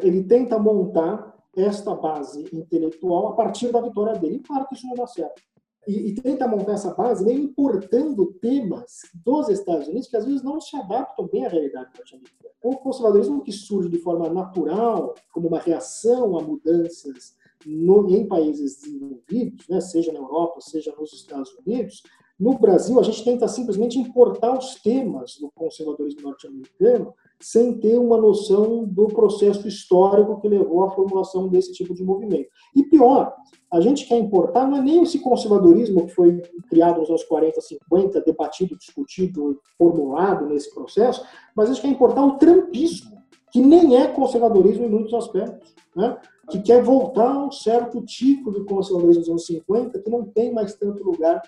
ele 0.02 0.24
tenta 0.24 0.58
montar 0.58 1.36
esta 1.56 1.94
base 1.94 2.48
intelectual 2.52 3.28
a 3.28 3.32
partir 3.34 3.70
da 3.70 3.80
vitória 3.80 4.18
dele. 4.18 4.36
E 4.36 4.40
claro 4.40 4.66
que 4.66 4.74
isso 4.74 4.86
não 4.86 4.94
dá 4.94 5.06
certo 5.06 5.42
e, 5.86 6.10
e, 6.10 6.14
tenta 6.14 6.46
montar 6.46 6.72
essa 6.72 6.94
base 6.94 7.24
meio 7.24 7.42
importando 7.42 8.34
temas 8.40 9.00
dos 9.24 9.48
Estados 9.48 9.88
Unidos 9.88 10.08
que 10.08 10.16
às 10.16 10.26
vezes 10.26 10.42
não 10.42 10.60
se 10.60 10.76
adaptam 10.76 11.26
bem 11.26 11.46
à 11.46 11.48
realidade 11.48 11.90
norte-americana. 11.96 12.50
O 12.62 12.76
conservadorismo 12.76 13.42
que 13.42 13.52
surge 13.52 13.88
de 13.88 13.98
forma 13.98 14.28
natural, 14.28 15.14
como 15.32 15.48
uma 15.48 15.58
reação 15.58 16.38
a 16.38 16.42
mudanças 16.42 17.34
no, 17.64 18.08
em 18.10 18.26
países 18.26 18.80
desenvolvidos, 18.80 19.68
né, 19.68 19.80
seja 19.80 20.12
na 20.12 20.18
Europa, 20.18 20.60
seja 20.60 20.94
nos 20.98 21.12
Estados 21.12 21.50
Unidos, 21.64 22.02
no 22.38 22.58
Brasil, 22.58 22.98
a 22.98 23.02
gente 23.02 23.22
tenta 23.22 23.46
simplesmente 23.48 23.98
importar 23.98 24.56
os 24.56 24.76
temas 24.76 25.36
do 25.36 25.50
conservadorismo 25.50 26.22
norte-americano 26.22 27.14
sem 27.40 27.78
ter 27.78 27.98
uma 27.98 28.18
noção 28.18 28.84
do 28.84 29.06
processo 29.08 29.66
histórico 29.66 30.40
que 30.40 30.48
levou 30.48 30.84
à 30.84 30.90
formulação 30.90 31.48
desse 31.48 31.72
tipo 31.72 31.94
de 31.94 32.04
movimento. 32.04 32.48
E 32.76 32.84
pior, 32.84 33.34
a 33.72 33.80
gente 33.80 34.06
quer 34.06 34.18
importar 34.18 34.66
não 34.66 34.76
é 34.76 34.82
nem 34.82 35.02
esse 35.02 35.18
conservadorismo 35.18 36.06
que 36.06 36.12
foi 36.12 36.42
criado 36.68 37.00
nos 37.00 37.08
anos 37.08 37.24
40, 37.24 37.60
50, 37.60 38.20
debatido, 38.20 38.76
discutido, 38.76 39.58
formulado 39.78 40.46
nesse 40.46 40.72
processo, 40.74 41.24
mas 41.56 41.70
a 41.70 41.72
gente 41.72 41.82
quer 41.82 41.88
importar 41.88 42.24
o 42.24 42.36
trampismo, 42.36 43.18
que 43.50 43.60
nem 43.60 43.96
é 43.96 44.06
conservadorismo 44.08 44.84
em 44.84 44.90
muitos 44.90 45.14
aspectos, 45.14 45.74
né? 45.96 46.18
que 46.50 46.60
quer 46.60 46.82
voltar 46.82 47.30
a 47.30 47.46
um 47.46 47.50
certo 47.50 48.02
tipo 48.02 48.52
de 48.52 48.64
conservadorismo 48.64 49.22
dos 49.22 49.30
anos 49.30 49.46
50 49.46 49.98
que 50.00 50.10
não 50.10 50.24
tem 50.24 50.52
mais 50.52 50.74
tanto 50.74 51.02
lugar 51.02 51.40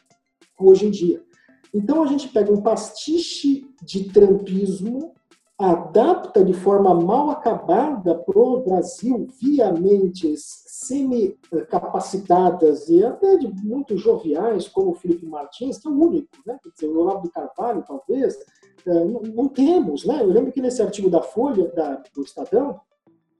hoje 0.59 0.87
em 0.87 0.91
dia. 0.91 1.23
Então 1.75 2.03
a 2.03 2.07
gente 2.07 2.29
pega 2.29 2.53
um 2.53 2.63
pastiche 2.63 3.67
de 3.83 4.05
trampismo 4.11 5.13
adapta 5.71 6.45
de 6.45 6.53
forma 6.53 6.93
mal 6.95 7.31
acabada 7.31 8.17
para 8.17 8.39
o 8.39 8.61
Brasil 8.61 9.27
via 9.41 9.73
mentes 9.73 10.65
semi-capacitadas 10.67 12.89
e 12.89 13.05
até 13.05 13.37
de 13.37 13.47
muito 13.65 13.97
joviais, 13.97 14.67
como 14.67 14.91
o 14.91 14.95
Felipe 14.95 15.25
Martins, 15.25 15.79
que 15.79 15.87
é 15.87 15.91
o 15.91 15.95
único, 15.95 16.29
né? 16.45 16.59
Quer 16.63 16.71
dizer, 16.71 16.89
o 16.89 16.99
Olavo 16.99 17.23
do 17.23 17.31
Carvalho, 17.31 17.85
talvez, 17.87 18.37
é, 18.85 19.05
não, 19.05 19.23
não, 19.23 19.47
temos, 19.49 20.05
né? 20.05 20.23
Eu 20.23 20.27
lembro 20.27 20.51
que 20.51 20.61
nesse 20.61 20.83
artigo 20.83 21.09
da 21.09 21.23
Folha, 21.23 21.69
da, 21.69 22.03
do 22.15 22.23
Estadão, 22.23 22.81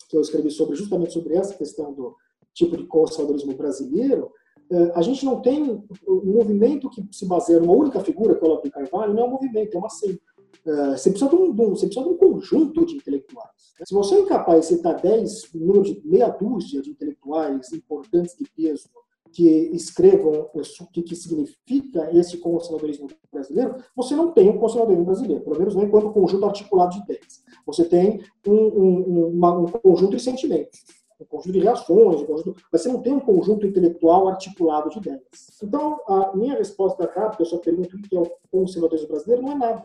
que 0.09 0.17
eu 0.17 0.21
escrevi 0.21 0.51
sobre 0.51 0.77
justamente 0.77 1.13
sobre 1.13 1.35
essa 1.35 1.55
questão 1.55 1.93
do 1.93 2.15
tipo 2.55 2.77
de 2.77 2.87
conservadorismo 2.87 3.55
brasileiro, 3.55 4.31
é, 4.71 4.93
a 4.95 5.03
gente 5.03 5.25
não 5.25 5.41
tem 5.41 5.85
um 6.07 6.33
movimento 6.33 6.89
que 6.89 7.05
se 7.11 7.27
baseia 7.27 7.59
numa 7.59 7.75
única 7.75 7.99
figura, 8.01 8.35
que 8.35 8.45
é 8.45 8.47
o 8.47 8.51
Olavo 8.51 8.63
do 8.63 8.71
Carvalho, 8.71 9.13
não 9.13 9.25
é 9.25 9.27
um 9.27 9.31
movimento, 9.31 9.75
é 9.75 9.79
uma 9.79 9.91
seita. 9.91 10.23
Uh, 10.67 10.97
você, 10.97 11.11
precisa 11.11 11.31
de 11.31 11.37
um, 11.37 11.53
você 11.53 11.87
precisa 11.87 12.07
de 12.07 12.13
um 12.13 12.17
conjunto 12.17 12.87
de 12.87 12.97
intelectuais. 12.97 13.51
Se 13.85 13.95
você 13.95 14.15
é 14.15 14.21
incapaz 14.21 14.61
de 14.61 14.77
citar 14.77 15.01
10, 15.01 15.55
número 15.55 15.83
de 15.83 16.01
meia 16.05 16.29
dúzia 16.29 16.81
de 16.81 16.91
intelectuais 16.91 17.73
importantes 17.73 18.37
de 18.37 18.45
peso 18.51 18.89
que 19.33 19.49
escrevam 19.73 20.49
o 20.53 20.63
que, 20.93 21.17
significa 21.17 22.11
esse 22.17 22.37
conservadorismo 22.37 23.09
brasileiro, 23.33 23.77
você 23.97 24.15
não 24.15 24.31
tem 24.31 24.51
um 24.51 24.59
conservadorismo 24.59 25.07
brasileiro, 25.07 25.43
pelo 25.43 25.59
menos 25.59 25.75
não 25.75 25.85
enquanto 25.85 26.13
conjunto 26.13 26.45
articulado 26.45 26.93
de 26.93 27.03
ideias. 27.03 27.43
Você 27.67 27.85
tem 27.85 28.23
um, 28.47 28.53
um, 28.53 29.27
uma, 29.29 29.59
um 29.59 29.67
conjunto 29.67 30.17
de 30.17 30.23
sentimentos. 30.23 30.85
um 31.19 31.25
conjunto 31.25 31.53
de 31.53 31.61
reações, 31.61 32.21
um 32.21 32.27
conjunto, 32.27 32.63
mas 32.71 32.83
você 32.83 32.93
não 32.93 33.01
tem 33.01 33.15
um 33.15 33.21
conjunto 33.21 33.67
intelectual 33.67 34.29
articulado 34.29 34.91
de 34.91 34.99
ideias. 34.99 35.23
Então, 35.63 35.99
a 36.07 36.37
minha 36.37 36.55
resposta 36.55 37.07
cá, 37.07 37.29
porque 37.29 37.43
eu 37.43 37.47
só 37.47 37.59
pergunto 37.59 37.97
o 37.97 38.03
que 38.03 38.15
é 38.15 38.21
o 38.21 38.31
conservadorismo 38.51 39.09
brasileiro, 39.09 39.43
não 39.43 39.53
é 39.53 39.55
nada. 39.55 39.85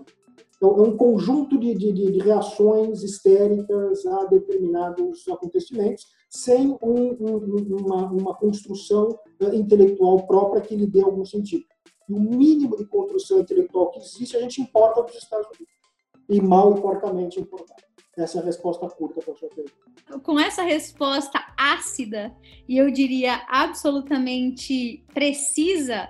Então, 0.57 0.75
é 0.77 0.81
um 0.81 0.97
conjunto 0.97 1.57
de, 1.59 1.75
de, 1.75 1.93
de, 1.93 2.19
reações 2.19 3.03
histéricas 3.03 4.03
a 4.07 4.25
determinados 4.25 5.27
acontecimentos, 5.27 6.07
sem 6.29 6.75
um, 6.81 7.15
um, 7.19 7.77
uma, 7.79 8.11
uma 8.11 8.35
construção 8.35 9.17
eh, 9.39 9.55
intelectual 9.55 10.25
própria 10.25 10.61
que 10.61 10.75
lhe 10.75 10.87
dê 10.87 11.01
algum 11.01 11.23
sentido. 11.23 11.63
E 12.09 12.13
o 12.13 12.19
mínimo 12.19 12.75
de 12.75 12.85
construção 12.85 13.39
intelectual 13.39 13.91
que 13.91 13.99
existe, 13.99 14.35
a 14.35 14.41
gente 14.41 14.59
importa 14.59 15.03
dos 15.03 15.15
Estados 15.15 15.47
Unidos. 15.47 15.75
E 16.29 16.41
mal 16.41 16.75
e 16.75 16.81
porcamente 16.81 17.39
importado. 17.39 17.83
Essa 18.17 18.39
é 18.39 18.41
a 18.41 18.45
resposta 18.45 18.89
curta 18.89 19.21
para 19.21 19.33
a 19.33 19.35
sua 19.37 19.49
pergunta. 19.49 20.19
Com 20.23 20.39
essa 20.39 20.63
resposta 20.63 21.39
ácida, 21.55 22.35
e 22.67 22.77
eu 22.77 22.89
diria 22.89 23.45
absolutamente 23.47 25.05
precisa, 25.13 26.09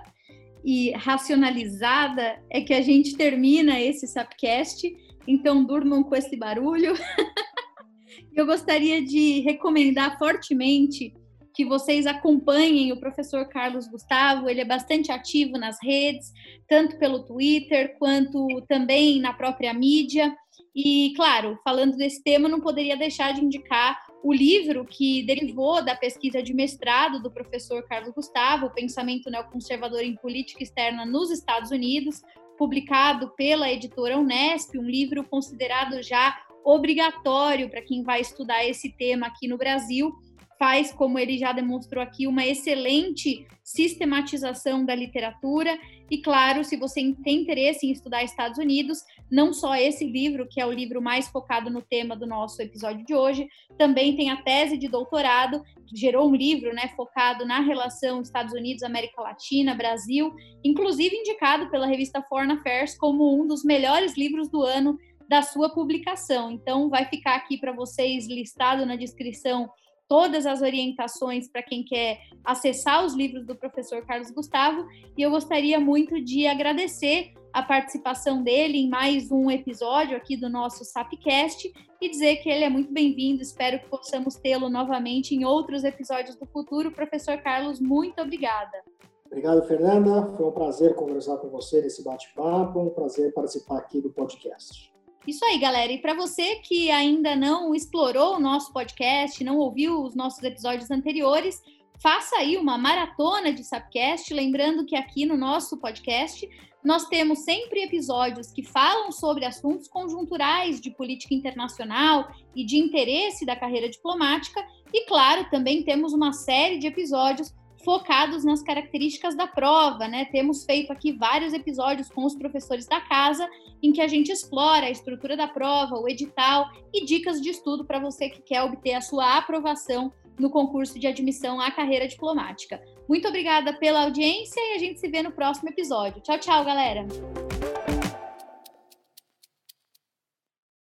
e 0.64 0.90
racionalizada 0.92 2.42
é 2.50 2.60
que 2.60 2.74
a 2.74 2.82
gente 2.82 3.16
termina 3.16 3.80
esse 3.80 4.06
Sapcast. 4.06 4.90
Então, 5.26 5.64
durmam 5.64 6.02
com 6.02 6.14
esse 6.14 6.36
barulho. 6.36 6.94
Eu 8.34 8.46
gostaria 8.46 9.02
de 9.02 9.40
recomendar 9.40 10.18
fortemente 10.18 11.12
que 11.54 11.64
vocês 11.64 12.06
acompanhem 12.06 12.92
o 12.92 13.00
professor 13.00 13.48
Carlos 13.48 13.88
Gustavo. 13.88 14.48
Ele 14.48 14.60
é 14.60 14.64
bastante 14.64 15.10
ativo 15.10 15.58
nas 15.58 15.76
redes, 15.82 16.32
tanto 16.68 16.96
pelo 16.98 17.24
Twitter 17.24 17.96
quanto 17.98 18.46
também 18.68 19.20
na 19.20 19.32
própria 19.32 19.74
mídia. 19.74 20.32
E, 20.74 21.12
claro, 21.16 21.58
falando 21.64 21.96
desse 21.96 22.22
tema, 22.22 22.48
não 22.48 22.60
poderia 22.60 22.96
deixar 22.96 23.32
de 23.32 23.44
indicar 23.44 23.98
o 24.22 24.32
livro 24.32 24.84
que 24.84 25.22
derivou 25.22 25.84
da 25.84 25.94
pesquisa 25.94 26.42
de 26.42 26.52
mestrado 26.52 27.22
do 27.22 27.30
professor 27.30 27.82
Carlos 27.84 28.12
Gustavo, 28.12 28.70
Pensamento 28.70 29.30
Neoconservador 29.30 30.00
em 30.00 30.16
Política 30.16 30.62
Externa 30.62 31.06
nos 31.06 31.30
Estados 31.30 31.70
Unidos, 31.70 32.22
publicado 32.56 33.30
pela 33.36 33.70
editora 33.70 34.18
Unesp, 34.18 34.76
um 34.76 34.82
livro 34.82 35.22
considerado 35.24 36.02
já 36.02 36.36
obrigatório 36.64 37.70
para 37.70 37.82
quem 37.82 38.02
vai 38.02 38.20
estudar 38.20 38.66
esse 38.66 38.90
tema 38.90 39.28
aqui 39.28 39.46
no 39.46 39.56
Brasil 39.56 40.12
faz, 40.58 40.92
como 40.92 41.18
ele 41.18 41.38
já 41.38 41.52
demonstrou 41.52 42.02
aqui, 42.02 42.26
uma 42.26 42.44
excelente 42.44 43.46
sistematização 43.62 44.84
da 44.84 44.94
literatura. 44.94 45.78
E, 46.10 46.18
claro, 46.18 46.64
se 46.64 46.76
você 46.76 47.14
tem 47.22 47.42
interesse 47.42 47.86
em 47.86 47.92
estudar 47.92 48.24
Estados 48.24 48.58
Unidos, 48.58 49.04
não 49.30 49.52
só 49.52 49.76
esse 49.76 50.04
livro, 50.04 50.48
que 50.48 50.60
é 50.60 50.66
o 50.66 50.72
livro 50.72 51.02
mais 51.02 51.28
focado 51.28 51.70
no 51.70 51.82
tema 51.82 52.16
do 52.16 52.26
nosso 52.26 52.60
episódio 52.62 53.04
de 53.04 53.14
hoje, 53.14 53.46
também 53.76 54.16
tem 54.16 54.30
a 54.30 54.42
tese 54.42 54.76
de 54.76 54.88
doutorado, 54.88 55.62
que 55.86 55.96
gerou 55.96 56.28
um 56.28 56.34
livro 56.34 56.74
né, 56.74 56.88
focado 56.96 57.46
na 57.46 57.60
relação 57.60 58.22
Estados 58.22 58.54
Unidos-América 58.54 59.20
Latina, 59.20 59.74
Brasil, 59.74 60.34
inclusive 60.64 61.14
indicado 61.14 61.70
pela 61.70 61.86
revista 61.86 62.22
Foreign 62.22 62.54
Affairs 62.54 62.96
como 62.96 63.38
um 63.38 63.46
dos 63.46 63.64
melhores 63.64 64.16
livros 64.16 64.48
do 64.48 64.62
ano 64.62 64.98
da 65.28 65.42
sua 65.42 65.68
publicação. 65.68 66.50
Então, 66.50 66.88
vai 66.88 67.04
ficar 67.04 67.36
aqui 67.36 67.58
para 67.58 67.72
vocês 67.72 68.26
listado 68.26 68.86
na 68.86 68.96
descrição 68.96 69.68
todas 70.08 70.46
as 70.46 70.62
orientações 70.62 71.46
para 71.46 71.62
quem 71.62 71.84
quer 71.84 72.18
acessar 72.42 73.04
os 73.04 73.14
livros 73.14 73.46
do 73.46 73.54
professor 73.54 74.04
Carlos 74.06 74.30
Gustavo. 74.30 74.88
E 75.16 75.22
eu 75.22 75.30
gostaria 75.30 75.78
muito 75.78 76.20
de 76.24 76.46
agradecer 76.46 77.34
a 77.52 77.62
participação 77.62 78.42
dele 78.42 78.78
em 78.78 78.88
mais 78.88 79.30
um 79.30 79.50
episódio 79.50 80.16
aqui 80.16 80.36
do 80.36 80.48
nosso 80.48 80.84
Sapcast 80.84 81.72
e 82.00 82.08
dizer 82.08 82.36
que 82.36 82.48
ele 82.48 82.64
é 82.64 82.68
muito 82.70 82.92
bem-vindo. 82.92 83.42
Espero 83.42 83.78
que 83.80 83.88
possamos 83.88 84.36
tê-lo 84.36 84.68
novamente 84.68 85.34
em 85.34 85.44
outros 85.44 85.84
episódios 85.84 86.36
do 86.36 86.46
futuro. 86.46 86.90
Professor 86.90 87.36
Carlos, 87.38 87.80
muito 87.80 88.20
obrigada. 88.22 88.82
Obrigado, 89.26 89.66
Fernanda. 89.66 90.26
Foi 90.36 90.46
um 90.46 90.52
prazer 90.52 90.94
conversar 90.94 91.36
com 91.36 91.48
você 91.48 91.82
nesse 91.82 92.02
bate-papo, 92.02 92.80
um 92.80 92.90
prazer 92.90 93.32
participar 93.34 93.78
aqui 93.78 94.00
do 94.00 94.10
podcast. 94.10 94.97
Isso 95.28 95.44
aí, 95.44 95.58
galera. 95.58 95.92
E 95.92 95.98
para 95.98 96.14
você 96.14 96.56
que 96.56 96.90
ainda 96.90 97.36
não 97.36 97.74
explorou 97.74 98.36
o 98.36 98.40
nosso 98.40 98.72
podcast, 98.72 99.44
não 99.44 99.58
ouviu 99.58 100.02
os 100.02 100.14
nossos 100.14 100.42
episódios 100.42 100.90
anteriores, 100.90 101.60
faça 102.02 102.36
aí 102.36 102.56
uma 102.56 102.78
maratona 102.78 103.52
de 103.52 103.62
Sapcast, 103.62 104.32
lembrando 104.32 104.86
que 104.86 104.96
aqui 104.96 105.26
no 105.26 105.36
nosso 105.36 105.76
podcast 105.76 106.48
nós 106.82 107.08
temos 107.08 107.40
sempre 107.40 107.82
episódios 107.82 108.50
que 108.50 108.62
falam 108.62 109.12
sobre 109.12 109.44
assuntos 109.44 109.86
conjunturais 109.86 110.80
de 110.80 110.90
política 110.92 111.34
internacional 111.34 112.32
e 112.56 112.64
de 112.64 112.78
interesse 112.78 113.44
da 113.44 113.54
carreira 113.54 113.90
diplomática, 113.90 114.66
e 114.94 115.04
claro, 115.04 115.46
também 115.50 115.82
temos 115.82 116.14
uma 116.14 116.32
série 116.32 116.78
de 116.78 116.86
episódios 116.86 117.54
focados 117.88 118.44
nas 118.44 118.62
características 118.62 119.34
da 119.34 119.46
prova, 119.46 120.06
né? 120.06 120.26
Temos 120.26 120.62
feito 120.62 120.92
aqui 120.92 121.10
vários 121.10 121.54
episódios 121.54 122.10
com 122.10 122.22
os 122.26 122.34
professores 122.34 122.86
da 122.86 123.00
casa 123.00 123.48
em 123.82 123.92
que 123.92 124.02
a 124.02 124.06
gente 124.06 124.30
explora 124.30 124.84
a 124.84 124.90
estrutura 124.90 125.34
da 125.34 125.48
prova, 125.48 125.98
o 125.98 126.06
edital 126.06 126.68
e 126.92 127.06
dicas 127.06 127.40
de 127.40 127.48
estudo 127.48 127.86
para 127.86 127.98
você 127.98 128.28
que 128.28 128.42
quer 128.42 128.62
obter 128.62 128.92
a 128.92 129.00
sua 129.00 129.38
aprovação 129.38 130.12
no 130.38 130.50
concurso 130.50 130.98
de 130.98 131.06
admissão 131.06 131.62
à 131.62 131.70
carreira 131.70 132.06
diplomática. 132.06 132.78
Muito 133.08 133.26
obrigada 133.26 133.72
pela 133.72 134.02
audiência 134.02 134.60
e 134.60 134.74
a 134.74 134.78
gente 134.78 135.00
se 135.00 135.08
vê 135.08 135.22
no 135.22 135.32
próximo 135.32 135.70
episódio. 135.70 136.20
Tchau, 136.20 136.38
tchau, 136.38 136.62
galera! 136.66 137.06